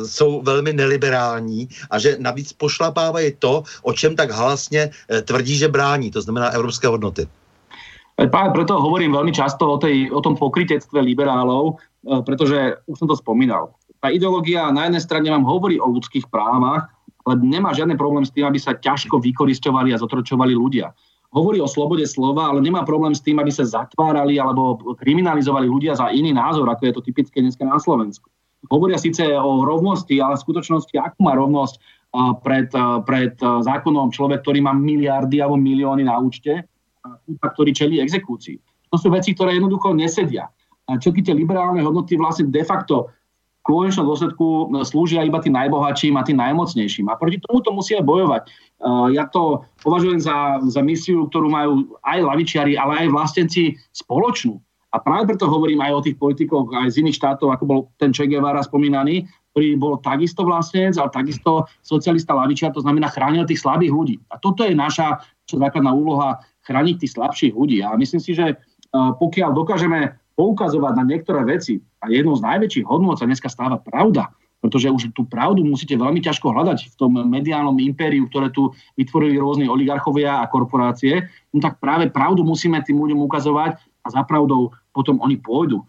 [0.05, 5.67] jsou velmi neliberální a že navíc pošlapávají to, o čem tak hlasně e, tvrdí, že
[5.67, 6.11] brání.
[6.11, 7.27] To znamená evropské hodnoty.
[8.17, 11.77] Práve preto hovorím veľmi často o, tej, o tom pokrytectve liberálov,
[12.23, 13.75] pretože už som to spomínal.
[13.99, 16.87] Tá ideológia na jednej strane vám hovorí o ľudských právach,
[17.27, 20.95] ale nemá žiadny problém s tým, aby sa ťažko vykoristovali a zotročovali ľudia.
[21.35, 25.99] Hovorí o slobode slova, ale nemá problém s tým, aby sa zatvárali alebo kriminalizovali ľudia
[25.99, 28.31] za iný názor, ako je to typické dneska na Slovensku.
[28.71, 31.75] Hovoria síce o rovnosti, ale v skutočnosti akú má rovnosť
[32.41, 32.71] pred,
[33.03, 36.63] pred zákonom človek, ktorý má miliardy alebo milióny na účte
[37.43, 38.55] a ktorý čelí exekúcii.
[38.87, 40.47] To sú veci, ktoré jednoducho nesedia
[40.87, 43.11] všetky tie liberálne hodnoty vlastne de facto
[43.67, 47.11] v konečnom dôsledku no, slúžia iba tým najbohatším a tým najmocnejším.
[47.11, 48.47] A proti tomu to musíme bojovať.
[49.11, 54.55] Ja to považujem za, za misiu, ktorú majú aj lavičiari, ale aj vlastenci spoločnú.
[54.95, 58.15] A práve preto hovorím aj o tých politikoch aj z iných štátov, ako bol ten
[58.15, 63.59] Che Guevara spomínaný, ktorý bol takisto vlastnec, ale takisto socialista lavičiar, to znamená chránil tých
[63.59, 64.15] slabých ľudí.
[64.31, 65.19] A toto je naša
[65.51, 67.83] základná úloha, chrániť tých slabších ľudí.
[67.83, 68.55] A myslím si, že
[68.95, 74.29] pokiaľ dokážeme poukazovať na niektoré veci a jednou z najväčších hodnôt sa dneska stáva pravda,
[74.61, 79.41] pretože už tú pravdu musíte veľmi ťažko hľadať v tom mediálnom impériu, ktoré tu vytvorili
[79.41, 84.71] rôzni oligarchovia a korporácie, no tak práve pravdu musíme tým ľuďom ukazovať a za pravdou
[84.93, 85.81] potom oni pôjdu.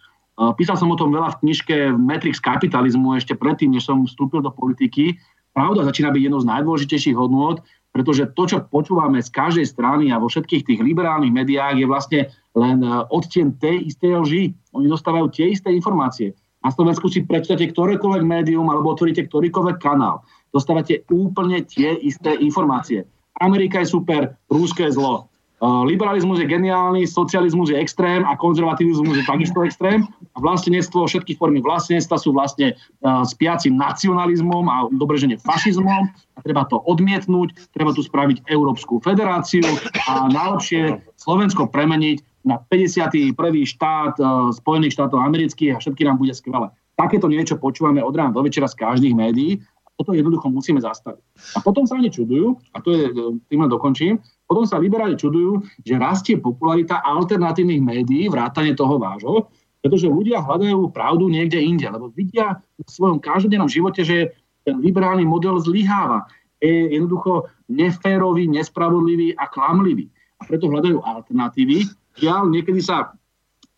[0.57, 4.55] Písal som o tom veľa v knižke Matrix kapitalizmu ešte predtým, než som vstúpil do
[4.55, 5.19] politiky.
[5.51, 7.59] Pravda začína byť jednou z najdôležitejších hodnôt,
[7.93, 12.21] pretože to, čo počúvame z každej strany a vo všetkých tých liberálnych médiách je vlastne
[12.55, 14.45] len e, odtien tej istej lži.
[14.77, 16.37] Oni dostávajú tie isté informácie.
[16.63, 20.27] Na Slovensku si prečítate ktorékoľvek médium alebo otvoríte ktorýkoľvek kanál.
[20.51, 23.07] Dostávate úplne tie isté informácie.
[23.39, 25.31] Amerika je super, Rúsko je zlo.
[25.59, 30.07] Uh, liberalizmus je geniálny, socializmus je extrém a konzervativizmus je takisto extrém.
[30.35, 36.15] A vlastenectvo, všetky formy vlastenectva sú vlastne uh, spiacim nacionalizmom a dobre, že nie fašizmom.
[36.15, 39.67] A treba to odmietnúť, treba tu spraviť Európsku federáciu
[40.07, 43.35] a najlepšie Slovensko premeniť na 51.
[43.67, 46.71] štát uh, Spojených štátov amerických a všetky nám bude skvelé.
[46.95, 49.59] Takéto niečo počúvame od rána do večera z každých médií
[49.99, 51.19] toto jednoducho musíme zastaviť.
[51.55, 53.11] A potom sa oni čudujú, a to je,
[53.51, 59.53] tým dokončím, potom sa liberáli čudujú, že rastie popularita alternatívnych médií, vrátane toho vášho,
[59.85, 64.33] pretože ľudia hľadajú pravdu niekde inde, lebo vidia v svojom každodennom živote, že
[64.65, 66.27] ten liberálny model zlyháva.
[66.59, 70.11] Je jednoducho neférový, nespravodlivý a klamlivý.
[70.43, 71.87] A preto hľadajú alternatívy.
[72.19, 73.15] Žiaľ, niekedy sa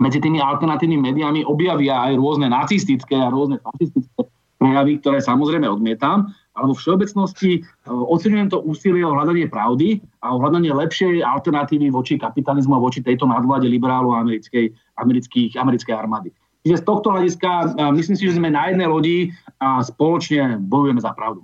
[0.00, 4.24] medzi tými alternatívnymi médiami objavia aj rôzne nacistické a rôzne fašistické
[4.56, 10.36] prejavy, ktoré samozrejme odmietam, ale vo všeobecnosti e, oceňujem to úsilie o hľadanie pravdy a
[10.36, 14.68] o hľadanie lepšej alternatívy voči kapitalizmu a voči tejto nadvláde liberálu americkej,
[15.00, 16.28] amerických, americkej armády.
[16.60, 17.66] Čiže z tohto hľadiska e,
[17.96, 19.18] myslím si, že sme na jednej lodi
[19.64, 21.40] a spoločne bojujeme za pravdu.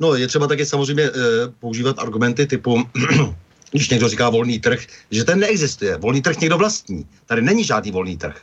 [0.00, 1.12] No, je třeba také samozřejmě e,
[1.58, 2.84] používat argumenty typu
[3.70, 4.80] když někdo říká volný trh,
[5.10, 5.96] že ten neexistuje.
[5.96, 7.06] Volný trh někdo vlastní.
[7.26, 8.36] Tady není žádný volný trh.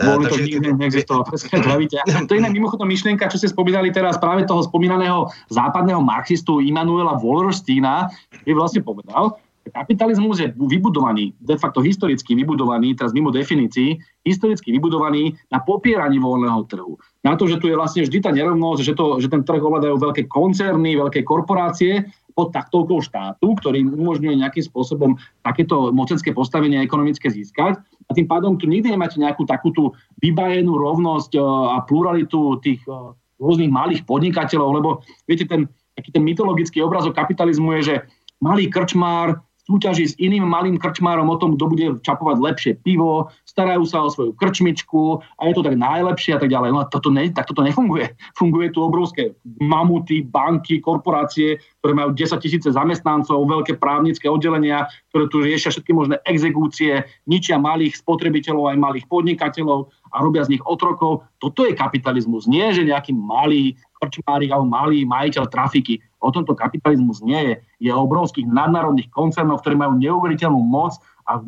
[0.00, 1.24] Boli to nikdy neexistovalo.
[2.28, 7.20] To je iná mimochodom myšlienka, čo ste spomínali teraz práve toho spomínaného západného marxistu Immanuela
[7.20, 8.08] Wallersteina,
[8.42, 9.36] ktorý vlastne povedal,
[9.70, 16.66] kapitalizmus je vybudovaný, de facto historicky vybudovaný, teraz mimo definícií, historicky vybudovaný na popieraní voľného
[16.66, 16.98] trhu.
[17.22, 19.96] Na to, že tu je vlastne vždy tá nerovnosť, že, to, že ten trh ovládajú
[19.96, 27.28] veľké koncerny, veľké korporácie pod taktovkou štátu, ktorý umožňuje nejakým spôsobom takéto mocenské postavenie ekonomické
[27.28, 27.78] získať.
[28.10, 32.82] A tým pádom tu nikdy nemáte nejakú takú tú vybajenú rovnosť e, a pluralitu tých
[32.90, 34.90] e, rôznych malých podnikateľov, lebo
[35.30, 37.96] viete, ten, taký ten mytologický obrazok kapitalizmu je, že
[38.42, 39.38] malý krčmár
[39.70, 44.12] súťaží s iným malým krčmárom o tom, kto bude čapovať lepšie pivo, starajú sa o
[44.14, 46.70] svoju krčmičku a je to tak najlepšie a tak ďalej.
[46.70, 48.14] No a toto ne, tak toto nefunguje.
[48.38, 55.26] Funguje tu obrovské mamuty, banky, korporácie, ktoré majú 10 tisíce zamestnancov, veľké právnické oddelenia, ktoré
[55.26, 60.62] tu riešia všetky možné exekúcie, ničia malých spotrebiteľov aj malých podnikateľov a robia z nich
[60.62, 61.26] otrokov.
[61.42, 62.46] Toto je kapitalizmus.
[62.46, 67.54] Nie, že nejaký malý krčmárik alebo malý majiteľ trafiky O tomto kapitalizmus nie je.
[67.88, 71.40] Je obrovských nadnárodných koncernov, ktoré majú neuveriteľnú moc a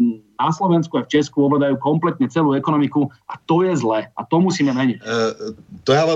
[0.46, 4.40] na Slovensku a v Česku ovládajú kompletně celou ekonomiku a to je zle a to
[4.40, 4.98] musíme měnit.
[5.02, 5.54] Uh,
[5.84, 6.06] to já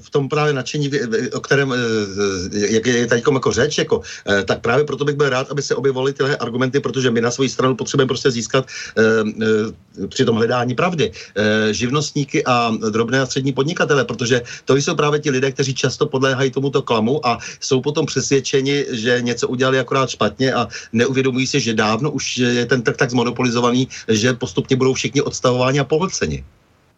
[0.00, 0.90] v tom právě nadšení,
[1.34, 1.74] o kterém
[2.52, 4.00] jak je teď jako řeč, jako,
[4.44, 7.48] tak právě proto bych byl rád, aby se objevovaly tyhle argumenty, protože my na svoji
[7.48, 8.66] stranu potřebujeme prostě získat
[10.08, 11.12] při tom hledání pravdy
[11.70, 16.50] živnostníky a drobné a střední podnikatele, protože to jsou právě ti lidé, kteří často podléhají
[16.50, 21.74] tomuto klamu a jsou potom přesvědčeni, že něco udělali akorát špatně a neuvědomují si, že
[21.74, 23.63] dávno už je ten trh tak zmonopolizovaný,
[24.08, 26.44] že postupně budou všichni odstavováni a pohlceni.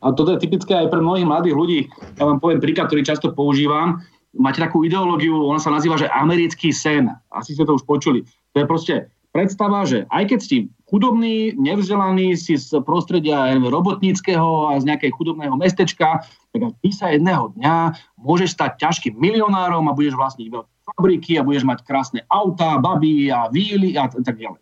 [0.02, 1.80] A toto je typické aj pre mnohých mladých ľudí.
[2.20, 4.04] Ja vám poviem príklad, ktorý často používam.
[4.36, 7.08] Máte takú ideológiu, ona sa nazýva, že americký sen.
[7.32, 8.22] Asi ste to už počuli.
[8.52, 8.94] To je proste
[9.32, 10.56] predstava, že aj keď si
[10.88, 17.52] chudobný, nevzdelaný, si z prostredia robotníckého a z nejakej chudobného mestečka, tak ty sa jedného
[17.56, 22.80] dňa môžeš stať ťažkým milionárom a budeš vlastniť veľké fabriky a budeš mať krásne autá,
[22.80, 24.60] baby a víly a tak ďalej.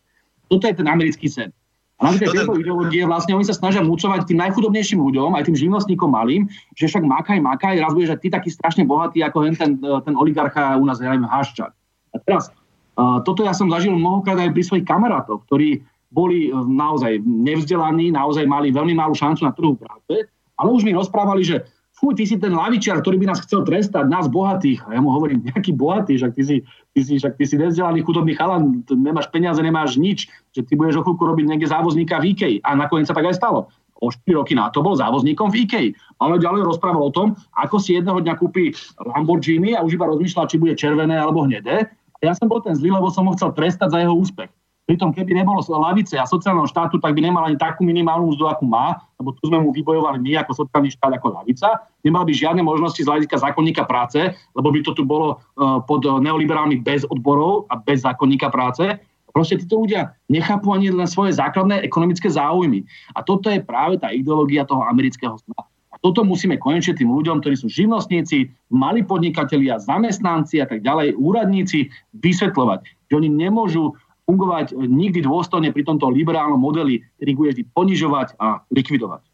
[0.48, 1.50] Toto je ten americký sen.
[2.02, 5.54] A na základe tejto ideológie vlastne oni sa snažia múcovať tým najchudobnejším ľuďom, aj tým
[5.54, 9.72] živnostníkom malým, že však makaj, makaj, raz budeš ty taký strašne bohatý ako ten, ten,
[9.78, 11.70] ten oligarcha u nás, ja neviem, Haščák.
[11.70, 12.50] A teraz,
[12.98, 18.10] uh, toto ja som zažil mnohokrát aj pri svojich kamarátoch, ktorí boli uh, naozaj nevzdelaní,
[18.10, 20.26] naozaj mali veľmi malú šancu na trhu práce,
[20.58, 21.62] ale už mi rozprávali, že
[21.94, 24.82] fuj, ty si ten lavičiar, ktorý by nás chcel trestať, nás bohatých.
[24.90, 26.56] A ja mu hovorím, nejaký bohatý, že ty si,
[26.92, 31.00] ty si, však ty si nezdelaný chudobný chalan, nemáš peniaze, nemáš nič, že ty budeš
[31.00, 32.58] o chvíľku robiť niekde závozníka v IKEA.
[32.66, 33.70] A nakoniec sa tak aj stalo.
[34.02, 35.94] O 4 roky na to bol závozníkom v IKEA.
[36.18, 40.50] Ale ďalej rozprával o tom, ako si jedného dňa kúpi Lamborghini a už iba rozmýšľa,
[40.50, 41.86] či bude červené alebo hnedé.
[42.18, 44.50] A ja som bol ten zlý, lebo som ho chcel trestať za jeho úspech.
[44.84, 48.68] Pritom, keby nebolo lavice a sociálneho štátu, tak by nemal ani takú minimálnu mzdu, akú
[48.68, 51.88] má, lebo tu sme mu vybojovali my ako sociálny štát, ako lavica.
[52.04, 54.20] Nemal by žiadne možnosti z hľadiska zákonníka práce,
[54.52, 58.84] lebo by to tu bolo uh, pod neoliberálnych bez odborov a bez zákonníka práce.
[59.32, 62.84] Proste títo ľudia nechápu ani len svoje základné ekonomické záujmy.
[63.16, 65.64] A toto je práve tá ideológia toho amerického sna.
[65.64, 71.16] A toto musíme konečne tým ľuďom, ktorí sú živnostníci, mali podnikatelia, zamestnanci a tak ďalej,
[71.18, 71.88] úradníci,
[72.18, 78.28] vysvetľovať, že oni nemôžu fungovať nikdy dôstojne pri tomto liberálnom modeli, ktorý bude vždy ponižovať
[78.40, 79.33] a likvidovať.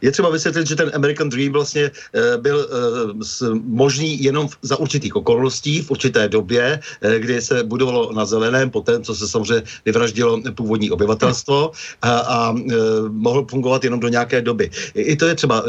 [0.00, 5.16] Je třeba vysvětlit, že ten American Dream vlastně e, byl e, možný jenom za určitých
[5.16, 10.40] okolností v určité době, e, kdy se budovalo na zeleném, poté, co se samozřejmě vyvraždilo
[10.54, 11.72] původní obyvatelstvo
[12.02, 12.54] a, a
[13.08, 14.70] mohl fungovat jenom do nějaké doby.
[14.94, 15.64] I to je třeba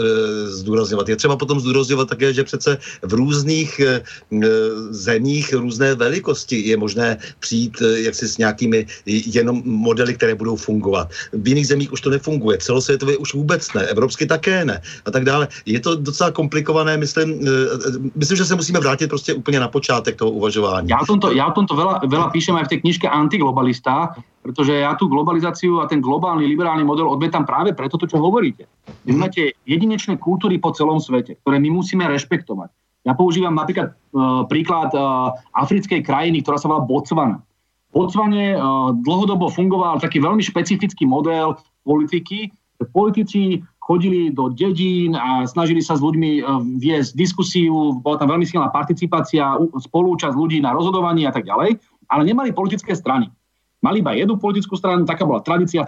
[0.45, 1.09] zdůrazňovat.
[1.09, 3.81] Je třeba potom zdůrazňovat také, že přece v různých
[4.89, 11.09] zemích různé velikosti je možné přijít jaksi s nějakými jenom modely, které budou fungovat.
[11.33, 12.57] V jiných zemích už to nefunguje.
[12.57, 15.47] Celosvětově už vůbec ne evropsky také ne a tak dále.
[15.65, 20.15] Je to docela komplikované, myslím, eh, myslím, že se musíme vrátit prostě úplně na počátek
[20.15, 20.89] toho uvažování.
[20.89, 24.73] Já o tomto, já o tomto veľa, veľa píšem aj v tej knižke Antiglobalista, pretože
[24.73, 28.65] ja tú globalizáciu a ten globálny liberálny model odmetam práve preto, to, čo hovoríte.
[29.05, 32.69] Vy máte jedinečné kultúry po celom svete, ktoré my musíme rešpektovať.
[33.05, 37.41] Ja používam napríklad uh, príklad uh, africkej krajiny, ktorá sa volá Botswana.
[37.93, 42.53] V Botswane uh, dlhodobo fungoval taký veľmi špecifický model politiky,
[42.93, 46.41] politici chodili do dedín a snažili sa s ľuďmi e,
[46.77, 52.21] viesť diskusiu, bola tam veľmi silná participácia, spolúčasť ľudí na rozhodovaní a tak ďalej, ale
[52.21, 53.27] nemali politické strany.
[53.81, 55.81] Mali iba jednu politickú stranu, taká bola tradícia,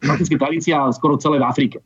[0.00, 1.78] prakticky tradícia skoro celé v Afrike.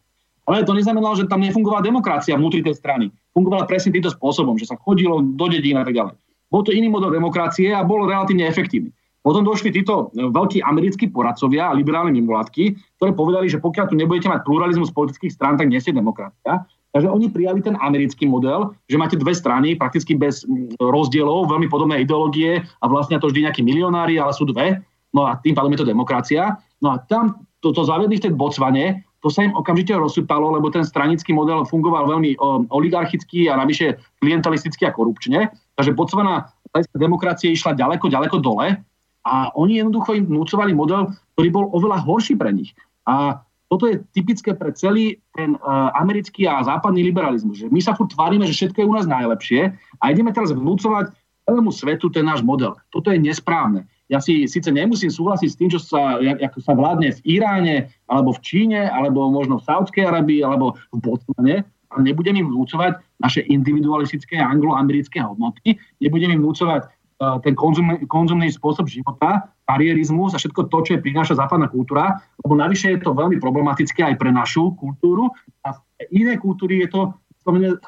[0.46, 3.10] Ale to neznamenalo, že tam nefungovala demokracia vnútri tej strany.
[3.34, 6.14] Fungovala presne týmto spôsobom, že sa chodilo do dedín a tak ďalej.
[6.48, 8.94] Bol to iný model demokracie a bol relatívne efektívny.
[9.28, 13.94] Potom došli títo e, veľkí americkí poradcovia a liberálne mimovládky, ktoré povedali, že pokiaľ tu
[14.00, 16.64] nebudete mať pluralizmus politických strán, tak nie ste demokracia.
[16.96, 20.48] Takže oni prijali ten americký model, že máte dve strany, prakticky bez
[20.80, 24.80] rozdielov, veľmi podobné ideológie a vlastne to vždy nejakí milionári, ale sú dve.
[25.12, 26.56] No a tým pádom je to demokracia.
[26.80, 30.72] No a tam toto to zavedli v tej Botsvane, to sa im okamžite rozsypalo, lebo
[30.72, 32.40] ten stranický model fungoval veľmi
[32.72, 35.52] oligarchicky a navyše klientelisticky a korupčne.
[35.76, 36.48] Takže Botswana
[36.96, 38.78] demokracie išla ďaleko, ďaleko dole
[39.26, 42.74] a oni jednoducho im vnúcovali model, ktorý bol oveľa horší pre nich.
[43.08, 47.60] A toto je typické pre celý ten uh, americký a západný liberalizmus.
[47.60, 51.12] Že my sa furt tvárime, že všetko je u nás najlepšie a ideme teraz vnúcovať
[51.44, 52.76] celému svetu ten náš model.
[52.88, 53.84] Toto je nesprávne.
[54.08, 58.32] Ja si síce nemusím súhlasiť s tým, čo sa, jak, sa vládne v Iráne, alebo
[58.32, 61.56] v Číne, alebo možno v Saudskej Arabii, alebo v Botswane,
[61.92, 66.88] ale nebudem im vnúcovať naše individualistické angloamerické hodnoty, nebudem im vnúcovať
[67.18, 72.54] ten konzum, konzumný spôsob života, karierizmus a všetko to, čo je prináša západná kultúra, lebo
[72.54, 75.34] navyše je to veľmi problematické aj pre našu kultúru
[75.66, 75.78] a v
[76.14, 77.00] iné kultúry je to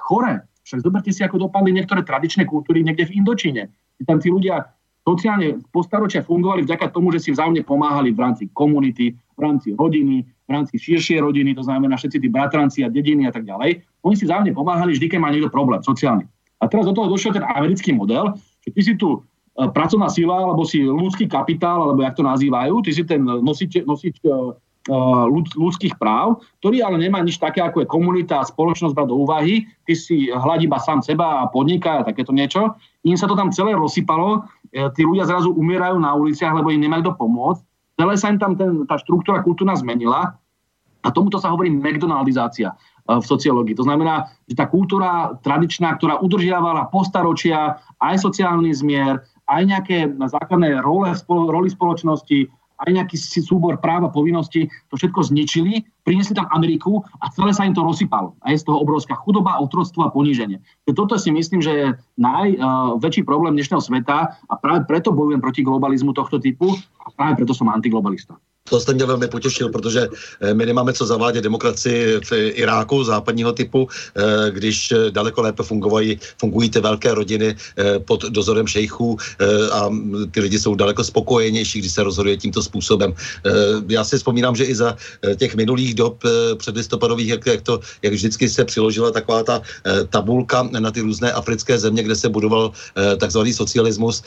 [0.03, 0.43] chore.
[0.67, 3.71] Však zoberte si, ako dopadli niektoré tradičné kultúry niekde v Indočíne.
[4.03, 4.67] Tam tí ľudia
[5.07, 10.27] sociálne postaročia fungovali vďaka tomu, že si vzájomne pomáhali v rámci komunity, v rámci rodiny,
[10.27, 13.81] v rámci širšej rodiny, to znamená všetci tí bratranci a dediny a tak ďalej.
[14.05, 16.27] Oni si vzájomne pomáhali vždy, keď má niekto problém sociálny.
[16.61, 18.37] A teraz do toho došiel ten americký model,
[18.67, 22.75] že ty si tu e, pracovná sila, alebo si ľudský kapitál, alebo jak to nazývajú,
[22.85, 24.55] ty si ten nosič, nosič uh,
[25.61, 29.69] ľudských práv, ktorý ale nemá nič také, ako je komunita a spoločnosť brať do úvahy,
[29.85, 32.75] ty si hľadí iba sám seba a podniká a takéto niečo.
[33.05, 37.13] Im sa to tam celé rozsypalo, tí ľudia zrazu umierajú na uliciach, lebo im nemajú
[37.13, 37.63] do pomôcť.
[38.01, 40.41] Celé sa im tam ten, tá štruktúra kultúrna zmenila
[41.05, 42.73] a tomuto sa hovorí McDonaldizácia.
[43.11, 43.75] E, v sociológii.
[43.75, 50.79] To znamená, že tá kultúra tradičná, ktorá udržiavala postaročia aj sociálny zmier, aj nejaké základné
[50.87, 52.47] role, roli spoločnosti,
[52.81, 57.77] aj nejaký súbor práva, povinnosti, to všetko zničili, priniesli tam Ameriku a celé sa im
[57.77, 58.33] to rozsypalo.
[58.41, 60.65] A je z toho obrovská chudoba, otroctvo a poníženie.
[60.89, 65.61] Toto si myslím, že je najväčší uh, problém dnešného sveta a práve preto bojujem proti
[65.61, 66.73] globalizmu tohto typu
[67.05, 68.41] a práve preto som antiglobalista.
[68.71, 70.09] To jste mě velmi potěšil, protože
[70.41, 76.19] eh, my nemáme co zavádět demokracii v Iráku západního typu, eh, když daleko lépe fungují,
[76.39, 79.19] fungují ty velké rodiny eh, pod dozorem šejchů
[79.73, 79.91] a
[80.31, 83.15] ty lidi jsou daleko spokojenější, když se rozhoduje tímto způsobem.
[83.89, 84.97] Já si vzpomínám, že i za
[85.37, 86.23] těch minulých dob
[86.57, 89.63] předlistopadových, jak, jak, to, jak vždycky se přiložila taková ta
[90.09, 92.73] tabulka na ty různé africké země, kde se budoval
[93.19, 94.23] takzvaný socialismus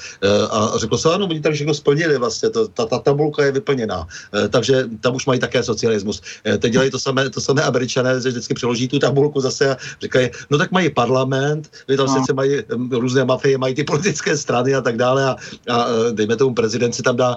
[0.52, 4.08] a řeklo se, ano, oni tady všechno splnili vlastně, to, ta, ta tabulka je vyplněná.
[4.50, 6.22] Takže tam už mají také socialismus.
[6.60, 10.30] Teď dělají to samé, to samé američané, že vždycky přeloží tu tabulku zase a říkají,
[10.50, 12.14] no tak mají parlament, vy tam no.
[12.14, 15.36] sice mají různé mafie, mají ty politické strany a tak dále a,
[15.70, 17.36] a dejme tomu prezident si tam dá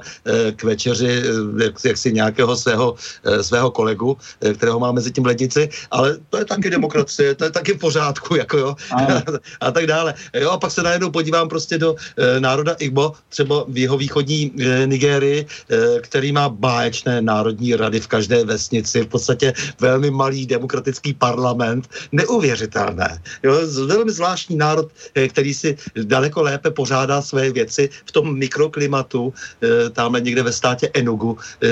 [0.57, 1.23] k večeři
[1.63, 2.95] jak, jak si nějakého svého,
[3.41, 4.17] svého kolegu,
[4.55, 8.37] kterého má mezi tím lednici, ale to je taky demokracie, to je taky v pořádku,
[8.37, 9.23] jako jo, a,
[9.61, 10.15] a tak dále.
[10.35, 14.53] Jo, a pak se najednou podívám prostě do e, národa Igbo, třeba v jeho východní
[14.61, 20.44] e, Nigérii, e, který má báječné národní rady v každé vesnici, v podstatě velmi malý
[20.44, 23.16] demokratický parlament, neuvěřitelné.
[23.40, 29.32] Jo, velmi zvláštní národ, e, který si daleko lépe pořádá své věci v tom mikroklimatu,
[29.32, 31.40] e, tamhle někde ve státě Enugu.
[31.65, 31.69] E,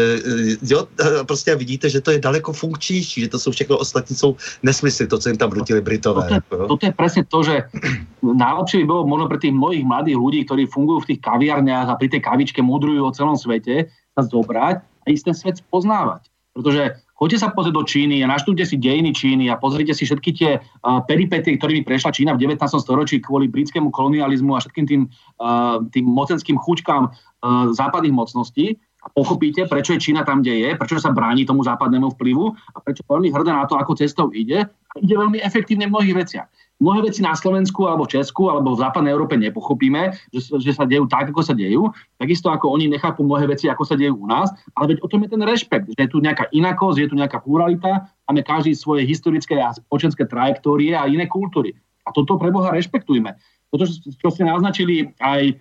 [0.64, 0.88] jo,
[1.28, 5.20] prostě vidíte, že to je daleko funkčnější, že to jsou všechno ostatní jsou nesmysly, to,
[5.20, 6.24] co jim tam vrutili Britové.
[6.24, 7.68] Toto je, toto je presne to, že
[8.24, 11.98] najlepšie by bolo možno pre tých mnohých mladých ľudí, ktorí fungujú v tých kaviarniach a
[12.00, 16.26] pri tej kavičke mudrujú o celom svete, sa zobrať a ísť ten svet poznávať.
[16.54, 20.30] Pretože choďte sa pozrieť do Číny a naštúte si dejiny Číny a pozrite si všetky
[20.34, 22.62] tie uh, peripety, ktorými prešla Čína v 19.
[22.78, 25.02] storočí kvôli britskému kolonializmu a všetkým tým,
[25.42, 30.70] uh, tým mocenským chučkám uh, západných mocností a pochopíte, prečo je Čína tam, kde je,
[30.80, 34.64] prečo sa bráni tomu západnému vplyvu a prečo veľmi hrdá na to, ako cestou ide
[34.64, 36.48] a ide veľmi efektívne v mnohých veciach.
[36.82, 41.06] Mnohé veci na Slovensku alebo Česku alebo v západnej Európe nepochopíme, že, že sa dejú
[41.06, 41.86] tak, ako sa dejú.
[42.18, 44.50] Takisto ako oni nechápu mnohé veci, ako sa dejú u nás.
[44.74, 47.44] Ale veď o tom je ten rešpekt, že je tu nejaká inakosť, je tu nejaká
[47.46, 51.78] pluralita, máme každý svoje historické a spoločenské trajektórie a iné kultúry.
[52.04, 53.38] A toto pre Boha rešpektujme.
[53.70, 55.54] Toto, čo ste naznačili aj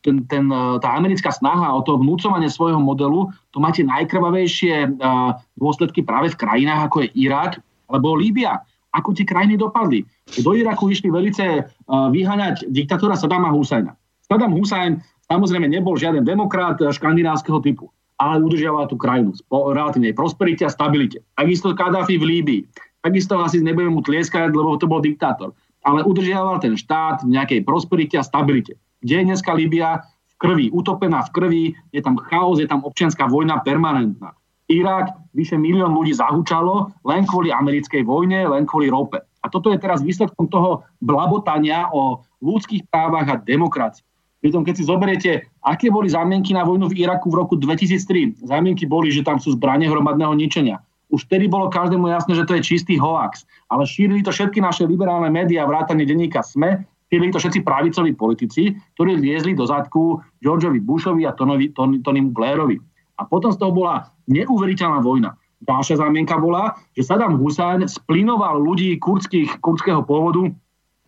[0.00, 0.48] ten, ten,
[0.80, 4.96] tá americká snaha o to vnúcovanie svojho modelu, to máte najkrvavejšie
[5.60, 7.60] dôsledky práve v krajinách ako je Irak
[7.92, 8.64] alebo Líbia.
[8.90, 10.02] Ako tie krajiny dopadli?
[10.42, 13.94] Do Iraku išli velice vyháňať diktatúra Sadama Husajna.
[14.26, 14.98] Saddam Husajn
[15.30, 17.86] samozrejme nebol žiaden demokrat škandinávskeho typu,
[18.18, 21.22] ale udržiaval tú krajinu po relatívnej prosperite a stabilite.
[21.38, 22.62] Takisto Kadáfi v Líbii.
[23.00, 25.54] Takisto asi nebudeme mu tlieskať, lebo to bol diktátor.
[25.86, 28.74] Ale udržiaval ten štát v nejakej prosperite a stabilite.
[29.00, 30.04] Kde je dneska Líbia?
[30.30, 34.32] V krvi, utopená v krvi, je tam chaos, je tam občianská vojna permanentná.
[34.70, 39.18] Irak, vyše milión ľudí zahúčalo len kvôli americkej vojne, len kvôli rope.
[39.42, 44.06] A toto je teraz výsledkom toho blabotania o ľudských právach a demokracii.
[44.40, 48.88] Pritom, keď si zoberiete, aké boli zámienky na vojnu v Iraku v roku 2003, zámienky
[48.88, 50.80] boli, že tam sú zbranie hromadného ničenia.
[51.12, 53.44] Už vtedy bolo každému jasné, že to je čistý hoax.
[53.68, 58.78] Ale šírili to všetky naše liberálne médiá, vrátane denníka SME, šírili to všetci pravicoví politici,
[58.94, 62.78] ktorí liezli do zadku Georgeovi Bushovi a Tonymu Tony Blairovi.
[63.18, 65.34] A potom z toho bola neuveriteľná vojna.
[65.60, 70.48] Ďalšia zámienka bola, že Saddam Hussein splinoval ľudí kurdských, kurdského pôvodu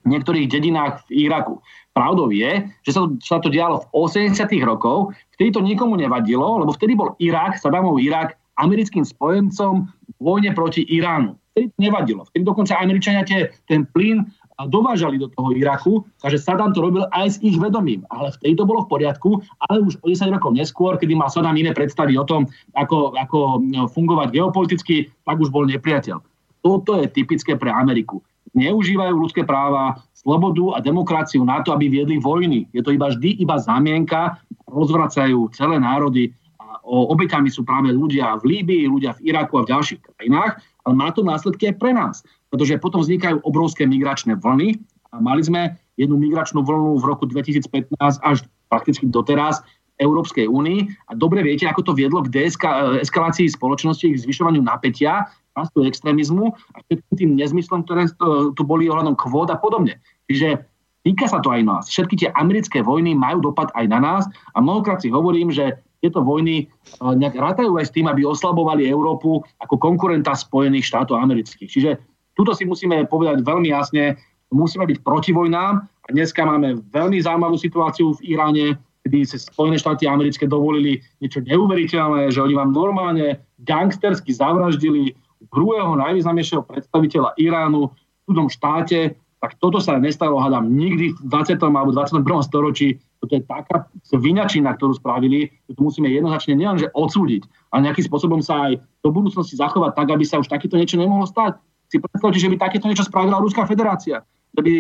[0.03, 1.63] v niektorých dedinách v Iraku.
[1.97, 4.45] Pravdou je, že sa to, sa to dialo v 80.
[4.67, 10.53] rokov, vtedy to nikomu nevadilo, lebo vtedy bol Irak, Saddamov Irak, americkým spojencom v vojne
[10.53, 11.39] proti Iránu.
[11.57, 12.29] Vtedy nevadilo.
[12.29, 14.29] Vtedy dokonca Američania tie, ten plyn
[14.69, 18.05] dovážali do toho Iraku, takže Saddam to robil aj s ich vedomím.
[18.13, 19.31] Ale vtedy to bolo v poriadku,
[19.69, 22.47] ale už o 10 rokov neskôr, kedy mal Saddam iné predstavy o tom,
[22.77, 26.21] ako, ako no, fungovať geopoliticky, tak už bol nepriateľ.
[26.63, 28.23] Toto je typické pre Ameriku.
[28.53, 32.71] Neužívajú ľudské práva, slobodu a demokraciu na to, aby viedli vojny.
[32.71, 34.39] Je to iba vždy iba zamienka,
[34.71, 36.31] rozvracajú celé národy
[36.63, 40.95] a obeťami sú práve ľudia v Líbii, ľudia v Iraku a v ďalších krajinách, ale
[40.95, 42.23] má to následky aj pre nás
[42.53, 44.77] pretože potom vznikajú obrovské migračné vlny.
[45.13, 49.65] A mali sme jednu migračnú vlnu v roku 2015 až prakticky doteraz
[50.01, 55.29] v Európskej únii a dobre viete, ako to viedlo k deeskalácii spoločnosti, k zvyšovaniu napätia,
[55.53, 58.09] rastu extrémizmu a všetkým tým nezmyslom, ktoré
[58.57, 60.01] tu boli ohľadom kvót a podobne.
[60.33, 60.65] Čiže
[61.05, 61.85] týka sa to aj nás.
[61.93, 64.25] Všetky tie americké vojny majú dopad aj na nás
[64.57, 69.45] a mnohokrát si hovorím, že tieto vojny nejak rátajú aj s tým, aby oslabovali Európu
[69.61, 71.69] ako konkurenta Spojených štátov amerických.
[71.69, 71.91] Čiže
[72.33, 74.17] Tuto si musíme povedať veľmi jasne,
[74.53, 78.67] musíme byť proti vojnám dneska máme veľmi zaujímavú situáciu v Iráne,
[79.07, 85.15] kedy sa Spojené štáty americké dovolili niečo neuveriteľné, že oni vám normálne gangstersky zavraždili
[85.51, 87.95] druhého najvýznamnejšieho predstaviteľa Iránu v
[88.27, 91.59] túdom štáte, tak toto sa nestalo, hádam, nikdy v 20.
[91.59, 92.23] alebo 21.
[92.47, 93.03] storočí.
[93.19, 97.43] Toto je taká sviňačina, ktorú spravili, že to musíme jednoznačne nielenže odsúdiť,
[97.75, 101.27] ale nejakým spôsobom sa aj do budúcnosti zachovať tak, aby sa už takéto niečo nemohlo
[101.27, 101.59] stať
[101.93, 104.25] si predstavte, že by takéto niečo spravila Ruská federácia.
[104.57, 104.75] Že by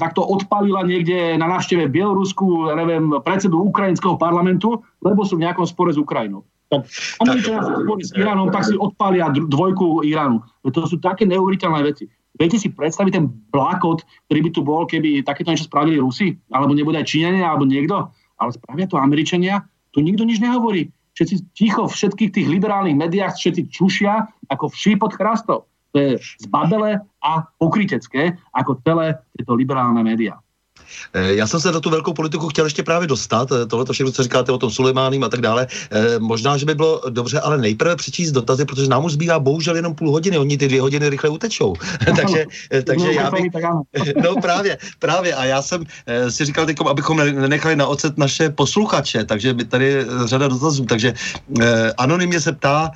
[0.00, 5.68] takto odpalila niekde na návšteve Bielorusku, ja neviem, predsedu ukrajinského parlamentu, lebo sú v nejakom
[5.68, 6.44] spore s Ukrajinou.
[6.70, 6.84] Tak
[7.24, 10.40] Američania sa spori s Iránom, tak si odpália dvojku Iránu.
[10.68, 12.08] To sú také neuveriteľné veci.
[12.38, 16.38] Viete si predstaviť ten blakot, ktorý by tu bol, keby takéto niečo spravili Rusi?
[16.54, 18.08] Alebo nebude aj Číňania, alebo niekto?
[18.40, 20.88] Ale spravia to Američania, tu nikto nič nehovorí.
[21.20, 25.69] všetci ticho v všetkých tých liberálnych médiách, všetci čušia ako vší pod chrastov.
[25.90, 26.10] To je
[26.46, 30.38] zbabele a pokrytecké ako celé tieto liberálne médiá.
[31.14, 33.92] Eh, já jsem se na tu velkou politiku chtěl ještě právě dostat, eh, tohle to
[33.92, 35.66] všechno, co říkáte o tom Sulejmáním a tak dále.
[35.90, 39.76] Eh, možná, že by bylo dobře, ale nejprve přečíst dotazy, protože nám už zbývá bohužel
[39.76, 41.74] jenom půl hodiny, oni ty dvě hodiny rychle utečou.
[42.16, 42.46] takže,
[42.84, 43.44] takže já bych...
[44.22, 45.34] no právě, právě.
[45.34, 45.84] A já jsem
[46.28, 50.84] si říkal teď, abychom nenechali na ocet naše posluchače, takže by tady řada dotazů.
[50.84, 51.14] Takže
[51.98, 52.90] anonymně se ptá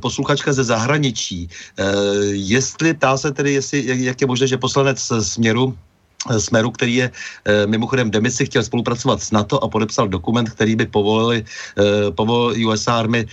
[0.00, 1.48] posluchačka ze zahraničí,
[2.30, 5.74] jestli ptá se tedy, jestli, jak je možné, že poslanec směru
[6.38, 7.10] Smeru, který je
[7.44, 12.68] e, mimochodem demisi, chtěl spolupracovat s NATO a podepsal dokument, který by povolili, e, povolil
[12.68, 13.28] US Army e,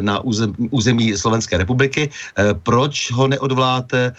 [0.00, 2.10] na územ, území Slovenské republiky.
[2.62, 4.12] Proč ho neodvoláte,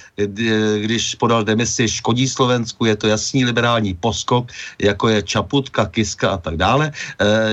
[0.82, 4.52] když podal demisi, škodí Slovensku, je to jasný liberální poskok,
[4.82, 6.92] jako je Čaputka, Kiska a tak dále.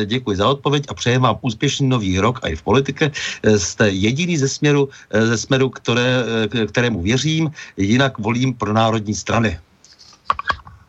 [0.05, 3.11] Děkuji za odpověď a přeji vám úspěšný nový rok a i v politike.
[3.43, 6.25] E, jste jediný ze směru, ze směru které,
[6.69, 9.59] kterému věřím, jinak volím pro národní strany.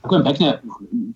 [0.07, 0.49] Ďakujem pekne.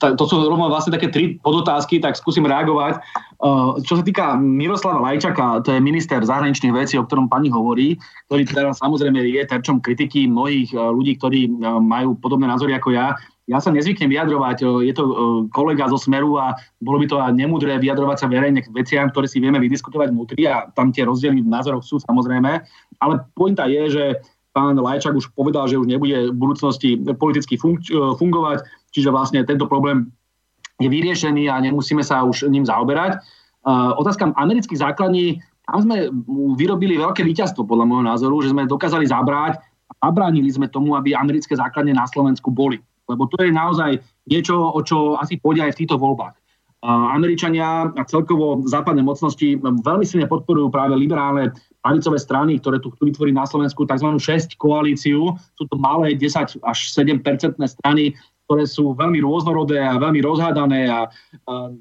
[0.03, 2.99] To sú rovno vlastne také tri podotázky, tak skúsim reagovať.
[3.39, 7.95] Uh, čo sa týka Miroslava Lajčaka, to je minister zahraničných vecí, o ktorom pani hovorí,
[8.27, 12.91] ktorý teda samozrejme je terčom kritiky mnohých uh, ľudí, ktorí uh, majú podobné názory ako
[12.91, 13.15] ja.
[13.47, 15.03] Ja sa nezvyknem vyjadrovať, je to
[15.51, 19.43] kolega zo Smeru a bolo by to nemudré vyjadrovať sa verejne k veciam, ktoré si
[19.43, 22.63] vieme vydiskutovať vnútri a tam tie rozdiely v názoroch sú samozrejme.
[23.01, 24.03] Ale pointa je, že
[24.55, 27.59] pán Lajčak už povedal, že už nebude v budúcnosti politicky
[28.15, 30.11] fungovať Čiže vlastne tento problém
[30.80, 33.22] je vyriešený a nemusíme sa už ním zaoberať.
[33.61, 35.38] Uh, otázka amerických základní,
[35.69, 36.09] tam sme
[36.57, 41.13] vyrobili veľké víťazstvo podľa môjho názoru, že sme dokázali zabrať a zabránili sme tomu, aby
[41.13, 42.81] americké základne na Slovensku boli.
[43.05, 46.35] Lebo to je naozaj niečo, o čo asi pôjde aj v týchto voľbách.
[47.13, 51.53] Američania a celkovo západné mocnosti veľmi silne podporujú práve liberálne
[51.85, 54.18] pravicové strany, ktoré tu chcú vytvoriť na Slovensku tzv.
[54.18, 55.38] 6 koalíciu.
[55.53, 58.18] Sú to malé 10 až 7 percentné strany,
[58.52, 61.07] ktoré sú veľmi rôznorodé a veľmi rozhádané a,
[61.48, 61.72] a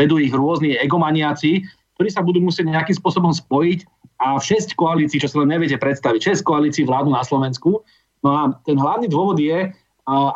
[0.00, 1.60] vedú ich rôzni egomaniaci,
[2.00, 3.84] ktorí sa budú musieť nejakým spôsobom spojiť
[4.24, 7.84] a v 6 koalícií, čo sa len neviete predstaviť, 6 koalícií vládu na Slovensku.
[8.24, 9.68] No a ten hlavný dôvod je,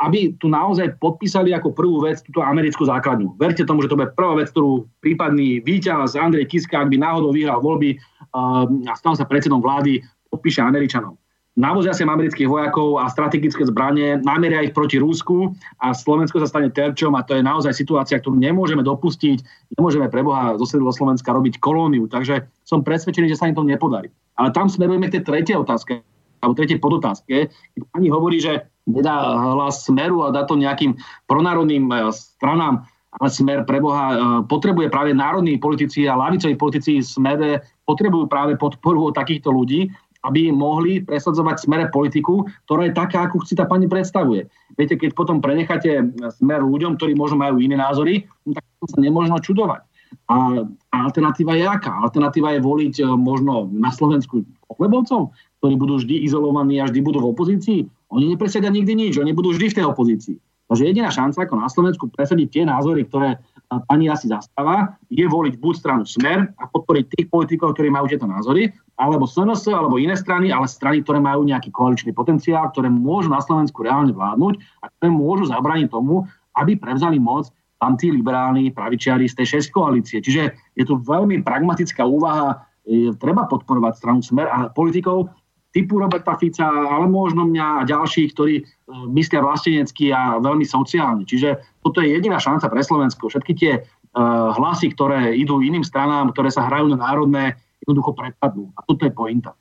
[0.05, 3.41] aby tu naozaj podpísali ako prvú vec túto americkú základňu.
[3.41, 7.33] Verte tomu, že to bude prvá vec, ktorú prípadný víťaz Andrej Kiska, ak by náhodou
[7.33, 7.97] vyhral voľby
[8.37, 11.17] a stal sa predsedom vlády, podpíše Američanom
[11.57, 16.69] navozia sem amerických vojakov a strategické zbranie, nameria ich proti Rúsku a Slovensko sa stane
[16.69, 19.41] terčom a to je naozaj situácia, ktorú nemôžeme dopustiť.
[19.81, 24.13] Nemôžeme pre Boha zo Slovenska robiť kolóniu, takže som presvedčený, že sa im to nepodarí.
[24.37, 26.05] Ale tam smerujeme k tej tretej otázke,
[26.45, 27.49] alebo tretej podotázke.
[27.97, 29.17] Pani hovorí, že nedá
[29.57, 30.95] hlas smeru a dá to nejakým
[31.27, 32.85] pronárodným e, stranám,
[33.17, 38.61] ale smer pre Boha e, potrebuje práve národní politici a lavicoví politici smere potrebujú práve
[38.61, 39.89] podporu od takýchto ľudí,
[40.27, 44.51] aby mohli presadzovať smere politiku, ktorá je taká, ako si tá pani predstavuje.
[44.75, 46.03] Viete, keď potom prenecháte
[46.37, 49.87] smer ľuďom, ktorí možno majú iné názory, no tak sa nemôžno čudovať.
[50.27, 52.03] A alternatíva je aká?
[52.03, 57.23] Alternatíva je voliť e, možno na Slovensku Kotlebovcov, ktorí budú vždy izolovaní a vždy budú
[57.23, 57.81] v opozícii.
[58.11, 60.37] Oni nepresedia nikdy nič, oni budú vždy v tej opozícii.
[60.67, 63.39] Takže jediná šanca ako na Slovensku presadiť tie názory, ktoré
[63.87, 68.27] pani asi zastáva, je voliť buď stranu Smer a podporiť tých politikov, ktorí majú tieto
[68.27, 73.29] názory, alebo SNS, alebo iné strany, ale strany, ktoré majú nejaký koaličný potenciál, ktoré môžu
[73.29, 76.25] na Slovensku reálne vládnuť a ktoré môžu zabrániť tomu,
[76.57, 80.19] aby prevzali moc tam tí liberálni pravičiari z tej šesť koalície.
[80.25, 85.29] Čiže je tu veľmi pragmatická úvaha, je, treba podporovať stranu Smer a politikov
[85.77, 91.29] typu Roberta Fica, ale možno mňa a ďalších, ktorí uh, myslia vlastenecky a veľmi sociálne.
[91.29, 93.29] Čiže toto je jediná šanca pre Slovensko.
[93.29, 98.73] Všetky tie uh, hlasy, ktoré idú iným stranám, ktoré sa hrajú na národné, jednoducho prepadnú.
[98.77, 99.53] A toto je pointa.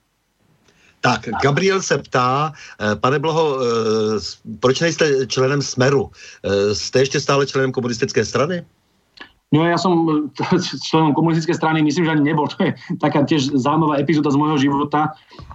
[1.02, 4.20] Tak, Gabriel se ptá, eh, pane Blaho, eh,
[4.60, 6.12] proč nejste členem Smeru?
[6.74, 8.66] Jste ještě stále členem komunistické strany?
[9.54, 9.94] No ja som
[10.90, 12.50] členom komunistickej strany, myslím, že ani nebol.
[12.58, 15.14] To je taká tiež zaujímavá epizóda z môjho života.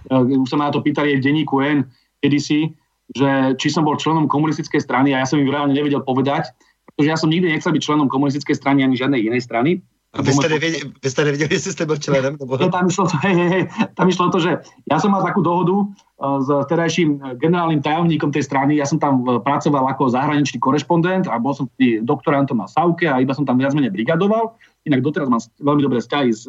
[0.09, 1.85] Už sa ma na to pýtali aj v denníku N
[2.23, 2.71] kedysi,
[3.11, 6.49] že či som bol členom komunistickej strany a ja som im reálne nevedel povedať,
[6.87, 9.83] pretože ja som nikdy nechcel byť členom komunistickej strany ani žiadnej inej strany.
[10.11, 12.35] A vy ste, nevedeli, vy ste nevedeli, jestli ste bol členom?
[12.35, 12.59] Nebo...
[12.59, 13.63] Tam, išlo hej, hej,
[13.95, 14.59] tam išlo to, že
[14.91, 18.75] ja som mal takú dohodu uh, s terajším generálnym tajomníkom tej strany.
[18.75, 23.23] Ja som tam uh, pracoval ako zahraničný korešpondent a bol som doktorantom na Sauke a
[23.23, 24.59] iba som tam viac menej brigadoval.
[24.83, 26.43] Inak doteraz mám veľmi dobré vzťahy s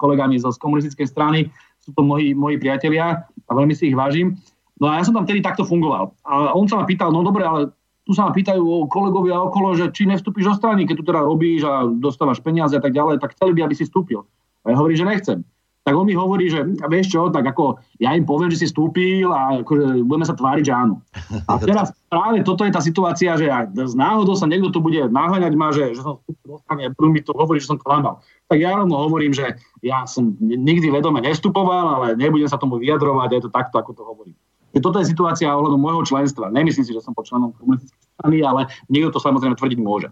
[0.00, 1.52] kolegami z komunistickej strany.
[1.84, 4.40] Sú to moji, moji priatelia a veľmi si ich vážim.
[4.80, 6.16] No a ja som tam tedy takto fungoval.
[6.24, 9.94] A on sa ma pýtal, no dobre, ale tu sa ma pýtajú kolegovia okolo, že
[9.94, 13.38] či nevstúpiš do strany, keď tu teda robíš a dostávaš peniaze a tak ďalej, tak
[13.38, 14.26] chceli by, aby si vstúpil.
[14.66, 15.38] A ja hovorím, že nechcem
[15.82, 19.34] tak on mi hovorí, že vieš čo, tak ako ja im poviem, že si stúpil
[19.34, 21.02] a akože budeme sa tváriť, že áno.
[21.50, 25.10] A teraz práve toto je tá situácia, že ak z náhodou sa niekto tu bude
[25.10, 28.22] naháňať ma, že, že som vstúpil dostane, budú mi to hovoriť, že som klamal.
[28.46, 33.28] Tak ja rovno hovorím, že ja som nikdy vedome nestupoval, ale nebudem sa tomu vyjadrovať,
[33.34, 34.38] je to takto, ako to hovorím.
[34.80, 36.48] Toto je situácia ohľadom môjho členstva.
[36.48, 40.08] Nemyslím si, že som pod členom komunistickej strany, ale niekto to samozrejme tvrdiť môže.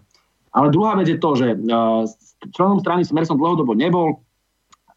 [0.51, 2.03] Ale druhá vec je to, že uh,
[2.53, 4.21] členom strany Smer som dlhodobo nebol,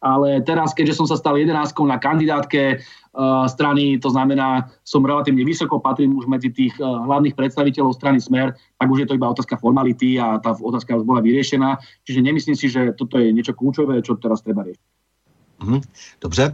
[0.05, 1.55] ale teraz, keďže som sa stal 11
[1.87, 7.33] na kandidátke uh, strany, to znamená, som relatívne vysoko, patrím už medzi tých uh, hlavných
[7.33, 11.25] predstaviteľov strany Smer, tak už je to iba otázka formality a tá otázka už bola
[11.25, 11.81] vyriešená.
[12.05, 14.85] Čiže nemyslím si, že toto je niečo kľúčové, čo teraz treba riešiť.
[15.55, 15.79] Mhm,
[16.21, 16.53] dobře.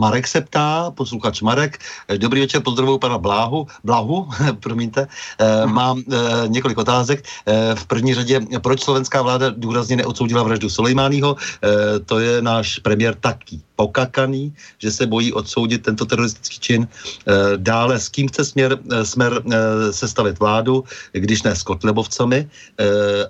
[0.00, 1.78] Marek se ptá, posluchač Marek,
[2.16, 4.28] dobrý večer, pozdravuju pana Bláhu, Blahu,
[4.60, 6.02] promiňte, e, mám e,
[6.48, 7.20] několik otázek.
[7.20, 11.36] E, v první řadě, proč slovenská vláda důrazně neodsoudila vraždu Sulejmányho?
[11.36, 16.80] E, to je náš premiér taky pokakaný, že se bojí odsoudit tento teroristický čin.
[16.84, 18.76] E, dále, s kým chce směr,
[19.08, 20.84] smer e, sestavit vládu,
[21.16, 22.48] když ne s Kotlebovcami e,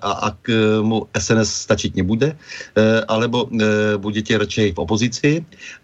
[0.03, 0.51] a ak
[0.81, 2.35] mu SNS stačit nebude,
[3.07, 3.47] alebo
[3.97, 5.31] budete radšej v opozici.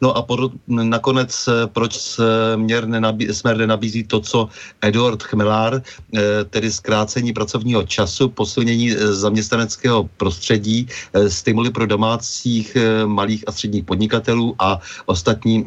[0.02, 4.50] No a pod, nakonec, eh, proč směr nenabí, směr nenabízí to, co
[4.82, 10.88] Eduard Chmelár, eh, tedy zkrácení pracovního času, posilnění eh, zaměstnaneckého prostředí,
[11.28, 15.66] stimuly pro domácích malých a středních podnikatelů a ostatní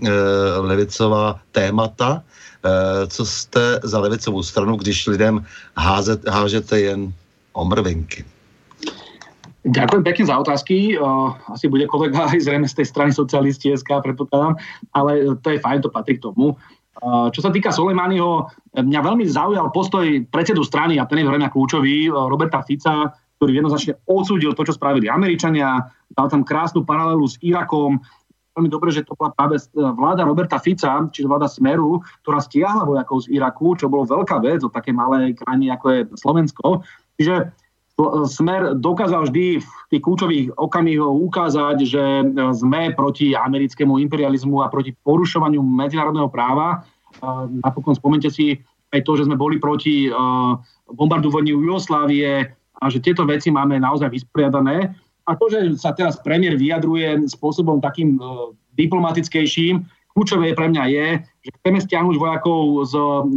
[0.61, 2.23] levicová témata.
[3.09, 5.45] Co jste za levicovou stranu, když lidem
[5.77, 7.13] házet, hážete jen
[7.53, 8.25] omrvinky?
[9.61, 10.97] Ďakujem pekne za otázky.
[11.53, 14.57] Asi bude kolega aj zrejme z tej strany socialisti SK, predpokladám,
[14.97, 16.57] ale to je fajn, to patrí k tomu.
[17.05, 22.09] Čo sa týka Soleimányho, mňa veľmi zaujal postoj predsedu strany, a ten je veľmi kľúčový,
[22.09, 25.81] Roberta Fica, ktorý jednoznačne odsúdil to, čo spravili Američania,
[26.13, 28.01] dal tam krásnu paralelu s Irakom,
[28.61, 33.25] veľmi dobre, že to bola práve vláda Roberta Fica, čiže vláda Smeru, ktorá stiahla vojakov
[33.25, 36.85] z Iraku, čo bolo veľká vec o také malej krajine, ako je Slovensko.
[37.17, 37.57] Čiže
[38.25, 42.25] Smer dokázal vždy v tých kľúčových okamihoch ukázať, že e,
[42.57, 46.81] sme proti americkému imperializmu a proti porušovaniu medzinárodného práva.
[47.61, 48.57] Napokon spomente si
[48.97, 50.11] aj to, že sme boli proti e,
[50.89, 52.49] bombardovaniu Jugoslávie
[52.81, 54.97] a že tieto veci máme naozaj vysporiadané.
[55.29, 58.21] A to, že sa teraz premiér vyjadruje spôsobom takým e,
[58.81, 61.07] diplomatickejším, Kľúčové pre mňa je,
[61.47, 62.95] že chceme stiahnuť vojakov z,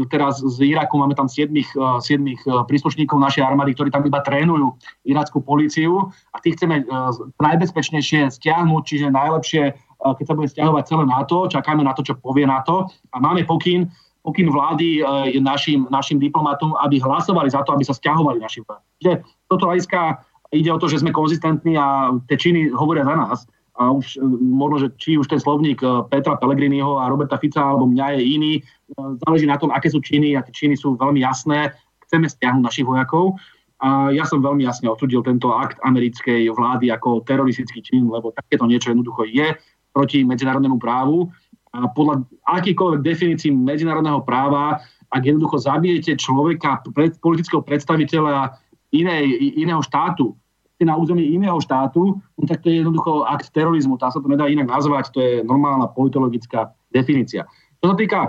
[0.10, 4.26] teraz z Iraku, máme tam 7, 7 eh, eh, príslušníkov našej armády, ktorí tam iba
[4.26, 4.74] trénujú
[5.06, 6.10] irackú políciu.
[6.34, 11.46] A tých chceme uh, najbezpečnejšie stiahnuť, čiže najlepšie, uh, keď sa bude stiahovať celé NATO,
[11.46, 12.90] čakáme na to, čo povie NATO.
[13.14, 13.88] A máme pokyn,
[14.26, 18.66] pokyn vlády uh, našim, našim diplomatom, aby hlasovali za to, aby sa stiahovali naši.
[18.98, 23.40] Čiže toto hľadiska ide o to, že sme konzistentní a tie činy hovoria za nás
[23.78, 27.62] a už e, možno, že či už ten slovník e, Petra Pellegriniho a Roberta Fica
[27.74, 28.62] alebo mňa je iný, e,
[29.26, 31.74] záleží na tom, aké sú činy a tie činy sú veľmi jasné.
[32.06, 33.38] Chceme stiahnuť našich vojakov.
[33.84, 38.64] A ja som veľmi jasne odsudil tento akt americkej vlády ako teroristický čin, lebo takéto
[38.64, 39.52] niečo jednoducho je
[39.92, 41.28] proti medzinárodnému právu.
[41.74, 44.80] A podľa akýkoľvek definícií medzinárodného práva,
[45.12, 46.86] ak jednoducho zabijete človeka,
[47.20, 48.56] politického predstaviteľa
[48.94, 50.38] inej, iného štátu,
[50.84, 54.00] na území iného štátu, no tak to je jednoducho akt terorizmu.
[54.00, 57.48] Tá sa to nedá inak nazvať, to je normálna politologická definícia.
[57.84, 58.20] Čo sa týka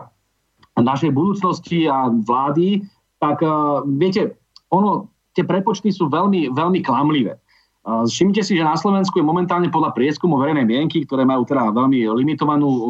[0.75, 2.83] našej budúcnosti a vlády,
[3.23, 4.35] tak uh, viete,
[4.75, 7.39] ono, tie prepočty sú veľmi, veľmi klamlivé.
[7.87, 11.71] Uh, všimnite si, že na Slovensku je momentálne podľa prieskumu verejnej mienky, ktoré majú teda
[11.71, 12.83] veľmi limitovanú uh,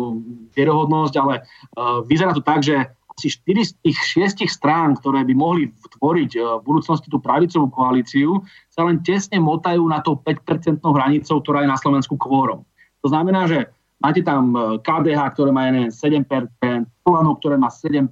[0.56, 1.44] vierohodnosť, ale
[1.76, 3.98] uh, vyzerá to tak, že asi 4 z tých
[4.42, 8.42] 6 strán, ktoré by mohli tvoriť e, v budúcnosti tú pravicovú koalíciu,
[8.74, 12.66] sa len tesne motajú na tou 5-percentnou hranicou, ktorá je na Slovensku kvórom.
[13.06, 13.70] To znamená, že
[14.02, 16.26] máte tam e, KDH, ktoré má 7%,
[17.06, 18.10] Polano, ktoré má 7%,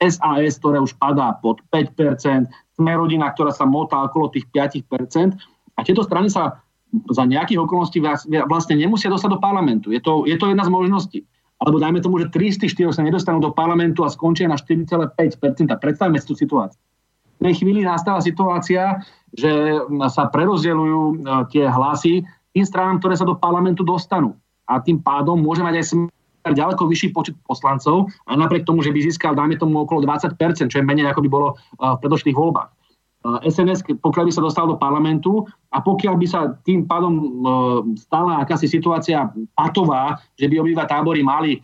[0.00, 5.36] SAS, ktoré už padá pod 5%, Smerodina, ktorá sa motá okolo tých 5%.
[5.76, 6.56] A tieto strany sa
[7.12, 8.04] za nejakých okolností
[8.48, 9.92] vlastne nemusia dostať do parlamentu.
[9.92, 11.20] Je to, je to jedna z možností
[11.62, 14.58] alebo dajme tomu, že 3 z tých 4 sa nedostanú do parlamentu a skončia na
[14.58, 15.14] 4,5%.
[15.78, 16.78] Predstavme si tú situáciu.
[17.38, 19.02] V tej chvíli nastala situácia,
[19.34, 19.78] že
[20.10, 21.14] sa prerozdeľujú e,
[21.50, 22.22] tie hlasy
[22.54, 24.34] tým stranám, ktoré sa do parlamentu dostanú.
[24.70, 25.82] A tým pádom môže mať
[26.46, 30.38] aj ďaleko vyšší počet poslancov a napriek tomu, že by získal, dajme tomu, okolo 20%,
[30.70, 32.70] čo je menej, ako by bolo e, v predošlých voľbách.
[33.22, 37.24] SNS, pokiaľ by sa dostal do parlamentu a pokiaľ by sa tým pádom e,
[37.94, 41.60] stala akási situácia patová, že by obidva tábory mali e,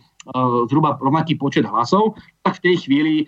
[0.71, 2.15] zhruba rovnaký počet hlasov,
[2.47, 3.25] tak v tej chvíli e,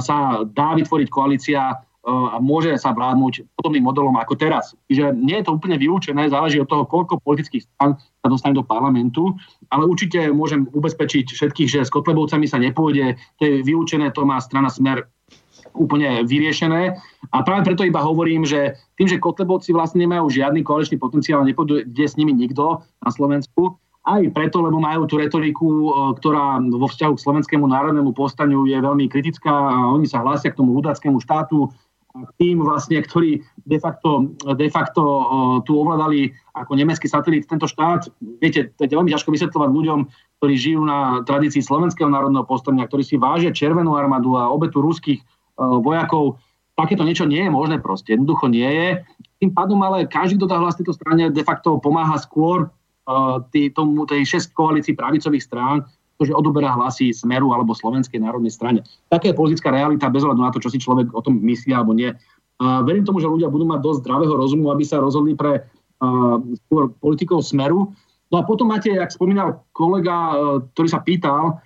[0.00, 4.76] sa dá vytvoriť koalícia a môže sa vládnuť podobným modelom ako teraz.
[4.92, 8.60] Čiže nie je to úplne vylúčené, záleží od toho, koľko politických strán sa dostane do
[8.60, 9.32] parlamentu,
[9.72, 14.36] ale určite môžem ubezpečiť všetkých, že s Kotlebovcami sa nepôjde, to je vylúčené, to má
[14.36, 15.08] strana Smer
[15.74, 16.94] úplne vyriešené.
[17.34, 22.06] A práve preto iba hovorím, že tým, že Kotlebovci vlastne nemajú žiadny koaličný potenciál, nepôjde
[22.06, 25.90] s nimi nikto na Slovensku, aj preto, lebo majú tú retoriku, e,
[26.20, 30.60] ktorá vo vzťahu k slovenskému národnému postaniu je veľmi kritická a oni sa hlásia k
[30.60, 31.72] tomu hudáckému štátu,
[32.38, 35.22] tým vlastne, ktorí de facto, de facto uh,
[35.66, 38.06] tu ovládali ako nemecký satelit tento štát.
[38.38, 39.98] Viete, to je veľmi ťažko vysvetľovať ľuďom,
[40.38, 45.26] ktorí žijú na tradícii slovenského národného postania, ktorí si vážia červenú armádu a obetu ruských
[45.58, 46.42] vojakov.
[46.74, 48.88] Takéto niečo nie je možné proste, jednoducho nie je.
[49.38, 53.70] Tým pádom ale každý, kto dá hlas tejto strane, de facto pomáha skôr uh, tý,
[53.70, 55.86] tomu, tej šest koalícií pravicových strán,
[56.18, 58.82] že odoberá hlasy Smeru alebo Slovenskej národnej strane.
[59.06, 61.94] Taká je politická realita bez ohľadu na to, čo si človek o tom myslí alebo
[61.94, 62.10] nie.
[62.58, 66.38] Uh, verím tomu, že ľudia budú mať dosť zdravého rozumu, aby sa rozhodli pre uh,
[66.98, 67.94] politikov Smeru.
[68.34, 70.34] No a potom máte, jak spomínal kolega,
[70.74, 71.62] ktorý sa pýtal,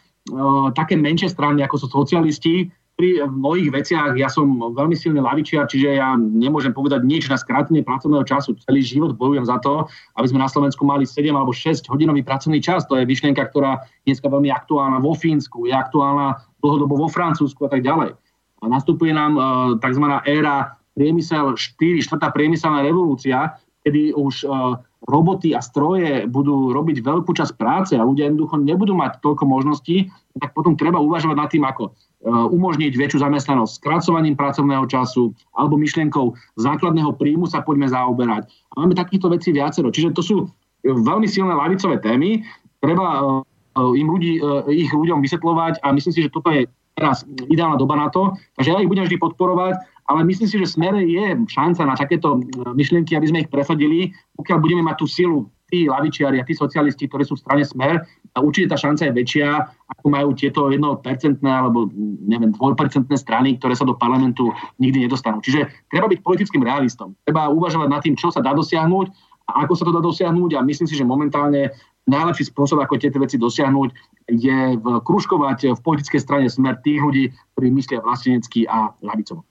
[0.77, 2.69] také menšie strany, ako sú socialisti,
[2.99, 7.87] pri mnohých veciach ja som veľmi silný lavičiar, čiže ja nemôžem povedať nič na skrátenie
[7.87, 8.59] pracovného času.
[8.66, 9.87] Celý život bojujem za to,
[10.19, 12.91] aby sme na Slovensku mali 7 alebo 6 hodinový pracovný čas.
[12.91, 17.70] To je myšlienka, ktorá dneska veľmi aktuálna vo Fínsku, je aktuálna dlhodobo vo Francúzsku a
[17.70, 18.19] tak ďalej.
[18.59, 19.45] A nastupuje nám uh,
[19.79, 20.03] tzv.
[20.27, 23.55] éra priemysel 4, štvrtá priemyselná revolúcia,
[23.87, 24.75] kedy už uh,
[25.07, 30.11] roboty a stroje budú robiť veľkú časť práce a ľudia jednoducho nebudú mať toľko možností,
[30.43, 31.95] tak potom treba uvažovať nad tým, ako
[32.27, 38.51] umožniť väčšiu zamestnanosť skracovaním pracovného času alebo myšlienkou základného príjmu sa poďme zaoberať.
[38.74, 39.95] A máme takýchto vecí viacero.
[39.95, 40.51] Čiže to sú eh,
[40.90, 42.43] veľmi silné lavicové témy.
[42.82, 44.43] Treba eh, im ľudí,
[44.74, 46.66] ich ľuďom vysvetľovať a myslím si, že toto je
[46.99, 48.35] teraz ideálna doba na to.
[48.59, 49.78] Takže ja ich budem vždy podporovať,
[50.11, 52.43] ale myslím si, že smere je šanca na takéto
[52.74, 55.39] myšlienky, aby sme ich presadili, pokiaľ budeme mať tú silu
[55.70, 58.03] tí lavičiari a tí socialisti, ktorí sú v strane smer,
[58.34, 59.48] a určite tá šanca je väčšia,
[59.96, 61.88] ako majú tieto 1% alebo
[62.28, 65.40] neviem, 2% strany, ktoré sa do parlamentu nikdy nedostanú.
[65.40, 67.16] Čiže treba byť politickým realistom.
[67.24, 69.06] Treba uvažovať nad tým, čo sa dá dosiahnuť
[69.48, 71.72] a ako sa to dá dosiahnuť a myslím si, že momentálne
[72.05, 73.88] najlepší spôsob, ako tieto veci dosiahnuť,
[74.28, 77.24] je kružkovať v politickej strane smer tých ľudí,
[77.56, 79.48] ktorí myslia vlastenecky a lavicovo.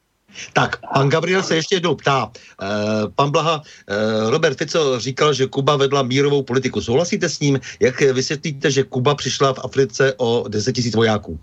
[0.53, 2.31] Tak, pan Gabriel se ještě jednou ptá.
[2.61, 2.67] E,
[3.15, 6.81] pan Blaha, e, Robert Fico říkal, že Kuba vedla mírovou politiku.
[6.81, 7.59] Souhlasíte s ním?
[7.79, 11.39] Jak vysvětlíte, že Kuba přišla v Africe o 10 tisíc vojáků?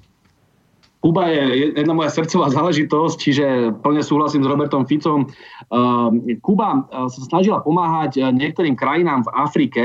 [1.00, 5.28] Kuba je jedna moja srdcová záležitosť, čiže plne súhlasím s Robertom Ficom.
[5.68, 6.08] Uh,
[6.40, 9.84] Kuba sa snažila pomáhať niektorým krajinám v Afrike,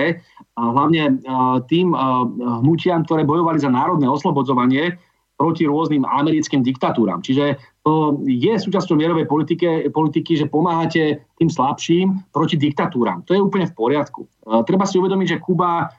[0.60, 1.24] a hlavne
[1.72, 1.96] tým
[2.64, 5.00] hnutiam, ktoré bojovali za národné oslobodzovanie
[5.40, 7.24] proti rôznym americkým diktatúram.
[7.24, 7.56] Čiže
[8.28, 13.24] je súčasťou mierovej politike, politiky, že pomáhate tým slabším proti diktatúram.
[13.30, 14.28] To je úplne v poriadku.
[14.66, 15.90] Treba si uvedomiť, že Kuba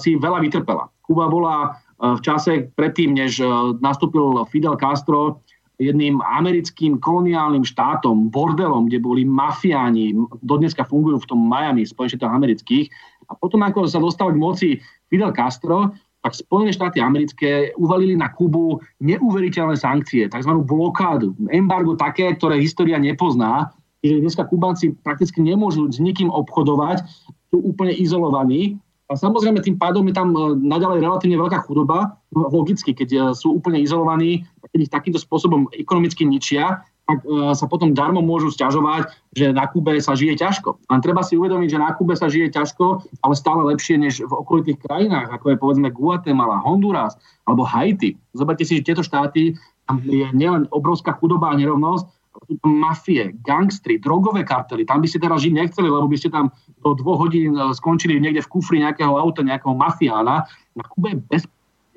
[0.00, 0.90] si veľa vytrpela.
[1.04, 3.44] Kuba bola v čase predtým, než
[3.84, 5.44] nastúpil Fidel Castro,
[5.80, 10.12] jedným americkým koloniálnym štátom, bordelom, kde boli mafiáni,
[10.44, 12.86] dodneska fungujú v tom Miami, Spojených amerických.
[13.28, 14.68] A potom, ako sa dostal k moci
[15.08, 20.52] Fidel Castro, tak Spojené štáty americké uvalili na Kubu neuveriteľné sankcie, tzv.
[20.52, 23.72] blokádu, embargo také, ktoré história nepozná,
[24.04, 27.04] že dneska Kubanci prakticky nemôžu s nikým obchodovať,
[27.52, 28.80] sú úplne izolovaní.
[29.10, 33.58] A samozrejme tým pádom je tam e, naďalej relatívne veľká chudoba, logicky, keď e, sú
[33.58, 39.10] úplne izolovaní, keď ich takýmto spôsobom ekonomicky ničia, tak e, sa potom darmo môžu stiažovať,
[39.34, 40.78] že na Kube sa žije ťažko.
[40.86, 44.30] Len treba si uvedomiť, že na Kube sa žije ťažko, ale stále lepšie než v
[44.30, 47.18] okolitých krajinách, ako je povedzme Guatemala, Honduras
[47.50, 48.14] alebo Haiti.
[48.30, 49.58] Zoberte si, že tieto štáty,
[49.90, 52.06] tam je nielen obrovská chudoba a nerovnosť,
[52.46, 54.86] sú tam mafie, gangstry, drogové kartely.
[54.86, 58.22] Tam by ste teraz žiť nechceli, lebo by ste tam do dvoch hodín e, skončili
[58.22, 60.46] niekde v kufri nejakého auta, nejakého mafiána.
[60.78, 61.42] Na Kube je bez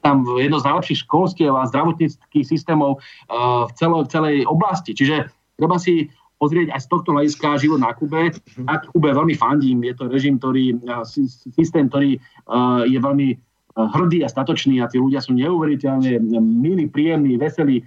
[0.04, 4.92] tam jedno z najlepších školstiev a zdravotníckých systémov uh, v, celo, v celej oblasti.
[4.92, 8.36] Čiže treba si pozrieť aj z tohto hľadiska život na Kube.
[8.60, 9.80] Na Kube veľmi fandím.
[9.88, 11.08] Je to režim, ktorý, uh,
[11.56, 12.20] systém, ktorý
[12.52, 13.40] uh, je veľmi
[13.74, 17.82] hrdý a statočný a tí ľudia sú neuveriteľne milí, príjemní, veselí.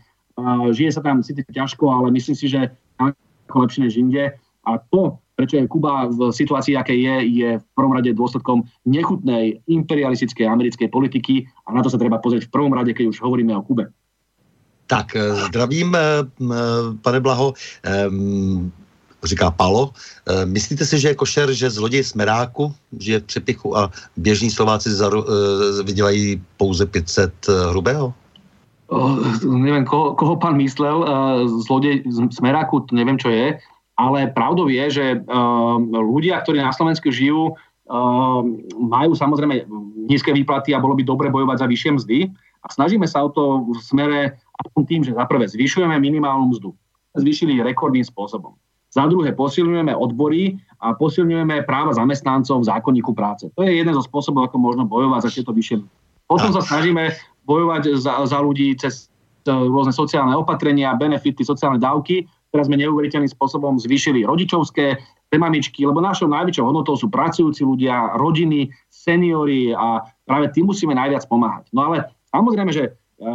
[0.75, 4.35] Žije sa tam síce ťažko, ale myslím si, že ako lepšie než inde.
[4.67, 9.61] A to prečo je Kuba v situácii, aké je, je v prvom rade dôsledkom nechutnej
[9.69, 13.53] imperialistickej americkej politiky a na to sa treba pozrieť v prvom rade, keď už hovoríme
[13.53, 13.93] o Kube.
[14.87, 16.25] Tak, eh, zdravím, eh,
[17.03, 17.53] pane Blaho.
[19.25, 19.91] Říká Palo.
[19.91, 24.91] Eh, myslíte si, že je košer, že zloděj smeráku žije v přepichu a běžní Slováci
[25.85, 27.35] vydělají pouze 500
[27.71, 28.15] hrubého?
[28.87, 31.03] oh, neviem, koho, koho pán myslel,
[31.67, 33.59] zlodej z Smeráku, to neviem, čo je,
[33.97, 38.41] ale pravdou je, že uh, ľudia, ktorí na Slovensku žijú, uh,
[38.77, 39.65] majú samozrejme
[40.07, 42.19] nízke výplaty a bolo by dobre bojovať za vyššie mzdy
[42.63, 44.21] a snažíme sa o to v smere
[44.87, 46.71] tým, že za prvé zvyšujeme minimálnu mzdu.
[47.17, 48.59] Zvýšili rekordným spôsobom.
[48.93, 53.49] Za druhé posilňujeme odbory a posilňujeme práva zamestnancov v zákonníku práce.
[53.53, 55.85] To je jeden zo spôsobov, ako možno bojovať za tieto vyššie.
[56.27, 57.13] Potom sa snažíme
[57.45, 59.13] bojovať za, za ľudí cez
[59.47, 62.27] e, rôzne sociálne opatrenia, benefity, sociálne dávky.
[62.57, 64.97] Teraz sme neuveriteľným spôsobom zvýšili rodičovské
[65.29, 70.97] pre mamičky, lebo našou najväčšou hodnotou sú pracujúci ľudia, rodiny, seniory a práve tým musíme
[70.97, 71.69] najviac pomáhať.
[71.77, 72.91] No ale samozrejme, že e,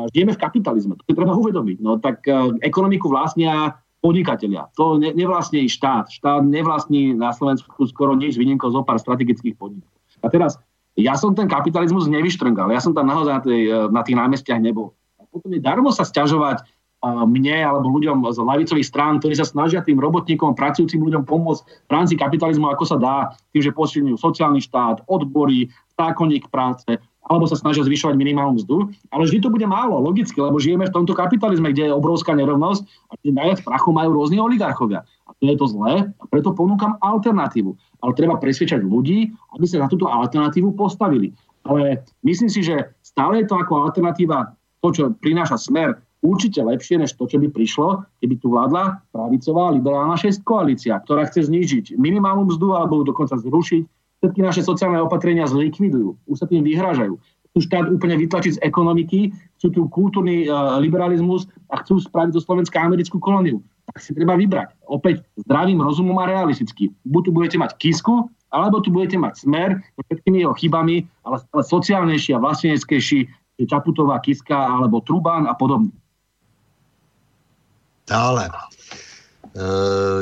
[0.10, 1.78] žijeme v kapitalizme, to si treba uvedomiť.
[1.86, 4.74] No tak e, ekonomiku vlastnia podnikatelia.
[4.82, 6.10] To ne, nevlastní štát.
[6.10, 9.94] Štát nevlastní na Slovensku skoro nič, výnimkou zo pár strategických podnikov.
[10.26, 10.58] A teraz
[10.98, 13.62] ja som ten kapitalizmus nevyštrngal, ja som tam naozaj na, tej,
[13.94, 14.98] na tých námestiach nebol.
[15.22, 16.66] A potom je darmo sa sťažovať
[17.02, 21.92] mne alebo ľuďom z lavicových strán, ktorí sa snažia tým robotníkom, pracujúcim ľuďom pomôcť v
[21.92, 23.18] rámci kapitalizmu, ako sa dá,
[23.52, 26.86] tým, že posilňujú sociálny štát, odbory, zákonník práce,
[27.26, 28.78] alebo sa snažia zvyšovať minimálnu mzdu.
[29.14, 32.82] Ale vždy to bude málo, logicky, lebo žijeme v tomto kapitalizme, kde je obrovská nerovnosť
[33.10, 35.02] a kde najviac prachu majú rôzni oligarchovia.
[35.26, 39.86] A to je to zlé a preto ponúkam alternatívu ale treba presvedčať ľudí, aby sa
[39.86, 41.32] za túto alternatívu postavili.
[41.62, 47.02] Ale myslím si, že stále je to ako alternatíva to, čo prináša smer, určite lepšie,
[47.02, 51.98] než to, čo by prišlo, keby tu vládla pravicová liberálna šest koalícia, ktorá chce znížiť
[51.98, 53.84] minimálnu mzdu alebo dokonca zrušiť.
[54.22, 57.18] Všetky naše sociálne opatrenia zlikvidujú, už sa tým vyhrážajú.
[57.52, 62.42] Chcú štát úplne vytlačiť z ekonomiky, chcú tu kultúrny uh, liberalizmus a chcú spraviť zo
[62.46, 63.60] Slovenska americkú kolóniu
[63.92, 64.72] tak si treba vybrať.
[64.88, 66.96] Opäť zdravým rozumom a realisticky.
[67.04, 71.44] Buď tu budete mať kisku, alebo tu budete mať smer so všetkými jeho chybami, ale
[71.44, 73.28] stále sociálnejší a vlasteneckejší,
[73.62, 75.94] Čaputová, Kiska alebo Trubán a podobne.
[78.12, 78.52] Dále.
[78.52, 78.52] E,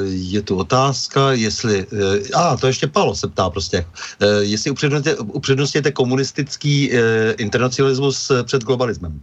[0.06, 1.86] je tu otázka, jestli...
[1.90, 3.86] E, a, to ještě Palo se ptá prostě.
[4.22, 4.72] E, jestli
[5.34, 6.92] upřednostněte komunistický
[7.38, 9.20] internacionalismus před globalismem.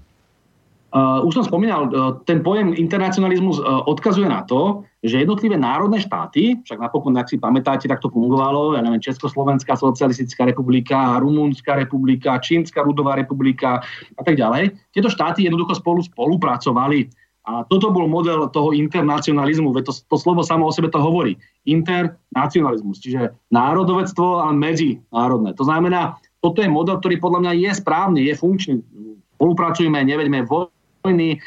[0.96, 1.92] Už som spomínal,
[2.24, 7.84] ten pojem internacionalizmus odkazuje na to, že jednotlivé národné štáty, však napokon, ak si pamätáte,
[7.84, 13.84] tak to fungovalo, ja neviem, Československá socialistická republika, Rumunská republika, Čínska ľudová republika
[14.16, 17.12] a tak ďalej, tieto štáty jednoducho spolu spolupracovali.
[17.46, 21.38] A toto bol model toho internacionalizmu, veď to, to slovo samo o sebe to hovorí.
[21.62, 25.54] Internacionalizmus, čiže národovectvo a medzinárodné.
[25.54, 28.76] To znamená, toto je model, ktorý podľa mňa je správny, je funkčný.
[29.38, 30.74] Spolupracujeme, neveďme vo
[31.06, 31.38] vojny,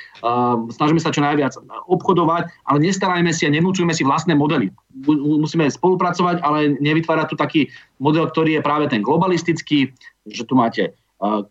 [0.72, 1.52] snažíme sa čo najviac
[1.92, 4.72] obchodovať, ale nestarajme si a nenúčujme si vlastné modely.
[5.04, 7.62] Musíme spolupracovať, ale nevytvárať tu taký
[8.00, 9.92] model, ktorý je práve ten globalistický,
[10.32, 10.96] že tu máte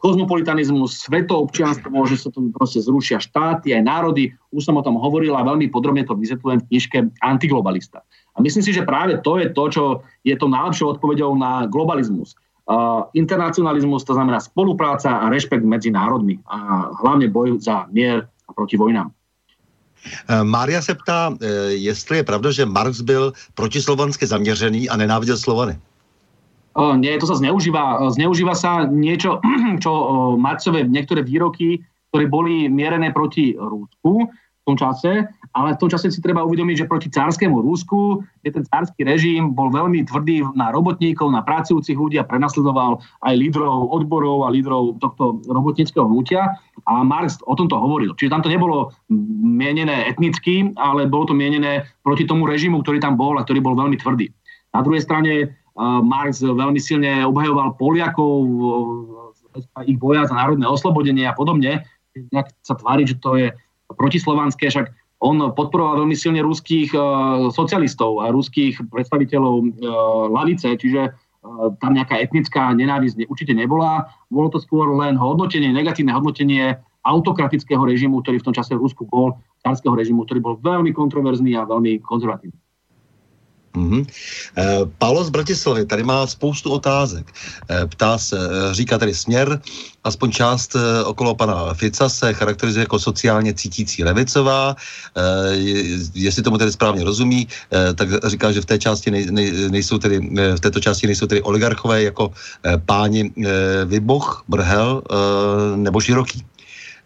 [0.01, 4.33] kozmopolitanizmus, svetoobčianstvo, že sa tu proste zrušia štáty, aj národy.
[4.49, 8.01] Už som o tom hovoril a veľmi podrobne to vysvetľujem v knižke Antiglobalista.
[8.33, 9.85] A myslím si, že práve to je to, čo
[10.25, 12.33] je to najlepšou odpovedou na globalizmus
[13.13, 18.77] internacionalizmus, to znamená spolupráca a rešpekt medzi národmi a hlavne boj za mier a proti
[18.77, 19.09] vojnám.
[20.29, 21.47] E, Mária se ptá, e,
[21.81, 25.79] jestli je pravda, že Marx byl protislovansky zaměřený a nenáviděl Slovany.
[26.77, 28.13] Nie, to sa zneužíva.
[28.13, 29.41] Zneužíva sa niečo,
[29.85, 29.91] čo
[30.37, 31.83] Marxové niektoré výroky,
[32.13, 35.25] ktoré boli mierené proti Rúsku v tom čase,
[35.57, 39.57] ale v tom čase si treba uvedomiť, že proti cárskému Rúsku, kde ten cársky režim
[39.57, 45.01] bol veľmi tvrdý na robotníkov, na pracujúcich ľudí a prenasledoval aj lídrov odborov a lídrov
[45.01, 46.53] tohto robotníckého hnutia.
[46.85, 48.13] A Marx o tomto hovoril.
[48.13, 48.93] Čiže tam to nebolo
[49.41, 53.73] mienené etnicky, ale bolo to mienené proti tomu režimu, ktorý tam bol a ktorý bol
[53.73, 54.29] veľmi tvrdý.
[54.77, 58.43] Na druhej strane Marx veľmi silne obhajoval Poliakov,
[59.87, 61.87] ich boja za národné oslobodenie a podobne.
[62.13, 63.55] Nejak sa tvári, že to je
[63.95, 64.91] protislovanské, však
[65.23, 69.79] on podporoval veľmi silne ruských uh, socialistov a ruských predstaviteľov
[70.31, 71.15] lavice, čiže
[71.79, 74.11] tam nejaká etnická nenávisť určite nebola.
[74.29, 76.77] Bolo to skôr len hodnotenie, negatívne hodnotenie
[77.07, 81.57] autokratického režimu, ktorý v tom čase v Rusku bol, carského režimu, ktorý bol veľmi kontroverzný
[81.57, 82.59] a veľmi konzervatívny.
[83.75, 84.07] Mm-hmm.
[84.99, 87.27] Paolo z Bratislavy tady má spoustu otázek.
[87.71, 89.61] Eh, ptá se, eh, říká tady směr,
[90.05, 94.77] aspoň část okolo pana Fica se charakterizuje jako sociálně cítící levicová.
[96.15, 97.49] Jestli tomu tedy správně rozumí,
[97.95, 100.21] tak říká, že v té části nej, nej, nejsou tedy,
[100.57, 102.33] v této části nejsou tedy oligarchové jako
[102.87, 103.33] páni
[103.85, 105.03] Vyboch, Brhel
[105.77, 106.47] nebo Široký.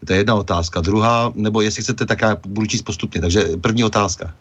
[0.06, 0.80] To je jedna otázka.
[0.80, 3.20] Druhá, nebo jestli chcete, tak já budu číst postupně.
[3.20, 4.34] Takže první otázka.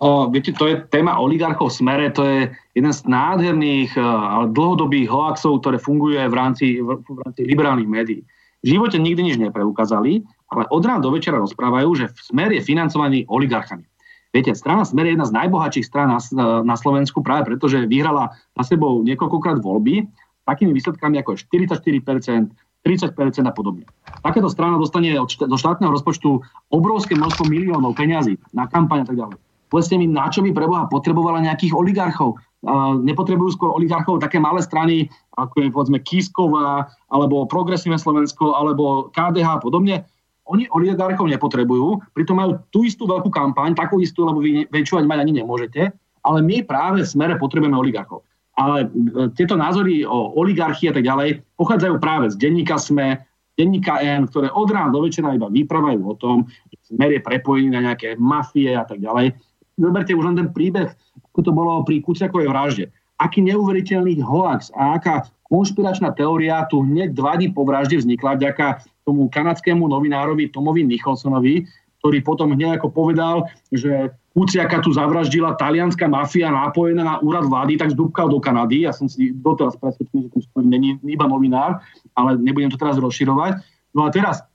[0.00, 5.12] O, viete, to je téma oligarchov v smere, to je jeden z nádherných, ale dlhodobých
[5.12, 8.24] hoaxov, ktoré funguje v rámci, v, v rámci liberálnych médií.
[8.64, 13.28] v živote nikdy nič nepreukázali, ale od rána do večera rozprávajú, že Smer je financovaný
[13.28, 13.84] oligarchami.
[14.32, 16.20] Viete, strana Smer je jedna z najbohatších strán na,
[16.64, 20.08] na Slovensku práve preto, že vyhrala na sebou niekoľkokrát voľby
[20.50, 22.50] takými výsledkami ako je 44%,
[22.80, 23.84] 30% a podobne.
[24.24, 26.40] Takéto strana dostane do štátneho rozpočtu
[26.72, 29.38] obrovské množstvo miliónov peňazí na kampaň a tak ďalej.
[29.70, 32.36] Povedzte mi, na čo by preboha potrebovala nejakých oligarchov?
[32.60, 39.08] Uh, nepotrebujú skôr oligarchov také malé strany, ako je povedzme Kisková, alebo Progresívne Slovensko, alebo
[39.14, 40.04] KDH a podobne
[40.50, 45.18] oni oligarchov nepotrebujú, pritom majú tú istú veľkú kampaň, takú istú, lebo vy väčšovať mať
[45.22, 45.82] ani nemôžete,
[46.26, 48.26] ale my práve v smere potrebujeme oligarchov.
[48.58, 53.22] Ale e, tieto názory o oligarchii a tak ďalej pochádzajú práve z denníka SME,
[53.54, 57.70] denníka N, ktoré od rána do večera iba vyprávajú o tom, že smer je prepojený
[57.70, 59.32] na nejaké mafie a tak ďalej.
[59.80, 60.92] Zoberte už len ten príbeh,
[61.32, 62.84] ako to bolo pri Kuciakovej vražde.
[63.16, 68.84] Aký neuveriteľný hoax a aká konšpiračná teória tu hneď dva dní po vražde vznikla vďaka
[69.08, 71.66] tomu kanadskému novinárovi Tomovi Nicholsonovi,
[72.00, 77.76] ktorý potom hneď ako povedal, že Kuciaka tu zavraždila talianská mafia nápojená na úrad vlády,
[77.76, 78.86] tak zdúbkal do Kanady.
[78.86, 81.82] Ja som si doteraz presvedčený, že tu není iba novinár,
[82.14, 83.58] ale nebudem to teraz rozširovať.
[83.90, 84.46] No a teraz,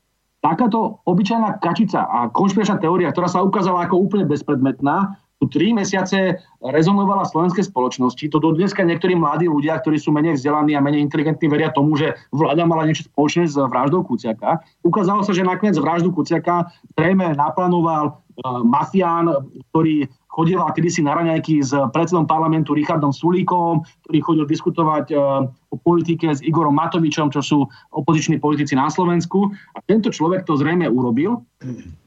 [0.45, 6.39] takáto obyčajná kačica a konšpiračná teória, ktorá sa ukázala ako úplne bezpredmetná, tu tri mesiace
[6.63, 8.31] rezonovala slovenskej spoločnosti.
[8.31, 11.99] To do dneska niektorí mladí ľudia, ktorí sú menej vzdelaní a menej inteligentní, veria tomu,
[11.99, 14.63] že vláda mala niečo spoločné s vraždou Kuciaka.
[14.87, 19.27] Ukázalo sa, že nakoniec vraždu Kuciaka zrejme naplánoval uh, mafián,
[19.75, 25.75] ktorý chodil kedysi na raňajky s predsedom parlamentu Richardom Sulíkom, ktorý chodil diskutovať uh, o
[25.79, 27.59] politike s Igorom Matovičom, čo sú
[27.95, 29.47] opoziční politici na Slovensku.
[29.71, 31.39] A tento človek to zrejme urobil.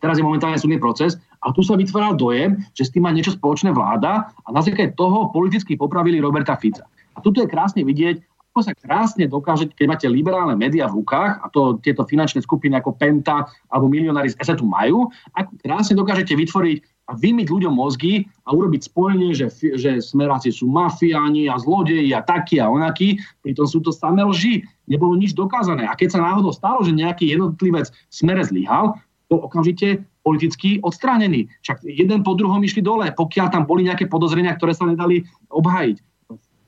[0.04, 1.16] Teraz je momentálne súdny proces.
[1.40, 4.92] A tu sa vytváral dojem, že s tým má niečo spoločné vláda a na základe
[4.98, 6.84] toho politicky popravili Roberta Fica.
[7.16, 8.20] A tu je krásne vidieť,
[8.58, 12.74] ako sa krásne dokáže, keď máte liberálne médiá v rukách, a to tieto finančné skupiny
[12.74, 18.28] ako Penta alebo milionári z tu majú, ako krásne dokážete vytvoriť a vymyť ľuďom mozgy
[18.44, 19.48] a urobiť spojenie, že,
[19.80, 24.60] že smeráci sú mafiáni a zlodeji a takí a onakí, pritom sú to samé lži.
[24.84, 25.88] Nebolo nič dokázané.
[25.88, 29.00] A keď sa náhodou stalo, že nejaký jednotlivec smere zlyhal,
[29.32, 31.48] to okamžite politicky odstránený.
[31.64, 35.96] Však jeden po druhom išli dole, pokiaľ tam boli nejaké podozrenia, ktoré sa nedali obhajiť.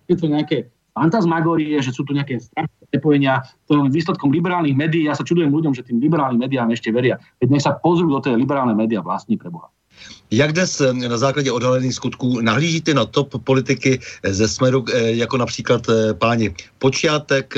[0.08, 5.08] Je to nejaké fantasmagorie, že sú tu nejaké strašné prepojenia, to je výsledkom liberálnych médií.
[5.08, 7.16] Ja sa čudujem ľuďom, že tým liberálnym médiám ešte veria.
[7.40, 9.72] Veď nech sa pozrú do tej liberálnej média vlastní preboha.
[10.30, 15.10] Jak dnes eh, na základě odhalených skutků nahlížíte na top politiky eh, ze Smeru, eh,
[15.10, 15.82] jako například
[16.18, 17.54] páni Počiatek,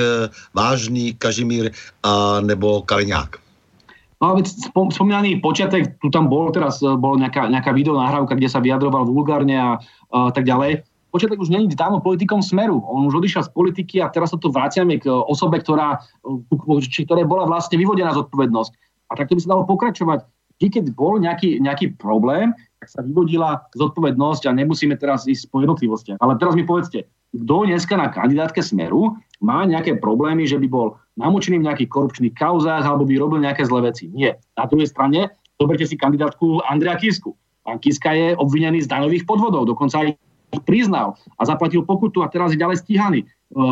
[0.55, 1.71] Vážný, Kažimír
[2.03, 3.37] a nebo Kaliňák?
[4.23, 4.47] No veď
[4.95, 9.59] spomínaný počiatek, tu tam bol teraz, bol nejaká, nejaká video nahrávka, kde sa vyjadroval vulgárne
[9.59, 9.83] a,
[10.15, 10.87] a tak ďalej.
[11.11, 12.79] Počiatek už není dávno politikom Smeru.
[12.87, 15.99] On už odišiel z politiky a teraz sa tu vraciame k osobe, ktorá,
[16.87, 18.73] či ktorej bola vlastne vyvodená zodpovednosť.
[19.11, 20.23] A takto by sa dalo pokračovať
[20.63, 25.59] vždy, keď bol nejaký, nejaký problém, tak sa vyvodila zodpovednosť a nemusíme teraz ísť po
[25.59, 26.23] jednotlivostiach.
[26.23, 30.95] Ale teraz mi povedzte, kto dneska na kandidátke Smeru má nejaké problémy, že by bol
[31.19, 34.07] namočený v nejakých korupčných kauzách alebo by robil nejaké zlé veci.
[34.15, 34.39] Nie.
[34.55, 37.35] Na druhej strane, zoberte si kandidátku Andrea Kisku.
[37.67, 40.15] Pán Kiska je obvinený z daňových podvodov, dokonca aj
[40.69, 43.25] priznal a zaplatil pokutu a teraz je ďalej stíhaný.
[43.25, 43.27] E,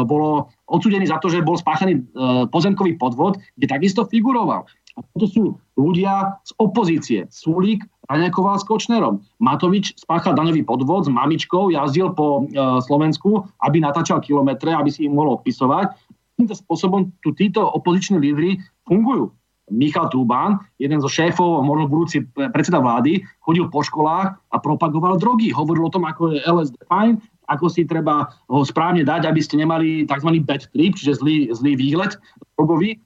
[0.09, 2.03] bolo odsudený za to, že bol spáchaný e,
[2.49, 4.65] pozemkový podvod, kde takisto figuroval.
[4.99, 5.43] A to sú
[5.79, 7.21] ľudia z opozície.
[7.31, 9.23] Sulík Raňakoval s Kočnerom.
[9.39, 15.07] Matovič spáchal daňový podvod s mamičkou, jazdil po e, Slovensku, aby natáčal kilometre, aby si
[15.07, 15.95] im mohol odpisovať.
[16.35, 19.31] Týmto spôsobom tu títo opoziční lídry fungujú.
[19.71, 25.55] Michal Trubán, jeden zo šéfov, možno budúci predseda vlády, chodil po školách a propagoval drogy.
[25.55, 29.63] Hovoril o tom, ako je LSD fajn, ako si treba ho správne dať, aby ste
[29.63, 30.43] nemali tzv.
[30.43, 32.19] bad trip, čiže zlý, zlý výlet
[32.59, 32.99] drogový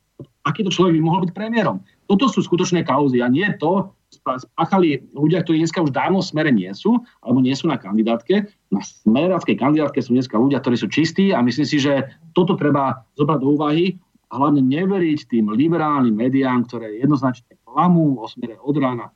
[0.44, 1.80] akýto človek by mohol byť premiérom.
[2.04, 6.50] Toto sú skutočné kauzy a nie to, spáchali ľudia, ktorí dneska už dávno v smere
[6.54, 8.46] nie sú, alebo nie sú na kandidátke.
[8.70, 12.06] Na smeráckej kandidátke sú dneska ľudia, ktorí sú čistí a myslím si, že
[12.36, 13.98] toto treba zobrať do úvahy
[14.30, 19.10] a hlavne neveriť tým liberálnym médiám, ktoré jednoznačne klamú o smere od rána.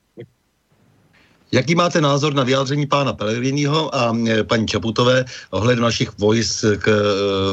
[1.48, 6.92] Jaký máte názor na vyjádření pána Pellegriniho a e, paní Čaputové ohledem našich vojsk e,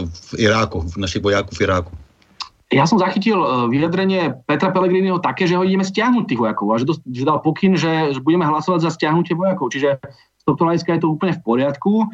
[0.03, 1.91] v Iráku, našich vojáků v Iráku?
[2.76, 6.76] Ja som zachytil e, vyjadrenie Petra Pellegriniho také, že ho ideme stiahnuť tých vojakov a
[6.76, 9.72] že, to, že dal pokyn, že, že budeme hlasovať za stiahnutie vojakov.
[9.72, 10.03] Čiže
[10.35, 11.93] z tohto hľadiska je to úplne v poriadku.
[12.03, 12.06] E,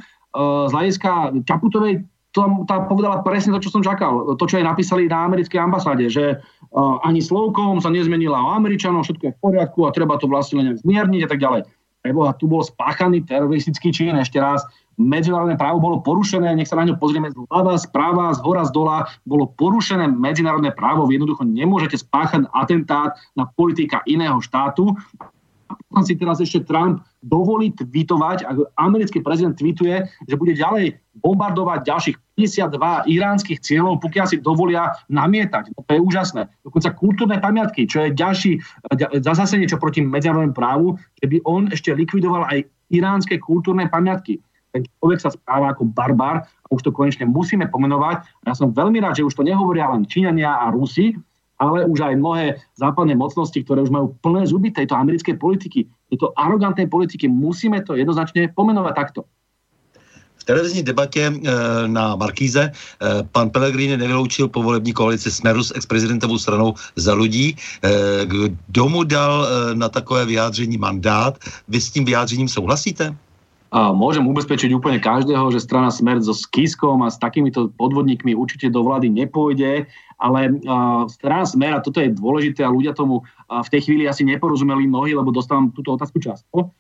[0.69, 4.39] z hľadiska Čaputovej to, tá povedala presne to, čo som čakal.
[4.39, 9.03] To, čo aj napísali na americkej ambasáde, že uh, ani slovkom sa nezmenila o Američanov,
[9.03, 11.61] všetko je v poriadku a treba to vlastne len zmierniť a tak ďalej.
[12.01, 14.63] preboha, tu bol spáchaný teroristický čin, ešte raz,
[14.99, 18.97] medzinárodné právo bolo porušené, nech sa na ňo pozrieme zľava, správa, z hora, z dola,
[19.23, 24.93] bolo porušené medzinárodné právo, vy jednoducho nemôžete spáchať atentát na politika iného štátu.
[25.71, 30.99] A potom si teraz ešte Trump dovolí tweetovať, ak americký prezident tweetuje, že bude ďalej
[31.23, 35.71] bombardovať ďalších 52 iránskych cieľov, pokiaľ si dovolia namietať.
[35.71, 36.51] To je úžasné.
[36.67, 38.59] Dokonca kultúrne pamiatky, čo je ďalší
[39.23, 44.87] zase niečo proti medzinárodnému právu, že by on ešte likvidoval aj iránske kultúrne pamiatky ten
[44.99, 48.23] človek sa správa ako barbar a už to konečne musíme pomenovať.
[48.47, 51.15] Ja som veľmi rád, že už to nehovoria len Číňania a Rusi,
[51.61, 56.33] ale už aj mnohé západné mocnosti, ktoré už majú plné zuby tejto americkej politiky, tejto
[56.33, 57.29] arogantnej politiky.
[57.29, 59.21] Musíme to jednoznačne pomenovať takto.
[60.41, 61.37] V televizní debatě e,
[61.87, 62.71] na Markíze e,
[63.31, 67.53] pan Pellegrini nevyloučil povolební koalici Smeru s ex-prezidentovou stranou za lidí.
[67.53, 67.55] E,
[68.67, 71.37] kdo mu dal na takové vyjádření mandát?
[71.67, 73.15] Vy s tím vyjádřením souhlasíte?
[73.71, 78.83] Môžem ubezpečiť úplne každého, že strana Smer so Skiskom a s takýmito podvodníkmi určite do
[78.83, 79.87] vlády nepôjde,
[80.19, 80.59] ale
[81.07, 85.15] strana Smer, a toto je dôležité a ľudia tomu v tej chvíli asi neporozumeli mnohí,
[85.15, 86.75] lebo dostávam túto otázku často.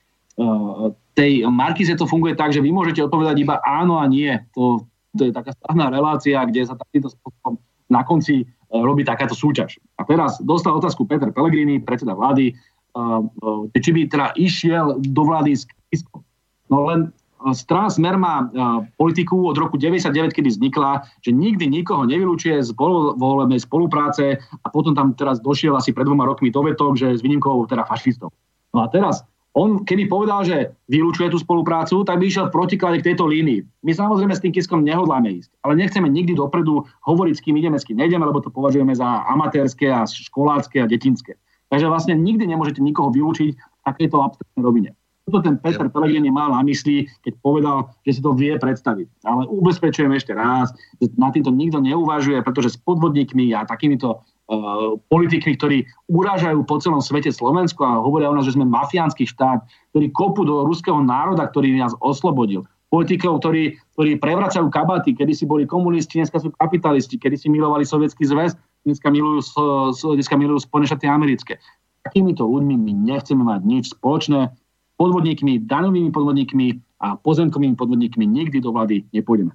[1.15, 4.35] Tej Markize to funguje tak, že vy môžete odpovedať iba áno a nie.
[4.59, 4.83] To,
[5.15, 7.55] to je taká stavná relácia, kde sa takýmto spôsobom
[7.91, 9.75] na konci uh, robí takáto súťaž.
[9.99, 12.55] A teraz dostal otázku Peter Pellegrini, predseda vlády,
[12.95, 13.19] uh,
[13.75, 16.23] či by teda išiel do vlády s Kiskom.
[16.71, 17.09] No len e,
[17.51, 18.55] strana Smer má e,
[18.95, 22.71] politiku od roku 99, kedy vznikla, že nikdy nikoho nevylučuje z
[23.19, 27.67] volebnej spolupráce a potom tam teraz došiel asi pred dvoma rokmi dovetok, že s výnimkou
[27.67, 28.31] teda fašistov.
[28.71, 33.03] No a teraz on, kedy povedal, že vylúčuje tú spoluprácu, tak by išiel v protiklade
[33.03, 33.67] k tejto línii.
[33.83, 37.75] My samozrejme s tým Kiskom nehodláme ísť, ale nechceme nikdy dopredu hovoriť, s kým ideme,
[37.75, 41.35] s kým nejdeme, lebo to považujeme za amatérske a školácké a detinské.
[41.67, 44.89] Takže vlastne nikdy nemôžete nikoho vylúčiť v takejto abstraktnej rovine.
[45.31, 49.23] Toto ten Peter Pellegrini mal na mysli, keď povedal, že si to vie predstaviť.
[49.23, 54.99] Ale ubezpečujem ešte raz, že na týmto nikto neuvažuje, pretože s podvodníkmi a takýmito uh,
[55.07, 55.77] politikmi, ktorí
[56.11, 59.63] urážajú po celom svete Slovensku a hovoria o nás, že sme mafiánsky štát,
[59.95, 62.67] ktorí kopu do ruského národa, ktorý nás oslobodil.
[62.91, 67.87] Politikov, ktorí, ktorí prevracajú kabaty, kedy si boli komunisti, dneska sú kapitalisti, kedy si milovali
[67.87, 68.51] sovietský zväz,
[68.83, 69.47] dneska milujú,
[70.19, 71.55] dneska milujú Spojené štáty americké.
[72.03, 74.51] Takýmito ľuďmi my nechceme mať nič spoločné
[75.01, 76.67] podvodníkmi, daňovými podvodníkmi
[77.01, 79.49] a pozemkovými podvodníkmi nikdy do vlády nepôjdeme.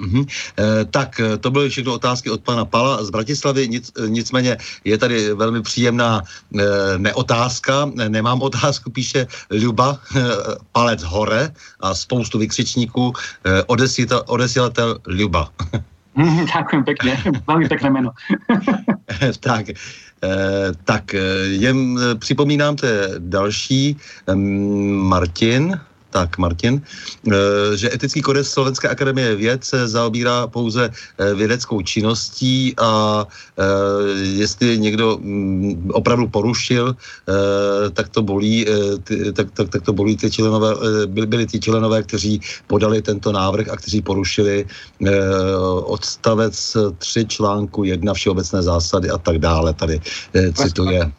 [0.00, 0.24] Mm-hmm.
[0.24, 4.56] E, tak e, to byly všechno otázky od pana Pala z Bratislavy, nic, e, nicméně
[4.84, 9.26] je tady velmi příjemná e, neotázka, nemám otázku, píše
[9.62, 10.20] Luba, e,
[10.72, 13.12] palec hore a spoustu vykřičníků,
[13.44, 13.62] e,
[14.26, 15.52] odesielatel Luba.
[16.12, 17.12] Mm, ďakujem pekne,
[17.48, 18.10] veľmi pekné meno.
[19.46, 19.72] tak,
[20.22, 23.96] Eh, tak eh, jen eh, připomínám, to je další
[25.02, 25.80] Martin,
[26.12, 32.76] tak Martin, eh, že etický kodex Slovenské akademie věd se zaobírá pouze eh, vědeckou činností
[32.76, 33.64] a eh,
[34.36, 36.96] jestli někdo mm, opravdu porušil,
[37.92, 38.66] tak to bolí,
[39.32, 40.74] tak, tak, tak to bolí ty členové,
[41.06, 44.66] byli ty členové, kteří podali tento návrh a kteří porušili
[45.84, 49.72] odstavec 3 článku 1 všeobecné zásady a tak dále.
[49.72, 50.00] Tady
[50.54, 51.12] cituje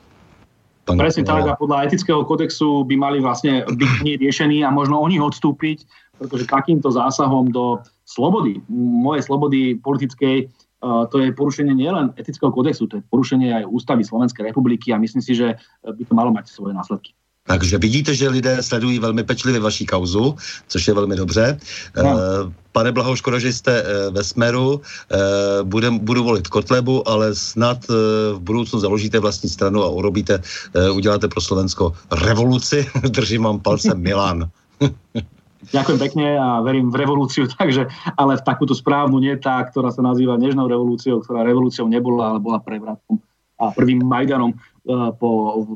[0.83, 5.15] Pán Presne tak a podľa etického kodexu by mali vlastne byť riešení a možno oni
[5.15, 5.87] odstúpiť,
[6.19, 10.51] pretože takýmto zásahom do slobody, mojej slobody politickej,
[10.83, 15.23] to je porušenie nielen etického kodexu, to je porušenie aj ústavy Slovenskej republiky a myslím
[15.23, 15.55] si, že
[15.87, 17.15] by to malo mať svoje následky.
[17.47, 20.35] Takže vidíte, že lidé sledují velmi pečlivě vaší kauzu,
[20.67, 21.59] což je velmi dobře.
[22.03, 22.15] No.
[22.71, 25.17] Pane Blaho, škoda, že jste eh, ve Smeru, eh,
[25.63, 27.77] budem, budu volit Kotlebu, ale snad
[28.33, 30.41] v budoucnu založíte vlastní stranu a urobíte,
[30.93, 32.87] uděláte pro Slovensko revoluci.
[33.09, 34.49] Držím vám palcem Milan.
[35.63, 37.87] Ďakujem pekne a verím v revolúciu, takže,
[38.19, 42.39] ale v takúto správnu nie tá, ktorá sa nazýva nežnou revolúciou, ktorá revolúciou nebola, ale
[42.43, 43.15] bola prevratom
[43.63, 44.72] a prvým Majdanom Eh,
[45.19, 45.29] po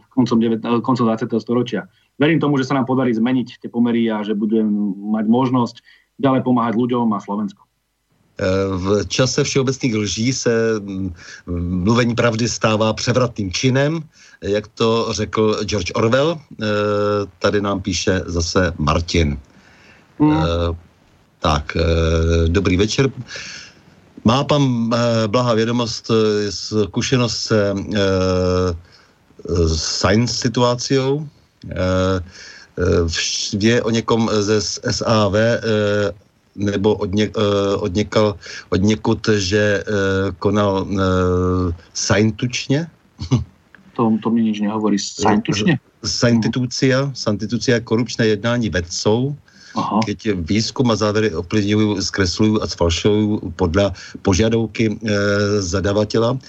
[0.10, 1.40] koncom, 9, eh, koncom 20.
[1.40, 1.88] storočia.
[2.20, 4.68] Verím tomu, že sa nám podarí zmeniť tie pomery a že budeme
[5.16, 5.76] mať možnosť
[6.20, 7.64] ďalej pomáhať ľuďom a Slovensku.
[7.64, 10.54] Eh, v čase všeobecných lží se
[11.58, 14.04] mluvení pravdy stává převratným činem,
[14.42, 16.40] jak to řekl George Orwell.
[17.40, 19.40] Tady nám píše zase Martin.
[20.20, 20.42] Hmm.
[21.40, 21.78] Tak,
[22.48, 23.10] dobrý večer.
[24.26, 24.90] Má pan
[25.28, 26.12] Blaha vědomost,
[26.50, 27.74] zkušenost se
[29.68, 31.28] science situáciou.
[31.70, 32.20] Eh,
[32.78, 35.60] eh, Vie o někom ze SAV eh,
[36.56, 37.30] nebo od, ně,
[37.78, 38.36] od, někal,
[38.70, 39.84] od někud, že
[40.40, 40.88] konal
[41.94, 42.88] sajntučně?
[43.98, 45.02] To, to mi nič nehovorí.
[45.02, 45.82] Sajntučne?
[46.06, 49.34] Saintitúcia, saintitúcia korupčné jednání vedcov,
[49.78, 50.00] Aha.
[50.06, 53.92] keď výzkum a závěry ovplyvňují, zkreslují a sfalšují podle
[54.22, 54.96] požiadavky e,
[55.62, 56.40] zadavatela e,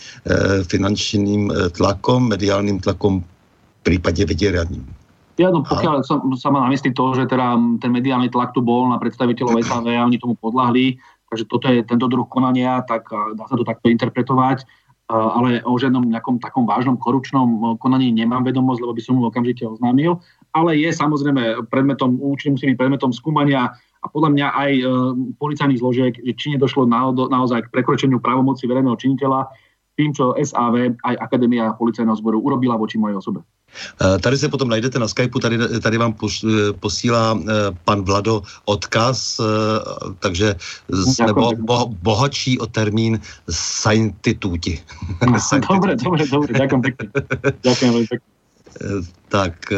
[0.65, 3.21] finančním tlakom, mediálním tlakom,
[3.79, 4.85] v prípade vydieraným.
[5.39, 8.61] Ja, no pokiaľ som, sa má na mysli to, že teda ten mediálny tlak tu
[8.61, 10.99] bol na predstaviteľov SAV a oni tomu podľahli,
[11.31, 13.07] takže toto je tento druh konania, tak
[13.39, 14.67] dá sa to takto interpretovať,
[15.09, 19.65] ale o žiadnom nejakom takom vážnom korupčnom konaní nemám vedomosť, lebo by som mu okamžite
[19.65, 20.21] oznámil,
[20.53, 24.83] ale je samozrejme predmetom, určite musí byť predmetom skúmania a podľa mňa aj e,
[25.43, 29.51] policajných zložiek, či nedošlo na, naozaj k prekročeniu právomoci verejného činiteľa
[29.99, 33.43] tým, čo SAV aj Akadémia policajného zboru urobila voči mojej osobe.
[34.01, 37.53] Eh, tady se potom najdete na Skypeu, tady, tady vám eh, posílá eh,
[37.85, 39.41] pan Vlado odkaz,
[40.19, 40.55] takže
[40.91, 43.21] jsme bo, bo, bohatší o termín
[43.51, 44.81] saintituti.
[45.69, 47.07] dobre, dobre, dobre, ďakujem pekne.
[47.67, 48.38] Ďakujem veľmi pekne.
[49.29, 49.73] Tak,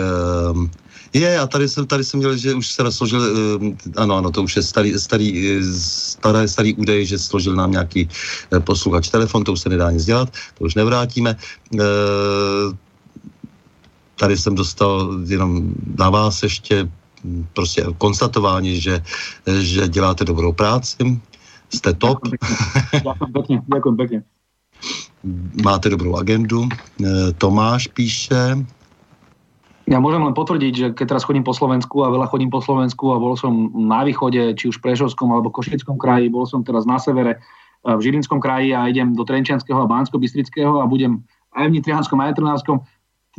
[1.13, 3.23] je, a tady jsem, tady jsem měl, že už se rozložil,
[3.97, 8.09] ano, ano, to už je starý, starý, starý, starý údaj, že složil nám nějaký
[8.61, 11.37] posluchač telefon, to už se nedá nic dělat, to už nevrátíme
[14.21, 16.89] tady jsem dostal jenom na vás ještě
[17.25, 19.03] hm, prostě konstatování, že,
[19.61, 21.21] že děláte dobrou práci,
[21.75, 22.19] jste top.
[22.93, 24.19] Ďakujem pekne, ďakujem pekne.
[25.65, 26.69] Máte dobrou agendu.
[27.39, 28.65] Tomáš píše,
[29.91, 33.11] ja môžem len potvrdiť, že keď teraz chodím po Slovensku a veľa chodím po Slovensku
[33.11, 36.87] a bol som na východe, či už v Prešovskom alebo Košickom kraji, bol som teraz
[36.87, 37.39] na severe e,
[37.91, 41.27] v Žilinskom kraji a idem do Trenčianského a Bánsko-Bystrického a budem
[41.59, 42.87] aj v Nitrianskom a Trnavskom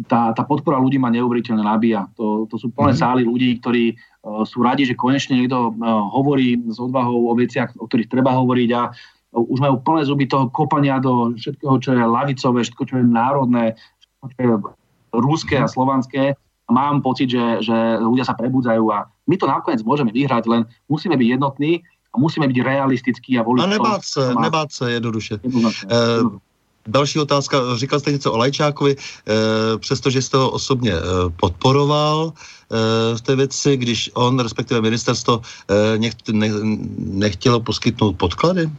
[0.07, 2.07] tá, tá podpora ľudí ma neuveriteľne nabíja.
[2.15, 3.03] To, to sú plné mm-hmm.
[3.03, 5.75] sály ľudí, ktorí uh, sú radi, že konečne niekto uh,
[6.15, 10.31] hovorí s odvahou o veciach, o ktorých treba hovoriť a uh, už majú plné zuby
[10.31, 14.47] toho kopania do všetkého, čo je lavicové, všetko, čo je národné, všetko, čo je
[15.13, 16.35] rúské a slovanské.
[16.71, 21.19] Mám pocit, že, že ľudia sa prebudzajú a my to nakoniec môžeme vyhrať, len musíme
[21.19, 23.63] byť jednotní a musíme byť realistickí a voliť.
[23.63, 25.43] A nebáť sa, nebáť sa jednoduše.
[25.43, 25.83] jednoduše.
[25.88, 26.39] Uh,
[26.88, 31.01] Další otázka, říkal jste něco o Lajčákovi, e, přestože jste ho osobně e,
[31.35, 36.49] podporoval e, v té věci, když on, respektive ministerstvo, e, nech, ne,
[36.97, 38.69] nechtělo poskytnout podklady?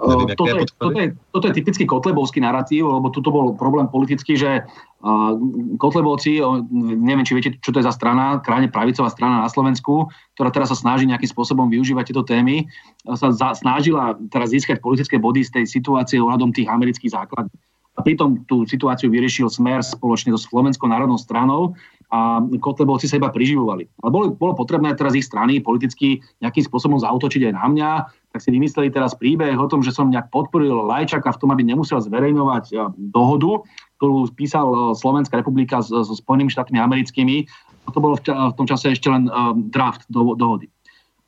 [0.00, 4.32] Neviem, toto, je, toto, je, toto je typický kotlebovský narratív, lebo tu bol problém politický,
[4.32, 5.36] že uh,
[5.76, 6.40] kotlebovci,
[6.72, 10.08] neviem, či viete, čo to je za strana, krajne pravicová strana na Slovensku,
[10.40, 12.64] ktorá teraz sa snaží nejakým spôsobom využívať tieto témy,
[13.04, 17.52] sa za, snažila teraz získať politické body z tej situácie ohľadom tých amerických základní.
[17.98, 21.76] A pritom tú situáciu vyriešil Smer spoločne so Slovenskou národnou stranou
[22.08, 23.84] a Kotlebovci sa iba priživovali.
[24.00, 27.90] Ale bolo, bolo potrebné teraz ich strany politicky nejakým spôsobom zautočiť aj na mňa,
[28.30, 31.66] tak si vymysleli teraz príbeh o tom, že som nejak podporil Lajčaka v tom, aby
[31.66, 32.74] nemusel zverejňovať e,
[33.10, 33.66] dohodu,
[33.98, 37.50] ktorú písal e, Slovenská republika so, Spojenými štátmi americkými.
[37.90, 40.70] To bolo v, tom čase ešte len um, draft do, dohody.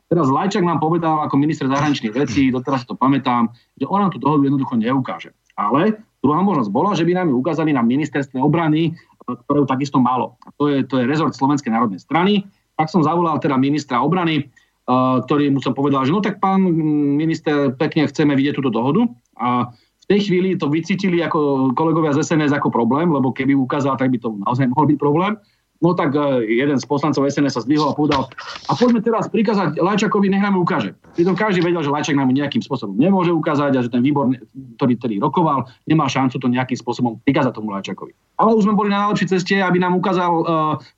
[0.06, 3.50] Teraz Lajčak nám povedal ako minister zahraničných vecí, doteraz to pamätám,
[3.80, 5.34] že on nám tú dohodu jednoducho neukáže.
[5.58, 8.94] Ale druhá možnosť bola, že by nám ju ukázali na ministerstve obrany,
[9.26, 10.38] ktoré takisto malo.
[10.46, 12.46] A to je, to je rezort Slovenskej národnej strany.
[12.78, 14.51] Tak som zavolal teda ministra obrany,
[14.88, 16.66] ktorý mu som povedal, že no tak pán
[17.14, 19.06] minister, pekne chceme vidieť túto dohodu.
[19.38, 19.70] A
[20.02, 24.10] v tej chvíli to vycítili ako kolegovia z SNS ako problém, lebo keby ukázal, tak
[24.10, 25.38] by to naozaj mohol byť problém.
[25.82, 28.30] No tak e, jeden z poslancov SNS sa zdvihol a povedal,
[28.70, 30.94] a poďme teraz prikázať Lajčakovi, nech nám ukáže.
[31.18, 34.30] Pritom každý vedel, že Lajčak nám nejakým spôsobom nemôže ukázať a že ten výbor,
[34.78, 38.14] ktorý, ktorý rokoval, nemá šancu to nejakým spôsobom prikázať tomu Lajčakovi.
[38.38, 40.44] Ale už sme boli na najlepšej ceste, aby nám ukázal uh,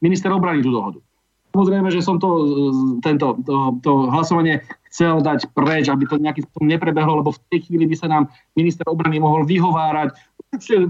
[0.04, 1.00] minister obrany tú dohodu.
[1.54, 2.28] Samozrejme, že som to,
[2.98, 4.58] tento, to, to hlasovanie
[4.90, 8.26] chcel dať preč, aby to nejakým spôsobom neprebehlo, lebo v tej chvíli by sa nám
[8.58, 10.18] minister obrany mohol vyhovárať.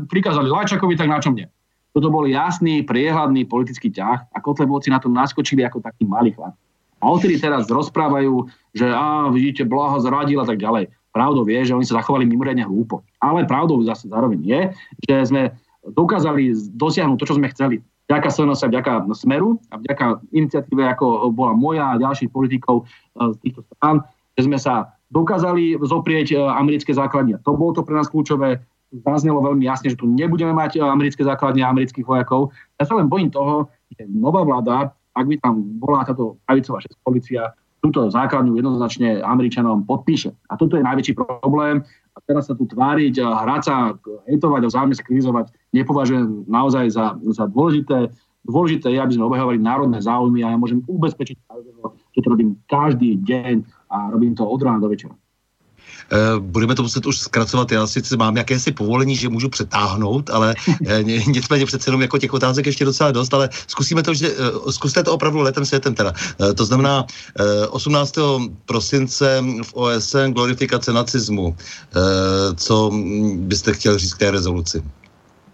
[0.08, 1.44] Prikázali Lajčakovi, tak na čom nie.
[1.92, 6.56] Toto bol jasný, priehľadný politický ťah a Kotlebovci na to naskočili ako taký malý chlap.
[7.04, 10.88] A odtedy teraz rozprávajú, že á, vidíte, Blaha zradil a tak ďalej.
[11.12, 13.04] Pravdou je, že oni sa zachovali mimoriadne hlúpo.
[13.20, 14.60] Ale pravdou zase zároveň je,
[15.04, 15.42] že sme
[15.84, 21.56] dokázali dosiahnuť to, čo sme chceli vďaka sa vďaka Smeru a vďaka iniciatíve, ako bola
[21.56, 24.04] moja a ďalších politikov e, z týchto strán,
[24.36, 27.40] že sme sa dokázali zoprieť e, americké základne.
[27.48, 28.60] To bolo to pre nás kľúčové.
[28.94, 32.52] Zaznelo veľmi jasne, že tu nebudeme mať e, americké základne a amerických vojakov.
[32.76, 37.54] Ja sa len bojím toho, že nová vláda, ak by tam bola táto pravicová policia,
[37.84, 40.32] túto základňu jednoznačne Američanom podpíše.
[40.48, 41.84] A toto je najväčší problém.
[42.14, 43.74] A teraz sa tu tváriť, hrať sa,
[44.30, 48.14] hejtovať a vzájomne sa krizovať nepovažujem naozaj za, za dôležité.
[48.46, 51.36] Dôležité je, aby sme obhajovali národné záujmy a ja môžem ubezpečiť,
[52.14, 55.16] že to robím každý deň a robím to od rána do večera.
[56.38, 57.72] Budeme to muset už zkracovat.
[57.72, 60.54] Já sice mám jakési povolení, že můžu přetáhnout, ale
[61.26, 64.34] nicméně přece jenom jako těch otázek ještě docela dost, ale zkusíme to, že,
[64.70, 66.12] zkuste to opravdu letem světem teda.
[66.56, 67.06] To znamená
[67.70, 68.14] 18.
[68.64, 71.56] prosince v OSN glorifikace nacismu.
[72.56, 72.90] Co
[73.36, 74.82] byste chtěl říct k té rezoluci?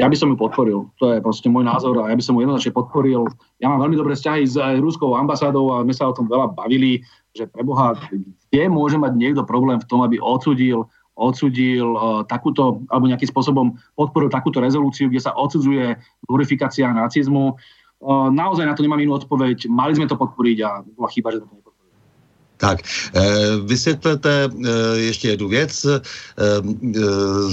[0.00, 0.88] ja by som ju podporil.
[0.96, 3.28] To je proste môj názor a ja by som ju jednoznačne podporil.
[3.60, 7.04] Ja mám veľmi dobré vzťahy s ruskou ambasádou a my sa o tom veľa bavili,
[7.36, 7.94] že preboha,
[8.50, 10.90] kde môže mať niekto problém v tom, aby odsudil
[11.20, 17.60] odsudil uh, takúto, alebo nejakým spôsobom podporil takúto rezolúciu, kde sa odsudzuje glorifikácia nacizmu.
[18.00, 19.68] Uh, naozaj na to nemám inú odpoveď.
[19.68, 21.68] Mali sme to podporiť a bola chyba, že to nepodporili.
[22.60, 24.48] Tak, eh, vysvětlete
[24.96, 25.86] ještě jednu věc.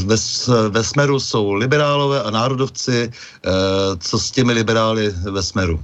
[0.06, 0.16] Ve,
[0.70, 3.12] ve Smeru jsou liberálové a národovci.
[4.00, 5.80] Co s těmi liberály ve Smeru?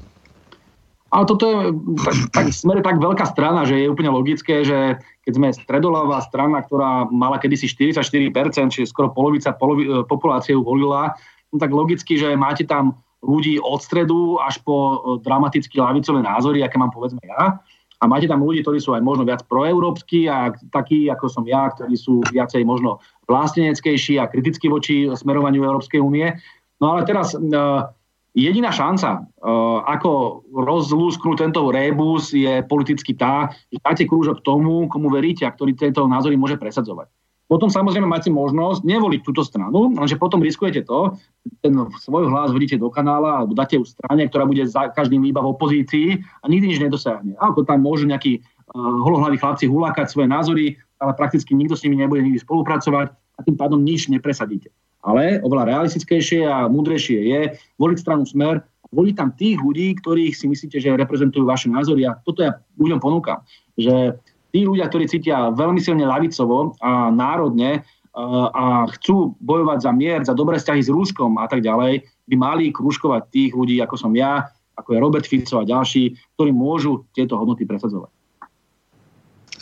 [1.14, 1.58] Ale toto je,
[2.02, 6.18] tak, tak Smer je tak veľká strana, že je úplne logické, že keď sme stredolavá
[6.26, 11.14] strana, ktorá mala kedysi 44%, čiže skoro polovica polovi, populácie volila,
[11.54, 16.82] no tak logicky, že máte tam ľudí od stredu až po dramaticky lavicové názory, aké
[16.82, 17.62] mám povedzme ja
[18.04, 21.72] a máte tam ľudí, ktorí sú aj možno viac proeurópsky a takí, ako som ja,
[21.72, 23.00] ktorí sú viacej možno
[23.32, 26.36] vlasteneckejší a kriticky voči smerovaniu Európskej únie.
[26.84, 27.88] No ale teraz uh,
[28.34, 35.14] jediná šanca, uh, ako rozlúsknuť tento rébus je politicky tá, že dáte krúžok tomu, komu
[35.14, 37.10] veríte a ktorý tieto názory môže presadzovať.
[37.46, 41.14] Potom samozrejme máte možnosť nevoliť túto stranu, lenže potom riskujete to,
[41.62, 45.44] ten svoj hlas hodíte do kanála alebo dáte ju strane, ktorá bude za každým iba
[45.44, 46.08] v opozícii
[46.42, 47.38] a nikdy nič nedosiahne.
[47.38, 50.66] Ako tam môžu nejakí uh, holohlaví chlapci hulákať svoje názory,
[50.98, 54.74] ale prakticky nikto s nimi nebude nikdy spolupracovať a tým pádom nič nepresadíte.
[55.04, 57.42] Ale oveľa realistickejšie a múdrejšie je
[57.76, 58.64] voliť stranu Smer
[58.94, 63.02] voliť tam tých ľudí, ktorých si myslíte, že reprezentujú vaše názory a toto ja ľuďom
[63.02, 63.42] ponúkam.
[63.74, 64.22] Že
[64.54, 67.82] tí ľudia, ktorí cítia veľmi silne lavicovo a národne
[68.14, 72.70] a chcú bojovať za mier, za dobré vzťahy s Rúskom a tak ďalej, by mali
[72.70, 74.46] kružkovať tých ľudí, ako som ja,
[74.78, 78.14] ako je Robert Fico a ďalší, ktorí môžu tieto hodnoty presadzovať.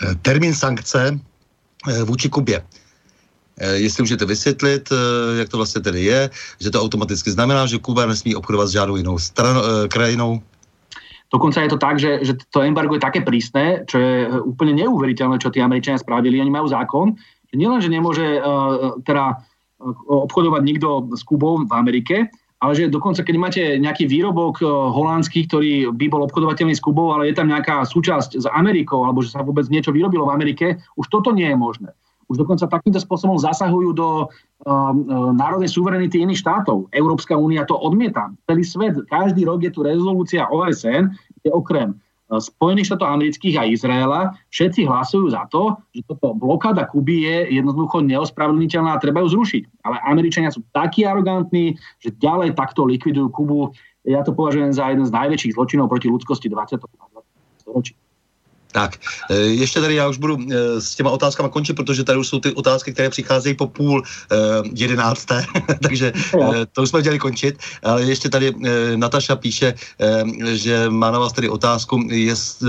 [0.03, 2.59] E, termín sankce e, vůči Kubě.
[3.61, 4.89] E, jestli můžete vysvětlit,
[5.37, 6.29] jak to vlastně tedy je,
[6.59, 9.57] že to automaticky znamená, že Kuba nesmí obchodovat s žádnou jinou stran,
[9.87, 10.41] krajinou,
[11.31, 15.39] Dokonca je to tak, že, že to embargo je také prísne, čo je úplne neuveriteľné,
[15.39, 16.43] čo tí Američania spravili.
[16.43, 17.15] Oni majú zákon,
[17.47, 19.39] že nielen, že nemôže uh, teda
[20.11, 22.27] obchodovať nikto s Kubou v Amerike,
[22.61, 24.61] ale že dokonca, keď máte nejaký výrobok
[24.93, 29.25] holandský, ktorý by bol obchodovateľný s Kubou, ale je tam nejaká súčasť s Amerikou, alebo
[29.25, 30.65] že sa vôbec niečo vyrobilo v Amerike,
[30.99, 31.89] už toto nie je možné
[32.31, 34.31] už dokonca takýmto spôsobom zasahujú do uh,
[34.63, 36.87] uh, národnej suverenity iných štátov.
[36.95, 38.31] Európska únia to odmieta.
[38.47, 41.11] Celý svet, každý rok je tu rezolúcia OSN,
[41.43, 46.87] kde okrem uh, Spojených štátov amerických a Izraela všetci hlasujú za to, že toto blokáda
[46.87, 49.83] Kuby je jednoducho neospravedlniteľná a treba ju zrušiť.
[49.83, 53.61] Ale Američania sú takí arogantní, že ďalej takto likvidujú Kubu.
[54.07, 56.79] Ja to považujem za jeden z najväčších zločinov proti ľudskosti 20.
[57.61, 57.93] storočí.
[58.71, 58.97] Tak,
[59.29, 62.39] e, ještě tady já už budu e, s těma otázkama končit, protože tady už jsou
[62.39, 64.35] ty otázky, které přicházejí po půl e,
[64.73, 65.45] jedenácté,
[65.83, 66.13] takže
[66.71, 67.59] to už jsme chtěli končit.
[67.83, 68.53] Ale ještě tady
[68.95, 69.73] Nataša píše,
[70.43, 72.63] že má na vás tady otázku, jest,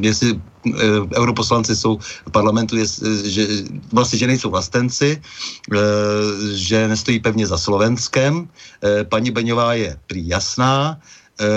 [0.00, 0.40] jestli
[1.14, 1.98] europoslanci jsou
[2.28, 3.46] v parlamentu, jest, že
[3.92, 5.22] vlastně, že nejsou vlastenci,
[6.54, 8.48] že nestojí pevně za Slovenskem.
[9.08, 11.00] Paní Beňová je prý jasná,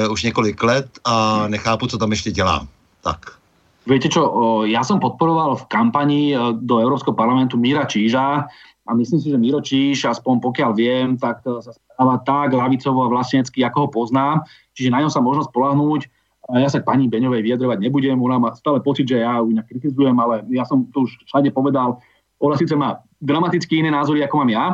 [0.10, 2.68] už několik let a nechápu, co tam ještě dělá.
[3.04, 3.40] Tak.
[3.88, 4.22] Viete čo,
[4.70, 8.46] ja som podporoval v kampani e, do Európskeho parlamentu Míra Číža
[8.86, 13.08] a myslím si, že Miro Číž, aspoň pokiaľ viem, tak e, sa správa tak lavicovo
[13.08, 14.46] a vlastnecky, ako ho poznám,
[14.78, 16.06] čiže na ňom sa možno spolahnúť.
[16.50, 20.18] Ja sa k pani Beňovej vyjadrovať nebudem, ona má stále pocit, že ja ju kritizujem,
[20.18, 22.02] ale ja som to už všade povedal,
[22.42, 24.66] ona síce má dramaticky iné názory, ako mám ja,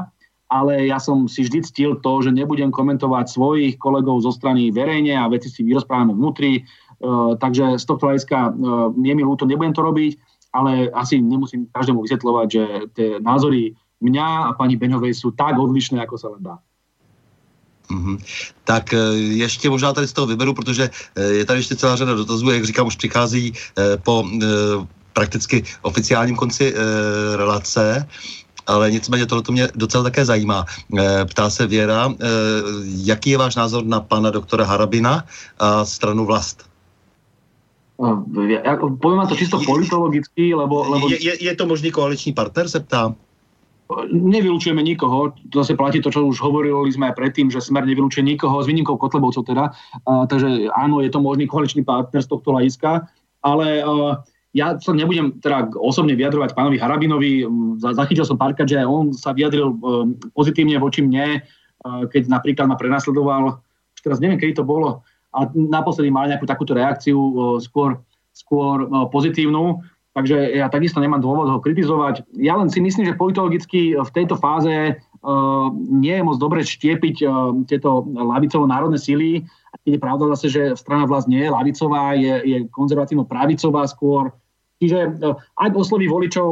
[0.47, 5.17] ale ja som si vždy ctil to, že nebudem komentovať svojich kolegov zo strany verejne
[5.17, 6.63] a veci si vyrozprávame vnútri
[7.39, 8.53] takže z tohto hľadiska
[9.03, 10.11] je mi ľúto, nebudem to robiť,
[10.55, 12.63] ale asi nemusím každému vysvetľovať, že
[12.95, 16.55] tie názory mňa a pani Beňovej sú tak odlišné, ako sa len dá.
[17.91, 18.17] Mm-hmm.
[18.63, 20.89] Tak ještě možná tady z toho vyberu, protože
[21.29, 23.53] je tady ještě celá řada dotazů, jak říkám, už přichází
[24.03, 24.25] po
[25.13, 26.73] prakticky oficiálním konci
[27.35, 28.07] relace,
[28.67, 30.65] ale nicméně tohle mě docela také zajímá.
[31.25, 32.13] Ptá se Věra,
[32.85, 35.25] jaký je váš názor na pana doktora Harabina
[35.59, 36.65] a stranu vlast?
[37.95, 40.83] Ja, poviem to čisto politologicky, lebo...
[40.83, 41.07] lebo...
[41.07, 43.15] Je, je, je to možný koaličný partner, se ptám?
[44.11, 48.25] Nevylučujeme nikoho, to zase platí to, čo už hovorili sme aj predtým, že Smer nevylučuje
[48.25, 52.51] nikoho, s výnimkou Kotlebovcov teda, uh, takže áno, je to možný koaličný partner z tohto
[52.51, 53.05] hľadiska,
[53.45, 54.19] ale uh,
[54.57, 57.43] ja sa nebudem teda osobne vyjadrovať pánovi Harabinovi,
[57.77, 59.75] zachytil som párkrát, že on sa vyjadril
[60.31, 61.43] pozitívne voči mne,
[61.83, 63.59] keď napríklad ma prenasledoval,
[63.93, 65.03] už teraz neviem, kedy to bolo,
[65.35, 67.19] a naposledy mal nejakú takúto reakciu
[67.59, 67.99] skôr,
[68.31, 69.83] skôr pozitívnu,
[70.15, 72.23] takže ja takisto nemám dôvod ho kritizovať.
[72.39, 74.95] Ja len si myslím, že politologicky v tejto fáze
[75.91, 77.15] nie je moc dobre štiepiť
[77.67, 79.43] tieto lavicovo-národné síly.
[79.83, 84.31] Je pravda zase, že strana vlast nie je lavicová, je, je konzervatívno-pravicová skôr.
[84.79, 85.19] Čiže
[85.59, 86.47] aj osloví voličov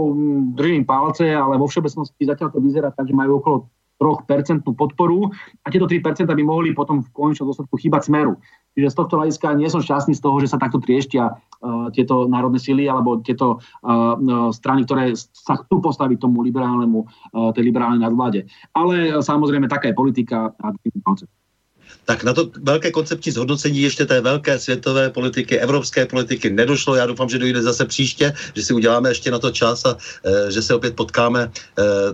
[0.60, 3.58] držím palce, ale vo všeobecnosti zatiaľ to vyzerá tak, že majú okolo
[4.02, 5.30] 3% podporu
[5.64, 8.36] a tieto 3% by mohli potom v konečnom dôsledku chýbať smeru.
[8.74, 12.26] Čiže z tohto hľadiska nie som šťastný z toho, že sa takto trieštia uh, tieto
[12.26, 14.18] národné sily alebo tieto uh,
[14.50, 18.50] strany, ktoré sa chcú postaviť tomu liberálnemu, uh, tej liberálnej nadvláde.
[18.74, 21.00] Ale uh, samozrejme taká je politika a tým
[22.06, 26.96] tak na to velké koncepční zhodnocení ještě té velké světové politiky, evropské politiky nedošlo.
[26.96, 30.52] Já doufám, že dojde zase příště, že si uděláme ještě na to čas a e,
[30.52, 31.52] že se opět potkáme e,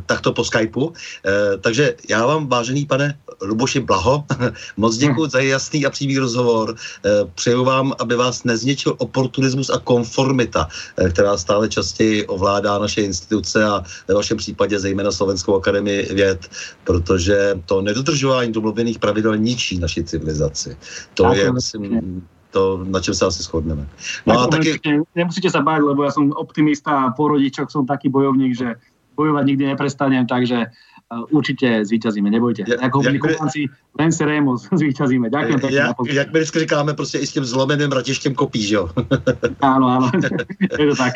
[0.06, 0.94] takto po Skypeu.
[1.26, 4.24] E, takže já vám, vážený pane Luboši Blaho,
[4.78, 6.76] moc děkuji za jasný a přímý rozhovor.
[6.76, 13.02] E, přeju vám, aby vás nezničil oportunismus a konformita, e, která stále častěji ovládá naše
[13.02, 16.48] instituce a ve vašem případě zejména Slovenskou akademii věd,
[16.84, 20.78] protože to nedodržování domluvených pravidel ničí naší civilizaci.
[21.14, 23.86] To tak, je, myslím, to, na čem sa asi shodneme.
[24.26, 24.82] No a taky...
[25.14, 28.82] Nemusíte sa báť, lebo ja som optimista a po rodičoch som taký bojovník, že
[29.14, 32.64] bojovať nikdy neprestanem, takže uh, určite zvíťazíme, nebojte.
[32.64, 33.68] Ja, Ako jak Kubanci,
[34.00, 35.30] len se Remus, zvíťazíme.
[35.30, 35.78] Ďakujem pekne.
[35.78, 38.90] Jak, jak my vždycky říkáme, prostě i s tím zlomeným ratištěm kopíš, jo?
[39.62, 40.08] áno, áno,
[40.80, 41.14] je to tak.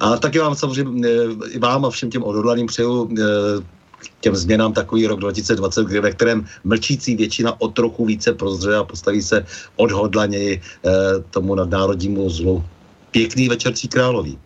[0.00, 1.08] A taky vám samozřejmě,
[1.48, 3.08] i vám a všem těm odhodlaným přeju
[4.20, 9.22] těm změnám takový rok 2020, ve kterém mlčící většina o trochu více prozře a postaví
[9.22, 9.46] se
[9.76, 10.90] odhodlaněji eh,
[11.30, 12.64] tomu nadnárodnímu zlu.
[13.10, 14.38] Pěkný večer Králový.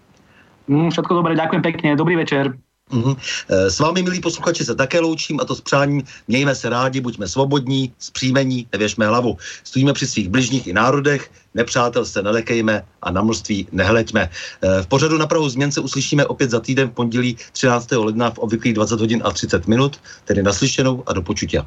[0.68, 1.97] Mm, všetko dobré, ďakujem pekne.
[1.97, 2.56] Dobrý večer.
[2.93, 3.16] Mm-hmm.
[3.48, 7.28] S vámi, milí posluchači, se také loučím a to s přáním mějme se rádi, buďme
[7.28, 9.36] svobodní, zpříjmení, nevěšme hlavu.
[9.64, 14.31] Stojíme při svých bližních i národech, nepřátel se nelekejme a na množství nehleďme.
[14.62, 17.93] Eh, v pořadu na Prahu změn se uslyšíme opět za týden v pondělí 13.
[17.97, 21.66] ledna v obvyklých 20 hodin a 30 minut, tedy naslyšenou a do počutia.